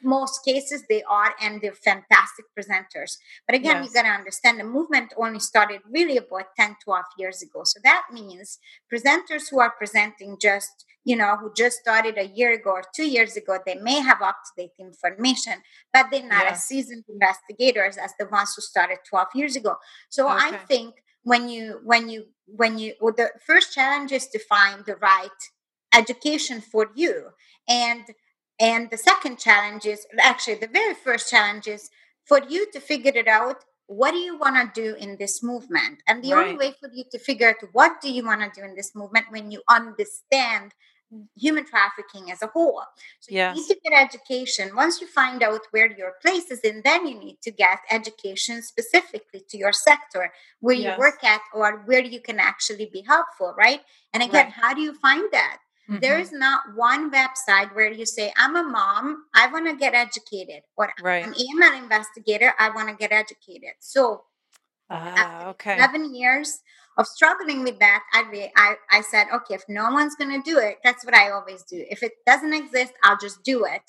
Most 0.03 0.45
cases, 0.45 0.85
they 0.89 1.03
are, 1.03 1.35
and 1.41 1.61
they're 1.61 1.75
fantastic 1.75 2.47
presenters. 2.59 3.19
But 3.47 3.57
again, 3.57 3.83
yes. 3.83 3.89
you 3.89 3.95
got 3.95 4.03
to 4.03 4.09
understand 4.09 4.59
the 4.59 4.65
movement 4.65 5.13
only 5.19 5.41
started 5.41 5.83
really 5.91 6.17
about 6.17 6.47
10, 6.59 6.77
12 6.83 7.05
years 7.19 7.43
ago. 7.43 7.63
So 7.65 7.79
that 7.85 8.05
means 8.13 8.59
presenters 8.93 9.51
who 9.51 9.61
are 9.61 9.75
presenting 9.79 10.39
just 10.41 10.87
you 11.05 11.17
know, 11.17 11.37
who 11.37 11.53
just 11.57 11.79
started 11.79 12.17
a 12.17 12.27
year 12.29 12.53
ago 12.53 12.71
or 12.71 12.83
two 12.95 13.07
years 13.07 13.37
ago, 13.37 13.59
they 13.67 13.75
may 13.75 14.01
have 14.01 14.23
up 14.23 14.37
to 14.45 14.63
date 14.63 14.71
information, 14.79 15.55
but 15.93 16.07
they're 16.11 16.23
not 16.27 16.45
yeah. 16.45 16.53
as 16.53 16.65
seasoned 16.65 17.05
investigators 17.09 17.97
as 17.97 18.13
the 18.19 18.27
ones 18.27 18.55
who 18.55 18.63
started 18.63 18.99
12 19.09 19.29
years 19.35 19.57
ago. 19.57 19.77
So 20.11 20.31
okay. 20.31 20.55
I 20.55 20.57
think 20.69 20.95
when 21.25 21.49
you, 21.49 21.81
when 21.85 22.09
you, 22.09 22.27
when 22.47 22.79
you, 22.79 22.95
well, 23.01 23.15
the 23.17 23.31
first 23.45 23.75
challenge 23.75 24.13
is 24.13 24.29
to 24.29 24.39
find 24.39 24.85
the 24.87 24.97
right 24.97 25.29
education 25.95 26.61
for 26.61 26.91
you. 26.95 27.29
And, 27.69 28.05
and 28.61 28.91
the 28.91 28.97
second 28.97 29.39
challenge 29.39 29.87
is 29.87 30.07
actually 30.21 30.57
the 30.57 30.69
very 30.69 30.95
first 30.95 31.31
challenge 31.31 31.67
is 31.67 31.91
for 32.25 32.41
you 32.49 32.71
to 32.73 32.81
figure 32.81 33.13
it 33.15 33.29
out 33.29 33.65
what 33.87 34.13
do 34.13 34.19
you 34.19 34.39
want 34.39 34.75
to 34.75 34.81
do 34.81 34.95
in 34.97 35.17
this 35.19 35.43
movement 35.43 36.03
and 36.09 36.23
the 36.23 36.33
right. 36.33 36.47
only 36.47 36.57
way 36.57 36.75
for 36.81 36.89
you 36.93 37.05
to 37.11 37.19
figure 37.19 37.49
out 37.49 37.57
what 37.73 38.01
do 38.01 38.11
you 38.11 38.25
want 38.25 38.41
to 38.41 38.61
do 38.61 38.67
in 38.67 38.75
this 38.75 38.95
movement 38.95 39.27
when 39.31 39.51
you 39.51 39.61
understand 39.69 40.73
human 41.37 41.65
trafficking 41.67 42.31
as 42.31 42.43
a 42.43 42.47
whole. 42.47 42.83
So 43.21 43.35
yes. 43.35 43.57
you 43.57 43.63
need 43.63 43.69
to 43.69 43.81
get 43.85 44.03
education. 44.03 44.75
Once 44.75 45.01
you 45.01 45.07
find 45.07 45.43
out 45.43 45.61
where 45.71 45.91
your 45.97 46.15
place 46.23 46.51
is 46.51 46.61
in, 46.61 46.81
then 46.85 47.07
you 47.07 47.19
need 47.19 47.39
to 47.43 47.51
get 47.51 47.81
education 47.91 48.63
specifically 48.63 49.43
to 49.49 49.59
your 49.59 49.73
sector, 49.73 50.33
where 50.61 50.75
yes. 50.75 50.97
you 50.97 51.01
work 51.01 51.23
at 51.23 51.41
or 51.53 51.83
where 51.85 52.03
you 52.03 52.21
can 52.21 52.39
actually 52.39 52.89
be 52.93 53.03
helpful, 53.03 53.55
right? 53.59 53.81
And 54.15 54.23
again, 54.23 54.47
right. 54.47 54.55
how 54.55 54.75
do 54.75 54.81
you 54.81 54.95
find 54.95 55.25
that? 55.33 55.59
Mm-hmm. 55.89 56.01
There 56.01 56.19
is 56.19 56.33
not 56.33 56.63
one 56.77 57.11
website 57.11 57.75
where 57.75 57.91
you 57.91 58.07
say, 58.07 58.33
I'm 58.37 58.57
a 58.57 58.63
mom, 58.63 59.25
I 59.35 59.49
want 59.49 59.67
to 59.67 59.77
get 59.77 59.95
educated, 59.95 60.63
or 60.77 60.93
right. 61.03 61.27
I'm 61.27 61.63
an 61.63 61.83
investigator, 61.83 62.55
I 62.59 62.71
want 62.71 62.89
to 62.89 62.95
get 62.95 63.13
educated. 63.13 63.75
So, 63.81 64.23
uh, 64.91 65.45
okay. 65.49 65.77
11 65.77 66.15
years 66.15 66.61
of 66.99 67.07
struggling 67.07 67.63
with 67.63 67.79
that, 67.79 68.03
I, 68.13 68.51
I, 68.57 68.75
I 68.91 69.01
said, 69.03 69.27
okay, 69.35 69.55
if 69.55 69.65
no 69.69 69.91
one's 69.91 70.15
going 70.15 70.31
to 70.43 70.51
do 70.51 70.59
it, 70.59 70.79
that's 70.85 71.05
what 71.05 71.15
I 71.15 71.31
always 71.31 71.63
do. 71.63 71.85
If 71.89 72.03
it 72.03 72.13
doesn't 72.27 72.53
exist, 72.53 72.93
I'll 73.03 73.19
just 73.19 73.43
do 73.43 73.65
it, 73.65 73.83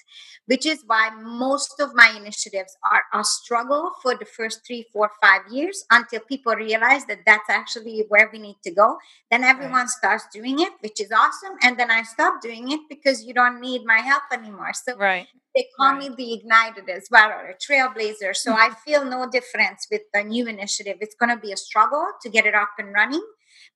which 0.46 0.66
is 0.66 0.84
why 0.86 1.10
most 1.22 1.80
of 1.80 1.92
my 1.94 2.14
initiatives 2.18 2.76
are 2.90 3.04
a 3.14 3.24
struggle 3.24 3.92
for 4.02 4.16
the 4.16 4.26
first 4.26 4.62
three, 4.66 4.86
four, 4.94 5.12
five 5.22 5.42
years 5.52 5.84
until 5.92 6.22
people 6.22 6.54
realize 6.56 7.06
that 7.06 7.20
that's 7.26 7.50
actually 7.50 8.06
where 8.10 8.30
we 8.32 8.40
need 8.40 8.58
to 8.64 8.72
go. 8.72 8.98
Then 9.30 9.44
everyone 9.44 9.74
right. 9.74 9.90
starts 9.90 10.26
doing 10.34 10.60
it, 10.60 10.72
which 10.82 11.02
is 11.02 11.12
awesome. 11.12 11.58
And 11.62 11.78
then 11.78 11.92
I 11.92 12.04
stop 12.04 12.42
doing 12.42 12.72
it 12.72 12.82
because 12.90 13.24
you 13.24 13.34
don't 13.34 13.60
need 13.60 13.84
my 13.86 13.98
help 13.98 14.24
anymore. 14.32 14.72
So 14.74 14.96
right 14.98 15.28
they 15.56 15.68
call 15.78 15.94
right. 15.94 16.10
me 16.10 16.16
the 16.16 16.34
ignited 16.34 16.90
as 16.90 17.08
well 17.12 17.30
or 17.30 17.50
a 17.50 17.56
trailblazer 17.56 18.36
so 18.36 18.54
i 18.54 18.70
feel 18.86 19.06
no 19.06 19.30
difference 19.30 19.88
with 19.92 20.02
the 20.14 20.24
new 20.24 20.48
initiative 20.48 20.98
it's 21.02 21.16
going 21.16 21.30
to 21.30 21.42
be 21.42 21.52
a 21.52 21.58
struggle 21.58 22.08
to 22.22 22.30
get 22.30 22.46
it 22.46 22.56
up 22.56 22.70
and 22.78 22.94
running 22.94 23.24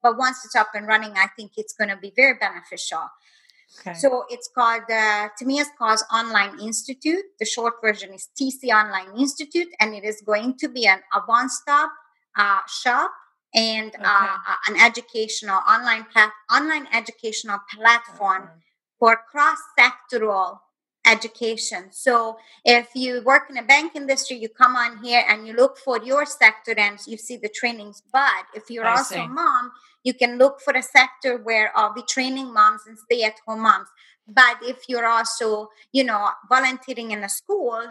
but 0.02 0.18
once 0.18 0.44
it's 0.46 0.56
up 0.56 0.70
and 0.74 0.88
running 0.88 1.12
i 1.16 1.28
think 1.36 1.52
it's 1.58 1.74
going 1.74 1.90
to 1.90 1.98
be 1.98 2.12
very 2.16 2.36
beneficial 2.40 3.04
okay. 3.80 3.94
so 3.94 4.26
it's 4.30 4.50
called 4.54 4.84
uh, 4.90 5.28
Timea's 5.38 5.70
Cause 5.78 6.04
Online 6.14 6.60
Institute. 6.60 7.24
The 7.40 7.46
short 7.46 7.76
version 7.82 8.14
is 8.14 8.30
TC 8.40 8.70
Online 8.74 9.20
Institute, 9.20 9.68
and 9.80 9.94
it 9.94 10.04
is 10.04 10.22
going 10.26 10.58
to 10.60 10.70
be 10.70 10.88
an, 10.88 11.00
a 11.14 11.20
one-stop 11.26 11.92
uh, 12.38 12.60
shop 12.68 13.12
and 13.54 13.94
okay. 13.94 14.04
uh, 14.04 14.38
an 14.70 14.80
educational 14.80 15.60
online 15.70 16.06
plat- 16.12 16.32
online 16.52 16.88
educational 16.94 17.60
platform 17.74 18.44
okay. 18.44 18.52
for 19.00 19.20
cross-sectoral 19.32 20.60
education. 21.08 21.86
So 21.92 22.38
if 22.66 22.90
you 22.94 23.22
work 23.24 23.50
in 23.50 23.58
a 23.58 23.64
bank 23.64 23.94
industry, 23.96 24.38
you 24.38 24.50
come 24.50 24.76
on 24.76 25.04
here 25.04 25.24
and 25.28 25.48
you 25.48 25.54
look 25.54 25.78
for 25.78 26.04
your 26.04 26.26
sector 26.26 26.74
and 26.78 27.00
you 27.08 27.18
see 27.18 27.38
the 27.38 27.50
trainings. 27.50 28.04
But 28.12 28.46
if 28.54 28.70
you're 28.70 28.86
I 28.86 28.98
also 28.98 29.16
see. 29.16 29.22
a 29.22 29.28
mom, 29.28 29.72
you 30.04 30.14
can 30.14 30.38
look 30.38 30.62
for 30.62 30.74
a 30.74 30.84
sector 30.84 31.38
where 31.38 31.72
I'll 31.76 31.94
be 31.94 32.04
training 32.08 32.54
moms 32.54 32.82
and 32.88 32.98
stay 32.98 33.24
at 33.24 33.36
home 33.46 33.62
moms. 33.62 33.88
But 34.28 34.58
if 34.62 34.90
you're 34.90 35.06
also, 35.08 35.70
you 35.94 36.04
know, 36.04 36.30
volunteering 36.50 37.12
in 37.12 37.24
a 37.24 37.30
school, 37.30 37.82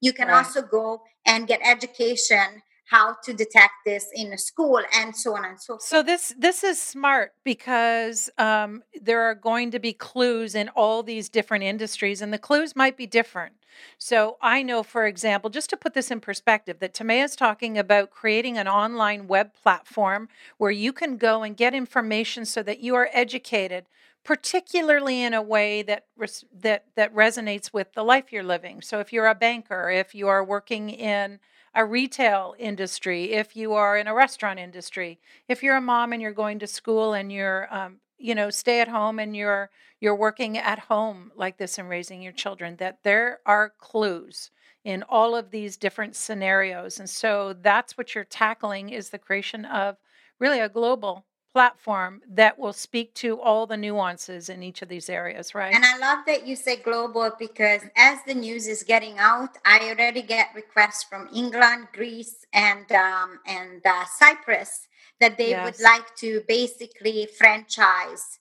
you 0.00 0.12
can 0.12 0.28
right. 0.28 0.38
also 0.38 0.62
go 0.62 1.02
and 1.24 1.46
get 1.46 1.60
education 1.64 2.62
how 2.86 3.16
to 3.24 3.32
detect 3.32 3.72
this 3.86 4.08
in 4.14 4.32
a 4.32 4.38
school 4.38 4.80
and 4.94 5.16
so 5.16 5.34
on 5.34 5.44
and 5.44 5.58
so 5.60 5.74
forth. 5.74 5.82
So 5.82 6.02
this 6.02 6.34
this 6.38 6.62
is 6.62 6.80
smart 6.80 7.32
because 7.42 8.30
um, 8.38 8.82
there 9.00 9.22
are 9.22 9.34
going 9.34 9.70
to 9.70 9.78
be 9.78 9.92
clues 9.92 10.54
in 10.54 10.68
all 10.70 11.02
these 11.02 11.28
different 11.28 11.64
industries, 11.64 12.20
and 12.20 12.32
the 12.32 12.38
clues 12.38 12.76
might 12.76 12.96
be 12.96 13.06
different. 13.06 13.54
So 13.98 14.36
I 14.40 14.62
know, 14.62 14.82
for 14.82 15.06
example, 15.06 15.50
just 15.50 15.70
to 15.70 15.76
put 15.76 15.94
this 15.94 16.10
in 16.10 16.20
perspective, 16.20 16.78
that 16.78 16.94
Timea 16.94 17.24
is 17.24 17.36
talking 17.36 17.76
about 17.78 18.10
creating 18.10 18.58
an 18.58 18.68
online 18.68 19.26
web 19.26 19.52
platform 19.54 20.28
where 20.58 20.70
you 20.70 20.92
can 20.92 21.16
go 21.16 21.42
and 21.42 21.56
get 21.56 21.74
information 21.74 22.44
so 22.44 22.62
that 22.62 22.80
you 22.80 22.94
are 22.94 23.08
educated 23.12 23.86
particularly 24.24 25.22
in 25.22 25.34
a 25.34 25.42
way 25.42 25.82
that 25.82 26.06
that 26.50 26.86
that 26.96 27.14
resonates 27.14 27.74
with 27.74 27.92
the 27.92 28.02
life 28.02 28.32
you're 28.32 28.42
living. 28.42 28.80
So 28.80 28.98
if 28.98 29.12
you're 29.12 29.26
a 29.26 29.34
banker, 29.34 29.90
if 29.90 30.14
you 30.14 30.28
are 30.28 30.42
working 30.42 30.88
in 30.88 31.40
a 31.74 31.84
retail 31.84 32.54
industry, 32.58 33.32
if 33.32 33.56
you 33.56 33.74
are 33.74 33.96
in 33.96 34.06
a 34.06 34.14
restaurant 34.14 34.58
industry, 34.58 35.18
if 35.48 35.62
you're 35.62 35.76
a 35.76 35.80
mom 35.80 36.12
and 36.12 36.22
you're 36.22 36.32
going 36.32 36.58
to 36.60 36.66
school 36.66 37.14
and 37.14 37.32
you're, 37.32 37.72
um, 37.74 37.96
you 38.18 38.34
know, 38.34 38.50
stay 38.50 38.80
at 38.80 38.88
home 38.88 39.18
and 39.18 39.36
you're 39.36 39.70
you're 40.00 40.14
working 40.14 40.58
at 40.58 40.78
home 40.78 41.32
like 41.34 41.56
this 41.56 41.78
and 41.78 41.88
raising 41.88 42.20
your 42.20 42.32
children, 42.32 42.76
that 42.76 42.98
there 43.04 43.40
are 43.46 43.72
clues 43.78 44.50
in 44.84 45.02
all 45.08 45.34
of 45.34 45.50
these 45.50 45.76
different 45.78 46.14
scenarios, 46.14 46.98
and 46.98 47.08
so 47.08 47.54
that's 47.62 47.96
what 47.96 48.14
you're 48.14 48.24
tackling 48.24 48.90
is 48.90 49.08
the 49.08 49.18
creation 49.18 49.64
of 49.64 49.96
really 50.38 50.60
a 50.60 50.68
global 50.68 51.24
platform 51.54 52.20
that 52.28 52.58
will 52.58 52.72
speak 52.72 53.14
to 53.14 53.40
all 53.40 53.64
the 53.64 53.76
nuances 53.76 54.48
in 54.48 54.60
each 54.60 54.82
of 54.82 54.88
these 54.88 55.08
areas, 55.08 55.54
right? 55.54 55.72
And 55.72 55.84
I 55.84 55.96
love 55.98 56.24
that 56.26 56.44
you 56.44 56.56
say 56.56 56.74
global 56.74 57.30
because 57.38 57.82
as 57.96 58.18
the 58.26 58.34
news 58.34 58.66
is 58.66 58.82
getting 58.82 59.18
out, 59.18 59.50
I 59.64 59.88
already 59.88 60.22
get 60.22 60.48
requests 60.52 61.04
from 61.04 61.28
England, 61.32 61.86
Greece, 61.92 62.44
and 62.52 62.90
um, 62.90 63.38
and 63.46 63.80
uh, 63.86 64.04
Cyprus 64.18 64.88
that 65.20 65.38
they 65.38 65.50
yes. 65.50 65.64
would 65.64 65.80
like 65.80 66.16
to 66.16 66.42
basically 66.48 67.28
franchise 67.38 68.40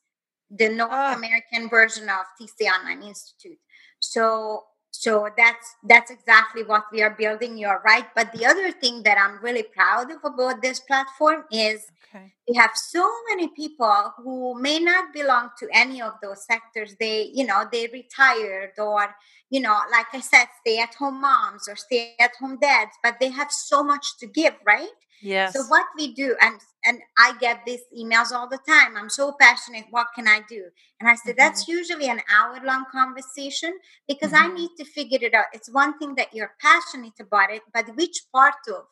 the 0.49 0.69
North 0.69 0.89
oh. 0.91 1.13
American 1.13 1.69
version 1.69 2.09
of 2.09 2.25
TC 2.41 2.65
Online 2.65 3.03
Institute. 3.03 3.59
So 3.99 4.63
so 4.93 5.27
that's 5.35 5.75
that's 5.83 6.11
exactly 6.11 6.63
what 6.63 6.83
we 6.91 7.01
are 7.01 7.15
building 7.17 7.57
you're 7.57 7.81
right. 7.83 8.05
But 8.15 8.31
the 8.31 8.45
other 8.45 8.71
thing 8.71 9.01
that 9.03 9.17
i'm 9.17 9.43
really 9.43 9.63
proud 9.63 10.11
of 10.11 10.19
about 10.23 10.61
this 10.61 10.79
platform 10.79 11.43
is 11.51 11.91
okay. 12.13 12.31
we 12.47 12.55
have 12.55 12.71
so 12.75 13.09
many 13.29 13.47
people 13.49 14.13
who 14.17 14.59
may 14.61 14.79
not 14.79 15.11
belong 15.11 15.49
to 15.59 15.67
any 15.73 15.99
of 16.01 16.13
those 16.21 16.45
sectors. 16.45 16.95
They 16.99 17.31
you 17.33 17.45
know 17.45 17.65
they 17.71 17.87
retired 17.87 18.73
or 18.77 19.15
you 19.49 19.61
know 19.61 19.77
like 19.91 20.07
i 20.13 20.19
said 20.19 20.45
stay 20.61 20.79
at 20.79 20.93
home 20.95 21.21
moms 21.21 21.67
or 21.67 21.75
stay 21.75 22.15
at 22.19 22.31
home 22.39 22.57
dads 22.59 22.91
but 23.03 23.19
they 23.19 23.29
have 23.29 23.51
so 23.51 23.83
much 23.83 24.17
to 24.19 24.25
give 24.25 24.55
right 24.65 24.97
Yes. 25.21 25.53
So 25.53 25.63
what 25.63 25.85
we 25.97 26.13
do, 26.13 26.35
and 26.41 26.59
and 26.85 26.99
I 27.17 27.33
get 27.39 27.61
these 27.65 27.81
emails 27.97 28.31
all 28.31 28.49
the 28.49 28.59
time. 28.67 28.97
I'm 28.97 29.09
so 29.09 29.33
passionate. 29.39 29.85
What 29.89 30.07
can 30.15 30.27
I 30.27 30.41
do? 30.49 30.65
And 30.99 31.09
I 31.09 31.15
said 31.15 31.31
mm-hmm. 31.31 31.37
that's 31.37 31.67
usually 31.67 32.09
an 32.09 32.21
hour 32.29 32.59
long 32.63 32.85
conversation 32.91 33.73
because 34.07 34.31
mm-hmm. 34.31 34.51
I 34.51 34.53
need 34.53 34.71
to 34.77 34.85
figure 34.85 35.19
it 35.21 35.33
out. 35.33 35.45
It's 35.53 35.71
one 35.71 35.97
thing 35.97 36.15
that 36.15 36.33
you're 36.33 36.53
passionate 36.61 37.19
about 37.19 37.51
it, 37.51 37.61
but 37.73 37.95
which 37.95 38.23
part 38.33 38.55
of 38.67 38.85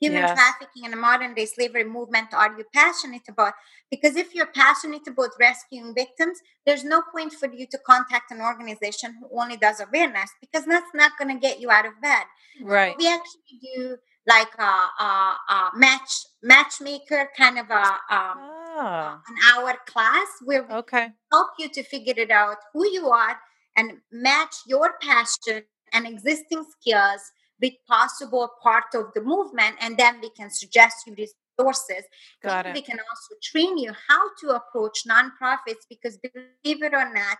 human 0.00 0.22
yes. 0.22 0.36
trafficking 0.36 0.84
and 0.84 0.92
the 0.92 0.96
modern 0.96 1.34
day 1.34 1.46
slavery 1.46 1.84
movement 1.84 2.34
are 2.34 2.56
you 2.56 2.64
passionate 2.72 3.22
about? 3.28 3.54
Because 3.90 4.16
if 4.16 4.34
you're 4.34 4.52
passionate 4.54 5.06
about 5.06 5.30
rescuing 5.38 5.94
victims, 5.94 6.38
there's 6.66 6.84
no 6.84 7.02
point 7.14 7.32
for 7.32 7.52
you 7.52 7.66
to 7.70 7.78
contact 7.86 8.30
an 8.30 8.40
organization 8.40 9.14
who 9.18 9.40
only 9.40 9.56
does 9.56 9.80
awareness 9.80 10.30
because 10.40 10.66
that's 10.66 10.94
not 10.94 11.12
going 11.18 11.34
to 11.34 11.40
get 11.40 11.60
you 11.60 11.70
out 11.70 11.86
of 11.86 12.00
bed. 12.02 12.24
Right. 12.62 12.92
So 12.92 12.96
we 12.98 13.12
actually 13.12 13.74
do 13.74 13.96
like 14.26 14.52
a, 14.58 14.62
a, 14.62 15.36
a 15.50 15.70
match 15.76 16.10
matchmaker 16.42 17.28
kind 17.36 17.58
of 17.58 17.68
a 17.70 17.82
um, 17.82 18.38
ah. 18.78 19.20
an 19.28 19.36
hour 19.52 19.74
class 19.86 20.26
where 20.44 20.62
we 20.62 20.74
okay. 20.74 21.08
help 21.32 21.48
you 21.58 21.68
to 21.68 21.82
figure 21.82 22.14
it 22.16 22.30
out 22.30 22.56
who 22.72 22.86
you 22.88 23.08
are 23.08 23.36
and 23.76 23.92
match 24.12 24.54
your 24.66 24.94
passion 25.02 25.62
and 25.92 26.06
existing 26.06 26.64
skills 26.80 27.20
with 27.60 27.72
possible 27.88 28.50
part 28.62 28.94
of 28.94 29.06
the 29.14 29.20
movement 29.22 29.76
and 29.80 29.96
then 29.96 30.20
we 30.20 30.30
can 30.30 30.50
suggest 30.50 30.96
you 31.06 31.14
resources 31.14 32.04
Got 32.42 32.66
it. 32.66 32.74
we 32.74 32.82
can 32.82 32.98
also 32.98 33.34
train 33.42 33.78
you 33.78 33.92
how 34.08 34.28
to 34.40 34.56
approach 34.56 35.00
nonprofits 35.08 35.84
because 35.88 36.18
believe 36.18 36.82
it 36.82 36.94
or 36.94 37.12
not 37.12 37.38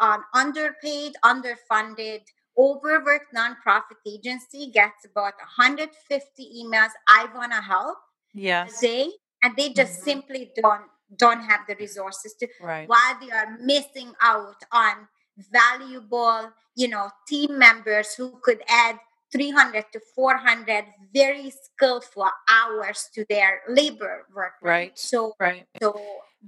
an 0.00 0.20
underpaid 0.34 1.12
underfunded 1.24 2.20
overworked 2.58 3.32
nonprofit 3.34 3.98
agency 4.06 4.70
gets 4.72 5.04
about 5.04 5.34
150 5.38 6.44
emails 6.64 6.90
i 7.08 7.26
want 7.34 7.52
to 7.52 7.60
help 7.60 7.98
a 7.98 8.40
Yes. 8.40 8.80
day 8.80 9.10
and 9.42 9.56
they 9.56 9.70
just 9.72 10.00
Mhm. 10.00 10.04
simply 10.04 10.52
don't 10.56 10.86
don't 11.16 11.42
have 11.42 11.60
the 11.68 11.74
resources 11.76 12.34
to 12.40 12.48
Right. 12.60 12.88
while 12.88 13.14
they 13.20 13.30
are 13.30 13.56
missing 13.60 14.12
out 14.20 14.62
on 14.72 15.08
valuable 15.38 16.52
you 16.76 16.88
know 16.88 17.10
team 17.28 17.58
members 17.58 18.14
who 18.14 18.38
could 18.42 18.62
add 18.68 18.98
300 19.32 19.84
to 19.92 20.00
400 20.14 20.84
very 21.14 21.50
skillful 21.50 22.28
hours 22.50 23.08
to 23.14 23.24
their 23.30 23.62
labor 23.68 24.26
work 24.34 24.54
Right. 24.62 24.98
so 24.98 25.34
Right. 25.40 25.66
so 25.82 25.88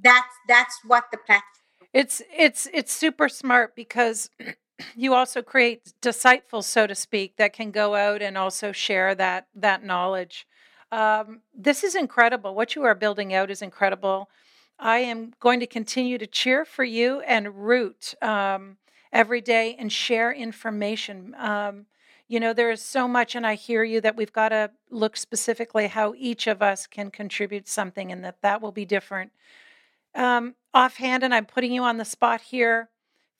that's 0.03 0.35
that's 0.49 0.77
what 0.85 1.05
the 1.13 1.19
platform 1.19 1.89
It's 1.93 2.23
it's 2.37 2.69
it's 2.73 2.93
super 2.93 3.29
smart 3.29 3.75
because 3.77 4.31
you 4.97 5.14
also 5.14 5.43
create 5.43 5.93
disciples, 6.01 6.66
so 6.66 6.87
to 6.87 6.95
speak, 6.95 7.37
that 7.37 7.53
can 7.53 7.70
go 7.70 7.95
out 7.95 8.22
and 8.22 8.37
also 8.37 8.72
share 8.72 9.14
that 9.14 9.47
that 9.55 9.85
knowledge. 9.85 10.47
Um, 10.93 11.41
this 11.55 11.85
is 11.85 11.95
incredible. 11.95 12.55
What 12.55 12.74
you 12.74 12.83
are 12.83 12.95
building 12.95 13.33
out 13.33 13.51
is 13.51 13.62
incredible. 13.62 14.28
I 14.78 14.99
am 14.99 15.35
going 15.41 15.61
to 15.61 15.66
continue 15.66 16.18
to 16.18 16.26
cheer 16.26 16.64
for 16.64 16.85
you 16.85 17.20
and 17.20 17.66
root 17.66 18.14
um, 18.22 18.78
every 19.12 19.41
day 19.41 19.76
and 19.78 19.93
share 19.93 20.33
information. 20.33 21.35
Um, 21.39 21.87
you 22.28 22.41
know, 22.41 22.53
there 22.53 22.70
is 22.70 22.81
so 22.81 23.07
much, 23.09 23.35
and 23.35 23.47
I 23.47 23.57
hear 23.57 23.83
you 23.85 24.01
that 24.01 24.16
we've 24.16 24.33
got 24.33 24.51
to 24.51 24.70
look 24.89 25.16
specifically 25.16 25.89
how 25.89 26.14
each 26.16 26.47
of 26.47 26.62
us 26.62 26.87
can 26.87 27.11
contribute 27.11 27.68
something, 27.68 28.11
and 28.11 28.24
that 28.24 28.41
that 28.43 28.62
will 28.62 28.72
be 28.72 28.85
different. 28.85 29.33
Um, 30.14 30.55
offhand, 30.72 31.22
and 31.22 31.35
I'm 31.35 31.47
putting 31.47 31.72
you 31.72 31.83
on 31.83 31.99
the 31.99 32.05
spot 32.05 32.41
here, 32.41 32.89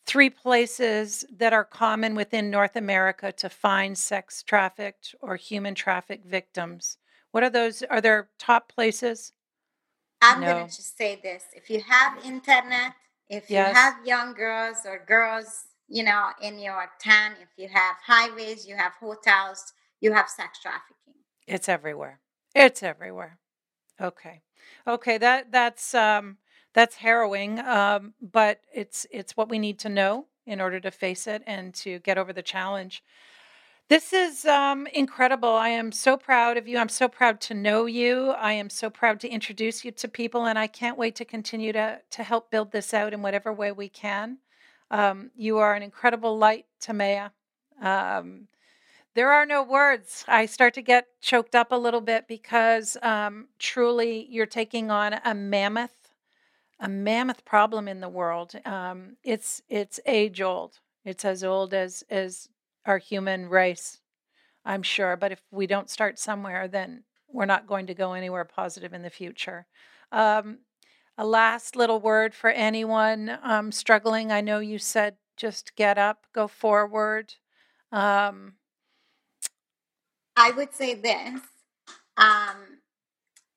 three 0.07 0.30
places 0.30 1.24
that 1.38 1.53
are 1.53 1.64
common 1.64 2.14
within 2.14 2.51
North 2.51 2.76
America 2.76 3.32
to 3.32 3.48
find 3.48 3.96
sex 3.96 4.42
trafficked 4.42 5.14
or 5.20 5.36
human 5.36 5.74
trafficked 5.74 6.26
victims. 6.26 6.98
What 7.32 7.42
are 7.44 7.51
those? 7.51 7.82
Are 7.84 8.01
there 8.01 8.28
top 8.38 8.68
places? 8.72 9.32
i'm 10.22 10.40
No. 10.40 10.46
going 10.55 10.68
to 10.68 10.76
just 10.76 10.96
say 10.96 11.18
this 11.22 11.44
if 11.55 11.70
you 11.70 11.80
have 11.82 12.24
internet 12.24 12.92
if 13.28 13.51
you 13.51 13.57
have 13.59 13.94
young 14.05 14.34
girls 14.34 14.78
or 14.84 15.05
girls 15.07 15.64
you 15.88 16.03
know 16.03 16.28
in 16.42 16.59
your 16.59 16.86
town 17.03 17.32
if 17.42 17.48
you 17.57 17.68
have 17.68 17.96
highways 18.05 18.66
you 18.66 18.76
have 18.76 18.92
hotels 19.01 19.72
you 20.01 20.12
have 20.12 20.28
sex 20.28 20.59
trafficking 20.61 21.14
It's 21.46 21.68
everywhere. 21.68 22.20
It's 22.55 22.82
everywhere. 22.82 23.38
Okay. 24.01 24.42
Okay, 24.86 25.18
that 25.18 25.53
that's 25.53 25.94
um 25.94 26.38
that's 26.73 26.97
harrowing, 26.97 27.59
um, 27.61 28.14
but 28.21 28.61
it's 28.73 29.07
it's 29.11 29.37
what 29.37 29.49
we 29.49 29.59
need 29.59 29.79
to 29.81 29.89
know 29.89 30.27
in 30.47 30.61
order 30.61 30.81
to 30.81 30.91
face 30.91 31.27
it 31.27 31.43
and 31.47 31.75
to 31.75 31.99
get 32.01 32.18
over 32.18 32.33
the 32.33 32.43
challenge. 32.43 33.03
This 33.89 34.12
is 34.12 34.45
um, 34.45 34.87
incredible. 34.95 35.49
I 35.49 35.71
am 35.71 35.91
so 35.91 36.16
proud 36.16 36.57
of 36.57 36.68
you. 36.68 36.79
I'm 36.79 36.89
so 36.89 37.09
proud 37.09 37.41
to 37.43 37.55
know 37.55 37.87
you. 37.87 38.31
I 38.31 38.53
am 38.53 38.71
so 38.71 38.89
proud 38.89 39.18
to 39.21 39.29
introduce 39.29 39.85
you 39.85 39.91
to 39.91 40.09
people, 40.09 40.47
and 40.47 40.59
I 40.59 40.68
can't 40.68 40.97
wait 40.99 41.16
to 41.16 41.25
continue 41.25 41.73
to 41.73 42.01
to 42.11 42.23
help 42.23 42.51
build 42.51 42.73
this 42.73 42.95
out 42.95 43.12
in 43.12 43.23
whatever 43.23 43.53
way 43.53 43.73
we 43.73 43.89
can. 43.89 44.39
Um, 44.91 45.31
you 45.37 45.59
are 45.59 45.75
an 45.75 45.83
incredible 45.83 46.39
light, 46.39 46.66
Timea. 46.81 47.31
Um, 47.81 48.49
there 49.14 49.33
are 49.33 49.45
no 49.45 49.62
words. 49.62 50.25
I 50.29 50.47
start 50.47 50.75
to 50.75 50.83
get 50.83 51.07
choked 51.21 51.55
up 51.55 51.73
a 51.73 51.77
little 51.77 52.01
bit 52.01 52.29
because 52.29 52.97
um, 53.03 53.49
truly 53.59 54.27
you're 54.31 54.47
taking 54.47 54.91
on 54.91 55.14
a 55.25 55.35
mammoth, 55.35 55.99
a 56.81 56.89
mammoth 56.89 57.45
problem 57.45 57.87
in 57.87 58.01
the 58.01 58.09
world. 58.09 58.55
Um, 58.64 59.16
it's 59.22 59.62
it's 59.68 60.01
age 60.07 60.41
old. 60.41 60.81
It's 61.05 61.24
as 61.24 61.45
old 61.45 61.74
as 61.74 62.03
as 62.11 62.49
our 62.87 62.99
human 62.99 63.49
race, 63.49 64.01
I'm 64.64 64.83
sure. 64.83 65.16
But 65.16 65.33
if 65.33 65.43
we 65.51 65.66
don't 65.66 65.91
start 65.91 66.18
somewhere, 66.18 66.66
then 66.66 67.05
we're 67.28 67.47
not 67.47 67.66
going 67.66 67.87
to 67.87 67.95
go 67.95 68.14
anywhere 68.14 68.45
positive 68.45 68.93
in 68.93 69.03
the 69.03 69.11
future. 69.11 69.66
Um, 70.11 70.59
a 71.18 71.24
last 71.24 71.76
little 71.76 72.01
word 72.01 72.35
for 72.35 72.51
anyone 72.51 73.39
um, 73.43 73.70
struggling. 73.70 74.33
I 74.33 74.41
know 74.41 74.59
you 74.59 74.78
said 74.78 75.16
just 75.37 75.76
get 75.76 75.99
up, 75.99 76.26
go 76.35 76.49
forward. 76.49 77.35
Um, 77.93 78.55
I 80.37 80.51
would 80.53 80.74
say 80.74 80.95
this. 80.95 81.41
Um, 82.16 82.81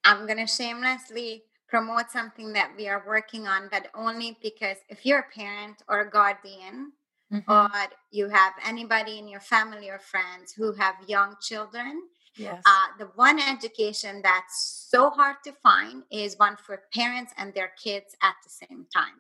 I'm 0.04 0.26
going 0.26 0.38
to 0.38 0.48
shamelessly 0.48 1.44
promote 1.74 2.12
something 2.12 2.54
that 2.54 2.72
we 2.78 2.88
are 2.88 3.04
working 3.08 3.48
on, 3.48 3.68
but 3.72 3.88
only 3.96 4.38
because 4.44 4.78
if 4.90 5.08
you're 5.08 5.26
a 5.28 5.36
parent 5.36 5.82
or 5.90 6.02
a 6.02 6.10
guardian, 6.18 6.92
mhm. 7.32 7.44
or 7.48 7.68
you 8.12 8.30
have 8.30 8.54
anybody 8.64 9.18
in 9.18 9.28
your 9.28 9.40
family 9.40 9.90
or 9.90 9.98
friends 9.98 10.54
who 10.54 10.72
have 10.74 10.94
young 11.08 11.36
children, 11.42 12.04
Yes. 12.38 12.62
uh, 12.66 12.88
the 13.00 13.06
one 13.16 13.40
education 13.40 14.22
that's 14.22 14.88
so 14.92 15.10
hard 15.10 15.38
to 15.46 15.52
find 15.52 16.04
is 16.12 16.38
one 16.38 16.58
for 16.58 16.84
parents 16.94 17.34
and 17.38 17.52
their 17.56 17.72
kids 17.84 18.16
at 18.22 18.36
the 18.44 18.52
same 18.62 18.86
time. 18.94 19.18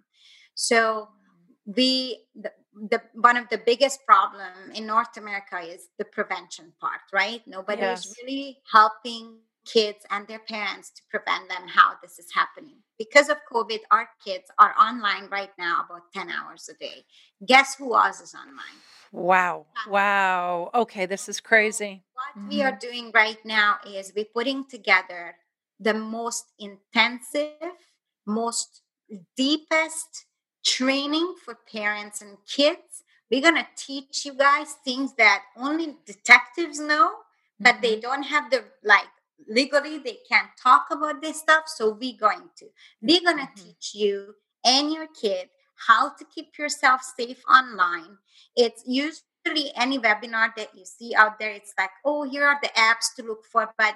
So 0.53 1.09
we 1.65 2.19
the, 2.35 2.51
the 2.89 3.01
one 3.13 3.37
of 3.37 3.47
the 3.49 3.57
biggest 3.57 4.05
problem 4.05 4.51
in 4.75 4.85
north 4.85 5.15
america 5.15 5.59
is 5.61 5.87
the 5.97 6.03
prevention 6.03 6.73
part 6.81 6.99
right 7.13 7.41
nobody 7.47 7.81
Yes. 7.81 8.05
is 8.05 8.17
really 8.21 8.57
helping 8.69 9.37
kids 9.65 10.05
and 10.09 10.27
their 10.27 10.39
parents 10.39 10.91
to 10.91 11.01
prevent 11.09 11.49
them 11.49 11.67
how 11.67 11.93
this 12.01 12.19
is 12.19 12.27
happening. 12.33 12.75
Because 12.97 13.29
of 13.29 13.37
covid 13.51 13.79
our 13.91 14.09
kids 14.23 14.45
are 14.59 14.73
online 14.79 15.27
right 15.29 15.51
now 15.57 15.85
about 15.85 16.11
10 16.13 16.29
hours 16.29 16.69
a 16.69 16.77
day. 16.77 17.05
Guess 17.45 17.75
who 17.75 17.95
else 17.95 18.21
is 18.21 18.33
online? 18.33 18.79
Wow. 19.11 19.65
Wow. 19.87 20.71
Okay, 20.73 21.05
this 21.05 21.29
is 21.29 21.39
crazy. 21.39 22.03
what 22.13 22.49
we 22.49 22.57
mm-hmm. 22.57 22.67
are 22.67 22.77
doing 22.79 23.11
right 23.13 23.43
now 23.45 23.77
is 23.87 24.13
we're 24.15 24.25
putting 24.25 24.65
together 24.65 25.35
the 25.79 25.93
most 25.93 26.45
intensive 26.59 27.71
most 28.25 28.81
deepest 29.35 30.25
training 30.65 31.35
for 31.43 31.57
parents 31.71 32.21
and 32.21 32.37
kids. 32.47 33.03
We're 33.29 33.41
going 33.41 33.55
to 33.55 33.67
teach 33.75 34.25
you 34.25 34.33
guys 34.33 34.75
things 34.85 35.13
that 35.15 35.43
only 35.57 35.97
detectives 36.05 36.79
know 36.79 37.11
but 37.59 37.81
they 37.81 37.93
mm-hmm. 37.93 38.01
don't 38.01 38.23
have 38.23 38.49
the 38.51 38.63
like 38.83 39.07
legally 39.47 39.97
they 39.97 40.17
can't 40.29 40.49
talk 40.61 40.87
about 40.91 41.21
this 41.21 41.39
stuff 41.39 41.63
so 41.67 41.89
we're 41.99 42.17
going 42.19 42.49
to 42.55 42.65
we're 43.01 43.21
going 43.21 43.37
to 43.37 43.51
Mhm. 43.51 43.63
teach 43.63 43.95
you 43.95 44.35
and 44.63 44.91
your 44.91 45.07
kid 45.07 45.49
how 45.87 46.09
to 46.09 46.23
keep 46.25 46.57
yourself 46.57 47.01
safe 47.01 47.41
online 47.49 48.17
it's 48.55 48.83
usually 48.85 49.71
any 49.75 49.99
webinar 49.99 50.55
that 50.55 50.69
you 50.77 50.85
see 50.85 51.13
out 51.15 51.37
there 51.39 51.51
it's 51.51 51.73
like 51.77 51.89
oh 52.05 52.23
here 52.23 52.45
are 52.45 52.59
the 52.61 52.69
apps 52.69 53.13
to 53.15 53.23
look 53.23 53.45
for 53.45 53.73
but 53.77 53.95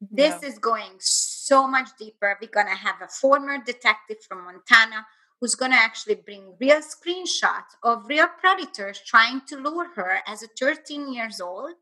this 0.00 0.42
Yeah. 0.42 0.48
is 0.48 0.58
going 0.58 0.94
so 1.00 1.66
much 1.66 1.88
deeper 1.98 2.38
we're 2.40 2.48
going 2.48 2.66
to 2.66 2.74
have 2.74 3.00
a 3.02 3.08
former 3.08 3.58
detective 3.58 4.22
from 4.22 4.44
montana 4.44 5.06
who's 5.44 5.54
going 5.54 5.72
to 5.72 5.76
actually 5.76 6.14
bring 6.14 6.54
real 6.58 6.80
screenshots 6.80 7.76
of 7.82 8.06
real 8.08 8.28
predators 8.40 8.98
trying 9.04 9.42
to 9.46 9.56
lure 9.56 9.90
her 9.94 10.20
as 10.26 10.42
a 10.42 10.46
13 10.58 11.12
years 11.12 11.38
old 11.38 11.74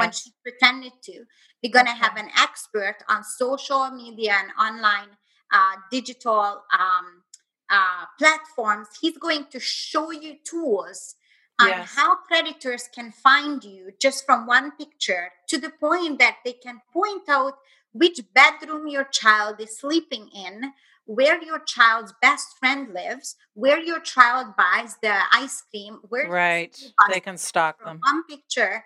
when 0.00 0.10
she 0.10 0.30
pretended 0.42 0.92
to. 1.02 1.24
We're 1.62 1.70
going 1.70 1.84
to 1.84 1.92
have 1.92 2.16
an 2.16 2.30
expert 2.38 2.96
on 3.10 3.22
social 3.22 3.90
media 3.90 4.36
and 4.40 4.50
online 4.58 5.10
uh, 5.52 5.76
digital 5.90 6.62
um, 6.72 7.22
uh, 7.68 8.06
platforms. 8.18 8.88
He's 9.02 9.18
going 9.18 9.48
to 9.50 9.60
show 9.60 10.12
you 10.12 10.36
tools 10.42 11.16
on 11.60 11.68
Yes. 11.68 11.92
how 11.94 12.16
predators 12.26 12.88
can 12.94 13.12
find 13.12 13.62
you 13.62 13.90
just 14.00 14.24
from 14.24 14.46
one 14.46 14.70
picture 14.78 15.30
to 15.48 15.58
the 15.58 15.68
point 15.68 16.18
that 16.20 16.38
they 16.42 16.54
can 16.54 16.80
point 16.90 17.28
out 17.28 17.58
which 17.92 18.18
bedroom 18.32 18.88
your 18.88 19.04
child 19.04 19.60
is 19.60 19.78
sleeping 19.78 20.30
in 20.34 20.72
where 21.10 21.42
your 21.42 21.58
child's 21.58 22.14
best 22.22 22.56
friend 22.60 22.94
lives 22.94 23.34
where 23.54 23.80
your 23.80 23.98
child 23.98 24.46
buys 24.56 24.94
the 25.02 25.12
ice 25.32 25.60
cream 25.68 25.98
where 26.08 26.30
Right. 26.30 26.76
They 27.10 27.18
can 27.18 27.36
stock 27.36 27.84
them. 27.84 27.98
one 28.00 28.22
picture 28.28 28.84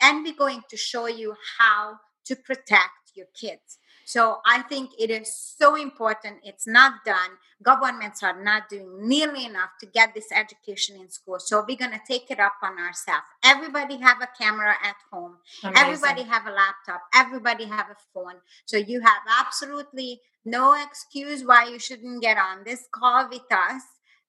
and 0.00 0.24
we're 0.24 0.36
going 0.36 0.62
to 0.70 0.76
show 0.76 1.08
you 1.08 1.34
how 1.58 1.98
to 2.26 2.36
protect 2.36 3.10
your 3.16 3.26
kids. 3.34 3.78
So 4.06 4.38
i 4.46 4.58
think 4.70 4.90
it 4.98 5.10
is 5.10 5.28
so 5.34 5.74
important 5.74 6.36
it's 6.44 6.66
not 6.66 6.92
done. 7.04 7.32
Governments 7.62 8.22
are 8.22 8.40
not 8.50 8.68
doing 8.68 9.08
nearly 9.08 9.44
enough 9.46 9.70
to 9.80 9.86
get 9.86 10.14
this 10.14 10.30
education 10.42 10.94
in 11.02 11.08
school 11.10 11.38
so 11.40 11.64
we're 11.66 11.82
going 11.84 11.98
to 11.98 12.06
take 12.06 12.30
it 12.30 12.38
up 12.38 12.54
on 12.62 12.78
ourselves. 12.78 13.26
Everybody 13.42 13.96
have 13.96 14.20
a 14.22 14.28
camera 14.40 14.74
at 14.90 14.98
home. 15.12 15.38
Everybody 15.82 16.22
have 16.22 16.46
a 16.46 16.54
laptop. 16.62 17.00
Everybody 17.22 17.64
have 17.64 17.88
a 17.90 17.96
phone. 18.12 18.38
So 18.64 18.76
you 18.76 19.00
have 19.00 19.22
absolutely 19.40 20.20
no 20.44 20.74
excuse 20.82 21.44
why 21.44 21.66
you 21.68 21.78
shouldn't 21.78 22.22
get 22.22 22.36
on 22.38 22.64
this 22.64 22.86
call 22.92 23.28
with 23.28 23.50
us 23.50 23.82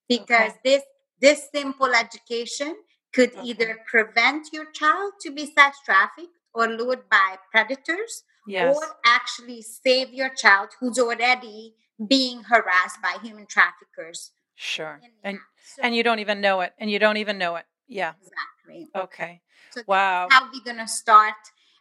because 0.08 0.52
Okay. 0.52 0.60
this 0.64 0.84
this 1.22 1.50
simple 1.54 1.94
education 1.94 2.76
could 3.14 3.32
Okay. 3.34 3.44
either 3.44 3.80
prevent 3.88 4.48
your 4.52 4.66
child 4.72 5.14
to 5.22 5.32
be 5.32 5.46
sex 5.46 5.78
trafficked 5.86 6.34
or 6.54 6.68
lured 6.68 7.10
by 7.10 7.38
predators 7.52 8.24
Yes. 8.48 8.76
or 8.76 8.98
actually 9.06 9.62
save 9.62 10.14
your 10.14 10.30
child 10.30 10.70
who's 10.80 11.00
already 11.00 11.76
being 12.08 12.44
harassed 12.44 13.02
by 13.02 13.18
human 13.24 13.48
traffickers. 13.48 14.32
Sure. 14.56 15.00
And. 15.24 15.40
So- 15.64 15.82
and 15.82 15.96
you 15.96 16.04
don't 16.04 16.20
even 16.20 16.42
know 16.42 16.62
it. 16.62 16.74
And 16.78 16.92
you 16.92 17.00
don't 17.00 17.18
even 17.18 17.38
know 17.40 17.56
it. 17.56 17.66
Yeah. 17.88 18.14
exactly. 18.22 18.88
Okay. 18.96 19.42
So 19.72 19.82
Wow. 19.88 20.28
how 20.30 20.50
we're 20.52 20.64
gonna 20.64 20.88
start. 20.88 21.34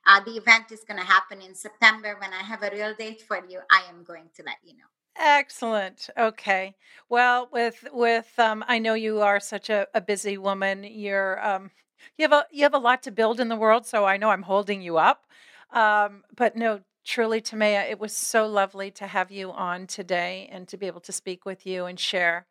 Uh, 0.07 0.21
the 0.25 0.33
event 0.33 0.71
is 0.71 0.85
gonna 0.85 1.05
happen 1.05 1.41
in 1.41 1.55
September. 1.55 2.17
When 2.21 2.33
I 2.33 2.43
have 2.43 2.63
a 2.63 2.71
real 2.71 2.95
date 2.95 3.23
for 3.23 3.41
you, 3.49 3.61
I 3.71 3.83
am 3.89 4.05
going 4.05 4.29
to 4.37 4.43
let 4.45 4.57
you 4.65 4.75
know. 4.75 4.85
Excellent. 5.17 6.11
Okay. 6.19 6.75
Well, 7.09 7.49
with 7.53 7.87
with 7.93 8.33
um, 8.39 8.65
I 8.67 8.79
know 8.79 8.95
you 8.95 9.21
are 9.21 9.41
such 9.41 9.71
a, 9.71 9.87
a 9.95 10.01
busy 10.01 10.39
woman. 10.39 10.85
You're 10.85 11.45
um, 11.45 11.71
you 12.19 12.25
have 12.25 12.33
a 12.33 12.47
you 12.51 12.65
have 12.65 12.75
a 12.75 12.79
lot 12.79 13.03
to 13.05 13.11
build 13.11 13.41
in 13.41 13.49
the 13.49 13.57
world, 13.57 13.87
so 13.87 14.05
I 14.05 14.17
know 14.17 14.31
I'm 14.31 14.43
holding 14.43 14.83
you 14.83 14.97
up. 14.99 15.27
Um, 15.73 16.25
but 16.37 16.57
no, 16.57 16.81
truly, 17.05 17.41
Timea, 17.41 17.89
it 17.91 18.01
was 18.01 18.13
so 18.13 18.47
lovely 18.47 18.91
to 18.93 19.07
have 19.07 19.31
you 19.31 19.53
on 19.53 19.87
today 19.87 20.49
and 20.51 20.67
to 20.69 20.77
be 20.77 20.87
able 20.87 21.01
to 21.03 21.13
speak 21.13 21.45
with 21.45 21.67
you 21.67 21.87
and 21.87 21.99
share 21.99 22.47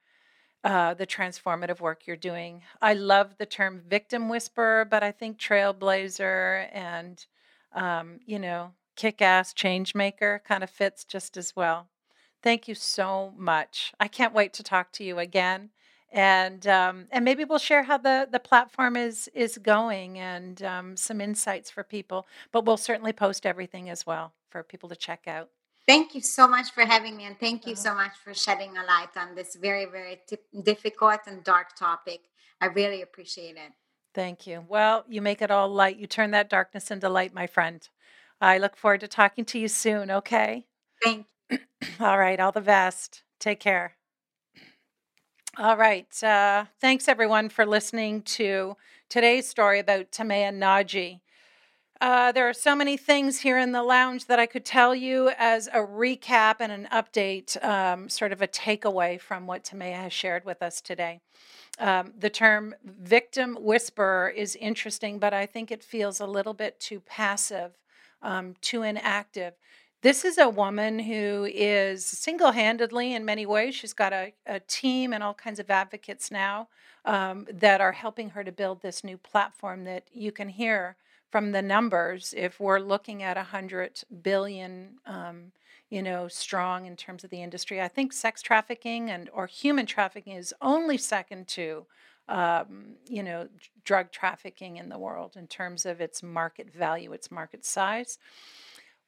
uh, 0.63 0.93
the 0.93 1.07
transformative 1.07 1.81
work 1.81 2.07
you're 2.07 2.15
doing. 2.15 2.61
I 2.81 2.93
love 2.93 3.35
the 3.37 3.45
term 3.45 3.81
victim 3.87 4.29
whisperer, 4.29 4.85
but 4.85 5.03
I 5.03 5.11
think 5.11 5.37
trailblazer 5.37 6.67
and 6.71 7.25
um, 7.75 8.19
you 8.25 8.39
know 8.39 8.71
kick-ass 8.95 9.53
change 9.53 9.95
maker 9.95 10.41
kind 10.47 10.63
of 10.63 10.69
fits 10.69 11.03
just 11.03 11.35
as 11.37 11.55
well. 11.55 11.87
Thank 12.43 12.67
you 12.67 12.75
so 12.75 13.33
much. 13.37 13.93
I 13.99 14.07
can't 14.07 14.33
wait 14.33 14.53
to 14.53 14.63
talk 14.63 14.91
to 14.93 15.03
you 15.03 15.17
again, 15.19 15.69
and 16.11 16.65
um, 16.67 17.07
and 17.11 17.23
maybe 17.25 17.45
we'll 17.45 17.57
share 17.59 17.83
how 17.83 17.97
the 17.97 18.27
the 18.31 18.39
platform 18.39 18.95
is 18.97 19.29
is 19.33 19.57
going 19.57 20.19
and 20.19 20.61
um, 20.63 20.97
some 20.97 21.21
insights 21.21 21.69
for 21.71 21.83
people. 21.83 22.27
But 22.51 22.65
we'll 22.65 22.77
certainly 22.77 23.13
post 23.13 23.45
everything 23.45 23.89
as 23.89 24.05
well 24.05 24.33
for 24.49 24.61
people 24.63 24.89
to 24.89 24.95
check 24.95 25.23
out. 25.27 25.49
Thank 25.87 26.15
you 26.15 26.21
so 26.21 26.47
much 26.47 26.71
for 26.71 26.85
having 26.85 27.17
me, 27.17 27.25
and 27.25 27.37
thank 27.39 27.65
you 27.65 27.73
Uh-huh. 27.73 27.81
so 27.89 27.95
much 27.95 28.15
for 28.23 28.33
shedding 28.33 28.77
a 28.77 28.83
light 28.83 29.15
on 29.17 29.35
this 29.35 29.55
very, 29.55 29.85
very 29.85 30.21
tip 30.27 30.45
difficult 30.63 31.21
and 31.27 31.43
dark 31.43 31.75
topic. 31.75 32.21
I 32.61 32.67
really 32.67 33.01
appreciate 33.01 33.57
it. 33.57 33.73
Thank 34.13 34.45
you. 34.45 34.63
Well, 34.67 35.05
you 35.09 35.21
make 35.21 35.41
it 35.41 35.49
all 35.49 35.69
light. 35.69 35.97
You 35.97 36.05
turn 36.07 36.31
that 36.31 36.49
darkness 36.49 36.91
into 36.91 37.09
light, 37.09 37.33
my 37.33 37.47
friend. 37.47 37.87
I 38.39 38.57
look 38.57 38.75
forward 38.75 38.99
to 39.01 39.07
talking 39.07 39.45
to 39.45 39.59
you 39.59 39.67
soon. 39.67 40.11
Okay. 40.11 40.65
Thank 41.03 41.25
you. 41.49 41.59
All 41.99 42.17
right. 42.17 42.39
All 42.39 42.51
the 42.51 42.61
best. 42.61 43.23
Take 43.39 43.59
care. 43.59 43.95
All 45.57 45.77
right. 45.77 46.23
Uh, 46.23 46.65
thanks, 46.81 47.07
everyone, 47.07 47.49
for 47.49 47.65
listening 47.65 48.21
to 48.23 48.75
today's 49.09 49.47
story 49.47 49.79
about 49.79 50.11
Timea 50.11 50.53
Nagy. 50.53 51.21
Uh, 52.01 52.31
there 52.33 52.49
are 52.49 52.53
so 52.53 52.75
many 52.75 52.97
things 52.97 53.39
here 53.39 53.57
in 53.57 53.71
the 53.71 53.83
lounge 53.83 54.25
that 54.25 54.39
I 54.39 54.45
could 54.45 54.65
tell 54.65 54.93
you 54.93 55.31
as 55.37 55.67
a 55.67 55.77
recap 55.77 56.55
and 56.59 56.71
an 56.71 56.87
update, 56.91 57.63
um, 57.63 58.09
sort 58.09 58.33
of 58.33 58.41
a 58.41 58.47
takeaway 58.47 59.21
from 59.21 59.47
what 59.47 59.63
Timea 59.63 59.95
has 59.95 60.11
shared 60.11 60.43
with 60.43 60.61
us 60.61 60.81
today. 60.81 61.21
Um, 61.79 62.13
the 62.17 62.29
term 62.29 62.75
victim 62.83 63.57
whisperer 63.59 64.29
is 64.29 64.55
interesting, 64.55 65.19
but 65.19 65.33
I 65.33 65.45
think 65.45 65.71
it 65.71 65.83
feels 65.83 66.19
a 66.19 66.27
little 66.27 66.53
bit 66.53 66.79
too 66.79 66.99
passive, 66.99 67.71
um, 68.21 68.55
too 68.61 68.83
inactive. 68.83 69.53
This 70.01 70.25
is 70.25 70.37
a 70.37 70.49
woman 70.49 70.99
who 70.99 71.47
is 71.49 72.05
single 72.05 72.51
handedly, 72.51 73.13
in 73.13 73.23
many 73.23 73.45
ways, 73.45 73.73
she's 73.73 73.93
got 73.93 74.11
a, 74.11 74.33
a 74.45 74.59
team 74.59 75.13
and 75.13 75.23
all 75.23 75.33
kinds 75.33 75.59
of 75.59 75.71
advocates 75.71 76.29
now 76.29 76.67
um, 77.05 77.47
that 77.51 77.81
are 77.81 77.93
helping 77.93 78.31
her 78.31 78.43
to 78.43 78.51
build 78.51 78.81
this 78.81 79.03
new 79.03 79.17
platform 79.17 79.85
that 79.85 80.03
you 80.13 80.31
can 80.31 80.49
hear 80.49 80.97
from 81.31 81.53
the 81.53 81.61
numbers. 81.61 82.33
If 82.35 82.59
we're 82.59 82.79
looking 82.79 83.23
at 83.23 83.37
100 83.37 84.03
billion, 84.21 84.99
um, 85.05 85.53
you 85.93 86.01
know, 86.01 86.27
strong 86.27 86.85
in 86.85 86.95
terms 86.95 87.23
of 87.23 87.29
the 87.29 87.43
industry, 87.43 87.79
I 87.79 87.87
think 87.87 88.13
sex 88.13 88.41
trafficking 88.41 89.11
and 89.11 89.29
or 89.31 89.45
human 89.45 89.85
trafficking 89.85 90.33
is 90.33 90.53
only 90.59 90.97
second 90.97 91.47
to 91.49 91.85
um, 92.27 92.95
you 93.07 93.21
know, 93.21 93.47
drug 93.83 94.11
trafficking 94.11 94.77
in 94.77 94.89
the 94.89 94.97
world 94.97 95.35
in 95.35 95.45
terms 95.47 95.85
of 95.85 96.01
its 96.01 96.23
market 96.23 96.73
value, 96.73 97.11
its 97.11 97.29
market 97.29 97.65
size. 97.65 98.17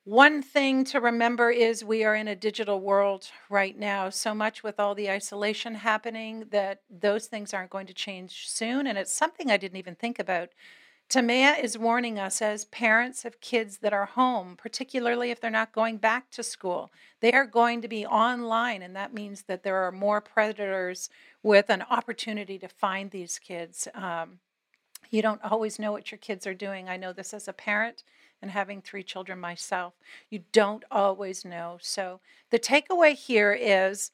One 0.03 0.43
thing 0.43 0.83
to 0.85 0.99
remember 0.99 1.49
is 1.49 1.83
we 1.83 2.03
are 2.03 2.13
in 2.13 2.27
a 2.27 2.35
digital 2.35 2.79
world 2.79 3.27
right 3.49 3.75
now, 3.77 4.09
so 4.11 4.35
much 4.35 4.61
with 4.61 4.79
all 4.79 4.93
the 4.93 5.09
isolation 5.09 5.73
happening 5.73 6.45
that 6.51 6.81
those 6.89 7.25
things 7.25 7.53
aren't 7.53 7.71
going 7.71 7.87
to 7.87 7.93
change 7.93 8.47
soon. 8.47 8.85
And 8.85 8.97
it's 8.97 9.13
something 9.13 9.49
I 9.49 9.57
didn't 9.57 9.77
even 9.77 9.95
think 9.95 10.19
about. 10.19 10.49
Timea 11.09 11.63
is 11.63 11.77
warning 11.77 12.17
us 12.17 12.41
as 12.41 12.65
parents 12.65 13.25
of 13.25 13.39
kids 13.39 13.77
that 13.77 13.93
are 13.93 14.05
home, 14.05 14.55
particularly 14.57 15.29
if 15.29 15.39
they're 15.39 15.51
not 15.51 15.71
going 15.71 15.97
back 15.97 16.31
to 16.31 16.43
school. 16.43 16.91
They 17.19 17.31
are 17.31 17.45
going 17.45 17.81
to 17.83 17.87
be 17.87 18.05
online, 18.05 18.81
and 18.81 18.95
that 18.95 19.13
means 19.13 19.43
that 19.43 19.63
there 19.63 19.83
are 19.83 19.91
more 19.91 20.19
predators 20.19 21.09
with 21.43 21.69
an 21.69 21.83
opportunity 21.83 22.57
to 22.57 22.67
find 22.67 23.11
these 23.11 23.37
kids. 23.37 23.87
Um, 23.93 24.39
you 25.11 25.21
don't 25.21 25.43
always 25.43 25.77
know 25.77 25.91
what 25.91 26.11
your 26.11 26.17
kids 26.17 26.47
are 26.47 26.55
doing. 26.55 26.89
I 26.89 26.97
know 26.97 27.13
this 27.13 27.33
as 27.33 27.47
a 27.47 27.53
parent 27.53 28.03
and 28.41 28.49
having 28.51 28.81
three 28.81 29.03
children 29.03 29.39
myself. 29.39 29.93
You 30.29 30.43
don't 30.51 30.83
always 30.91 31.45
know. 31.45 31.77
So 31.81 32.19
the 32.49 32.59
takeaway 32.59 33.13
here 33.13 33.53
is 33.53 34.11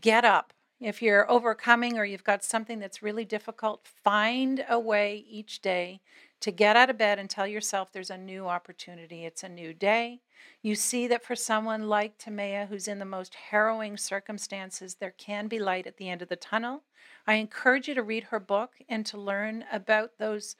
get 0.00 0.24
up. 0.24 0.52
If 0.80 1.00
you're 1.00 1.30
overcoming 1.30 1.96
or 1.98 2.04
you've 2.04 2.24
got 2.24 2.44
something 2.44 2.78
that's 2.78 3.02
really 3.02 3.24
difficult, 3.24 3.86
find 4.04 4.64
a 4.68 4.78
way 4.78 5.24
each 5.28 5.62
day 5.62 6.00
to 6.40 6.50
get 6.50 6.76
out 6.76 6.90
of 6.90 6.98
bed 6.98 7.18
and 7.18 7.30
tell 7.30 7.46
yourself 7.46 7.90
there's 7.90 8.10
a 8.10 8.18
new 8.18 8.46
opportunity. 8.46 9.24
It's 9.24 9.42
a 9.42 9.48
new 9.48 9.72
day. 9.72 10.20
You 10.60 10.74
see 10.74 11.06
that 11.06 11.24
for 11.24 11.34
someone 11.34 11.88
like 11.88 12.18
Timea, 12.18 12.68
who's 12.68 12.88
in 12.88 12.98
the 12.98 13.06
most 13.06 13.34
harrowing 13.50 13.96
circumstances, 13.96 14.96
there 14.96 15.14
can 15.16 15.48
be 15.48 15.58
light 15.58 15.86
at 15.86 15.96
the 15.96 16.10
end 16.10 16.20
of 16.20 16.28
the 16.28 16.36
tunnel. 16.36 16.82
I 17.26 17.34
encourage 17.34 17.88
you 17.88 17.94
to 17.94 18.02
read 18.02 18.24
her 18.24 18.40
book 18.40 18.74
and 18.86 19.06
to 19.06 19.18
learn 19.18 19.64
about 19.72 20.18
those 20.18 20.56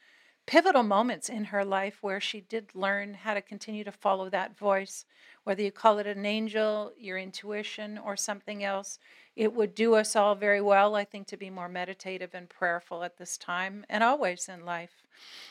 pivotal 0.47 0.85
moments 0.85 1.29
in 1.29 1.45
her 1.45 1.65
life 1.65 1.99
where 2.01 2.21
she 2.21 2.41
did 2.41 2.75
learn 2.75 3.15
how 3.15 3.35
to 3.35 3.43
continue 3.43 3.85
to 3.85 3.93
follow 3.93 4.31
that 4.31 4.57
voice, 4.57 5.05
whether 5.45 5.63
you 5.63 5.73
call 5.73 5.99
it 5.99 6.07
an 6.07 6.25
angel, 6.25 6.93
your 6.99 7.19
intuition, 7.19 7.99
or 7.99 8.17
something 8.17 8.63
else. 8.63 8.99
It 9.35 9.53
would 9.53 9.75
do 9.75 9.95
us 9.95 10.17
all 10.17 10.35
very 10.35 10.61
well, 10.61 10.95
I 10.95 11.05
think, 11.05 11.27
to 11.29 11.37
be 11.37 11.51
more 11.51 11.69
meditative 11.69 12.31
and 12.33 12.49
prayerful 12.49 13.03
at 13.03 13.19
this 13.19 13.37
time 13.37 13.85
and 13.89 14.03
always 14.03 14.49
in 14.49 14.65
life. 14.65 15.03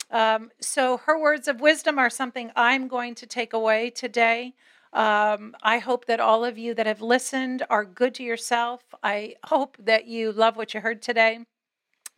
Um, 0.10 0.52
so, 0.60 0.98
her 0.98 1.20
words 1.20 1.48
of 1.48 1.62
wisdom 1.62 2.00
are 2.00 2.10
something 2.10 2.52
I'm 2.56 2.88
going 2.88 3.16
to 3.16 3.28
take 3.28 3.54
away 3.54 3.90
today. 3.90 4.54
Um, 4.94 5.56
I 5.62 5.80
hope 5.80 6.06
that 6.06 6.22
all 6.22 6.46
of 6.46 6.58
you 6.58 6.74
that 6.74 6.86
have 6.86 7.02
listened 7.02 7.66
are 7.70 7.84
good 7.84 8.16
to 8.16 8.24
yourself. 8.24 8.82
I 9.04 9.36
hope 9.46 9.76
that 9.78 10.08
you 10.08 10.32
love 10.32 10.56
what 10.56 10.74
you 10.74 10.80
heard 10.80 11.02
today, 11.02 11.40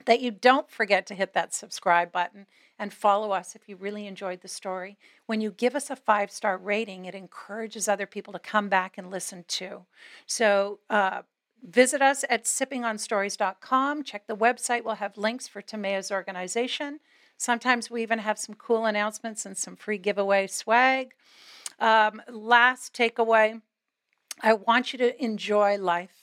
that 0.05 0.21
you 0.21 0.31
don't 0.31 0.69
forget 0.69 1.05
to 1.07 1.15
hit 1.15 1.33
that 1.33 1.53
subscribe 1.53 2.11
button 2.11 2.45
and 2.79 2.93
follow 2.93 3.31
us 3.31 3.55
if 3.55 3.67
you 3.67 3.75
really 3.75 4.07
enjoyed 4.07 4.41
the 4.41 4.47
story. 4.47 4.97
When 5.25 5.41
you 5.41 5.51
give 5.51 5.75
us 5.75 5.89
a 5.89 5.95
five 5.95 6.31
star 6.31 6.57
rating, 6.57 7.05
it 7.05 7.15
encourages 7.15 7.87
other 7.87 8.05
people 8.05 8.33
to 8.33 8.39
come 8.39 8.69
back 8.69 8.97
and 8.97 9.09
listen 9.09 9.45
too. 9.47 9.85
So, 10.25 10.79
uh, 10.89 11.23
visit 11.67 12.01
us 12.01 12.23
at 12.29 12.45
sippingonstories.com. 12.45 14.03
Check 14.03 14.27
the 14.27 14.37
website, 14.37 14.83
we'll 14.83 14.95
have 14.95 15.17
links 15.17 15.47
for 15.47 15.61
Timea's 15.61 16.11
organization. 16.11 16.99
Sometimes 17.35 17.91
we 17.91 18.01
even 18.01 18.19
have 18.19 18.39
some 18.39 18.55
cool 18.55 18.85
announcements 18.85 19.45
and 19.45 19.57
some 19.57 19.75
free 19.75 19.97
giveaway 19.97 20.47
swag. 20.47 21.13
Um, 21.79 22.21
last 22.29 22.93
takeaway 22.93 23.61
I 24.41 24.53
want 24.53 24.93
you 24.93 24.99
to 24.99 25.23
enjoy 25.23 25.77
life. 25.77 26.16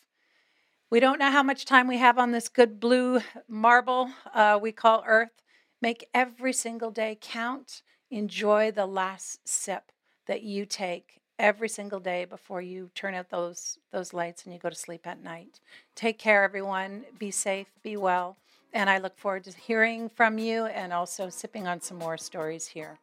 We 0.90 1.00
don't 1.00 1.18
know 1.18 1.30
how 1.30 1.42
much 1.42 1.64
time 1.64 1.88
we 1.88 1.98
have 1.98 2.18
on 2.18 2.30
this 2.30 2.48
good 2.48 2.78
blue 2.78 3.20
marble 3.48 4.10
uh, 4.32 4.58
we 4.60 4.70
call 4.70 5.02
Earth. 5.06 5.42
Make 5.80 6.08
every 6.14 6.52
single 6.52 6.90
day 6.90 7.18
count. 7.20 7.82
Enjoy 8.10 8.70
the 8.70 8.86
last 8.86 9.48
sip 9.48 9.90
that 10.26 10.42
you 10.42 10.66
take 10.66 11.20
every 11.38 11.68
single 11.68 12.00
day 12.00 12.24
before 12.24 12.62
you 12.62 12.90
turn 12.94 13.14
out 13.14 13.28
those 13.28 13.78
those 13.92 14.12
lights 14.12 14.44
and 14.44 14.52
you 14.52 14.60
go 14.60 14.68
to 14.68 14.74
sleep 14.74 15.06
at 15.06 15.22
night. 15.22 15.58
Take 15.94 16.18
care, 16.18 16.44
everyone. 16.44 17.04
Be 17.18 17.30
safe. 17.30 17.68
Be 17.82 17.96
well. 17.96 18.36
And 18.72 18.90
I 18.90 18.98
look 18.98 19.16
forward 19.16 19.44
to 19.44 19.52
hearing 19.56 20.08
from 20.08 20.38
you 20.38 20.66
and 20.66 20.92
also 20.92 21.28
sipping 21.28 21.66
on 21.66 21.80
some 21.80 21.98
more 21.98 22.18
stories 22.18 22.66
here. 22.66 22.98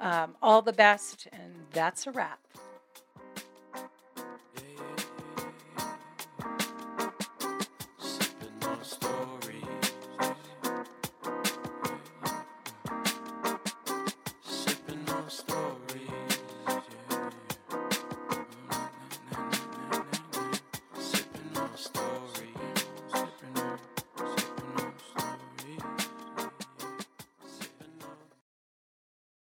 Um, 0.00 0.34
all 0.42 0.60
the 0.60 0.72
best, 0.72 1.28
and 1.32 1.52
that's 1.72 2.06
a 2.06 2.10
wrap. 2.10 2.40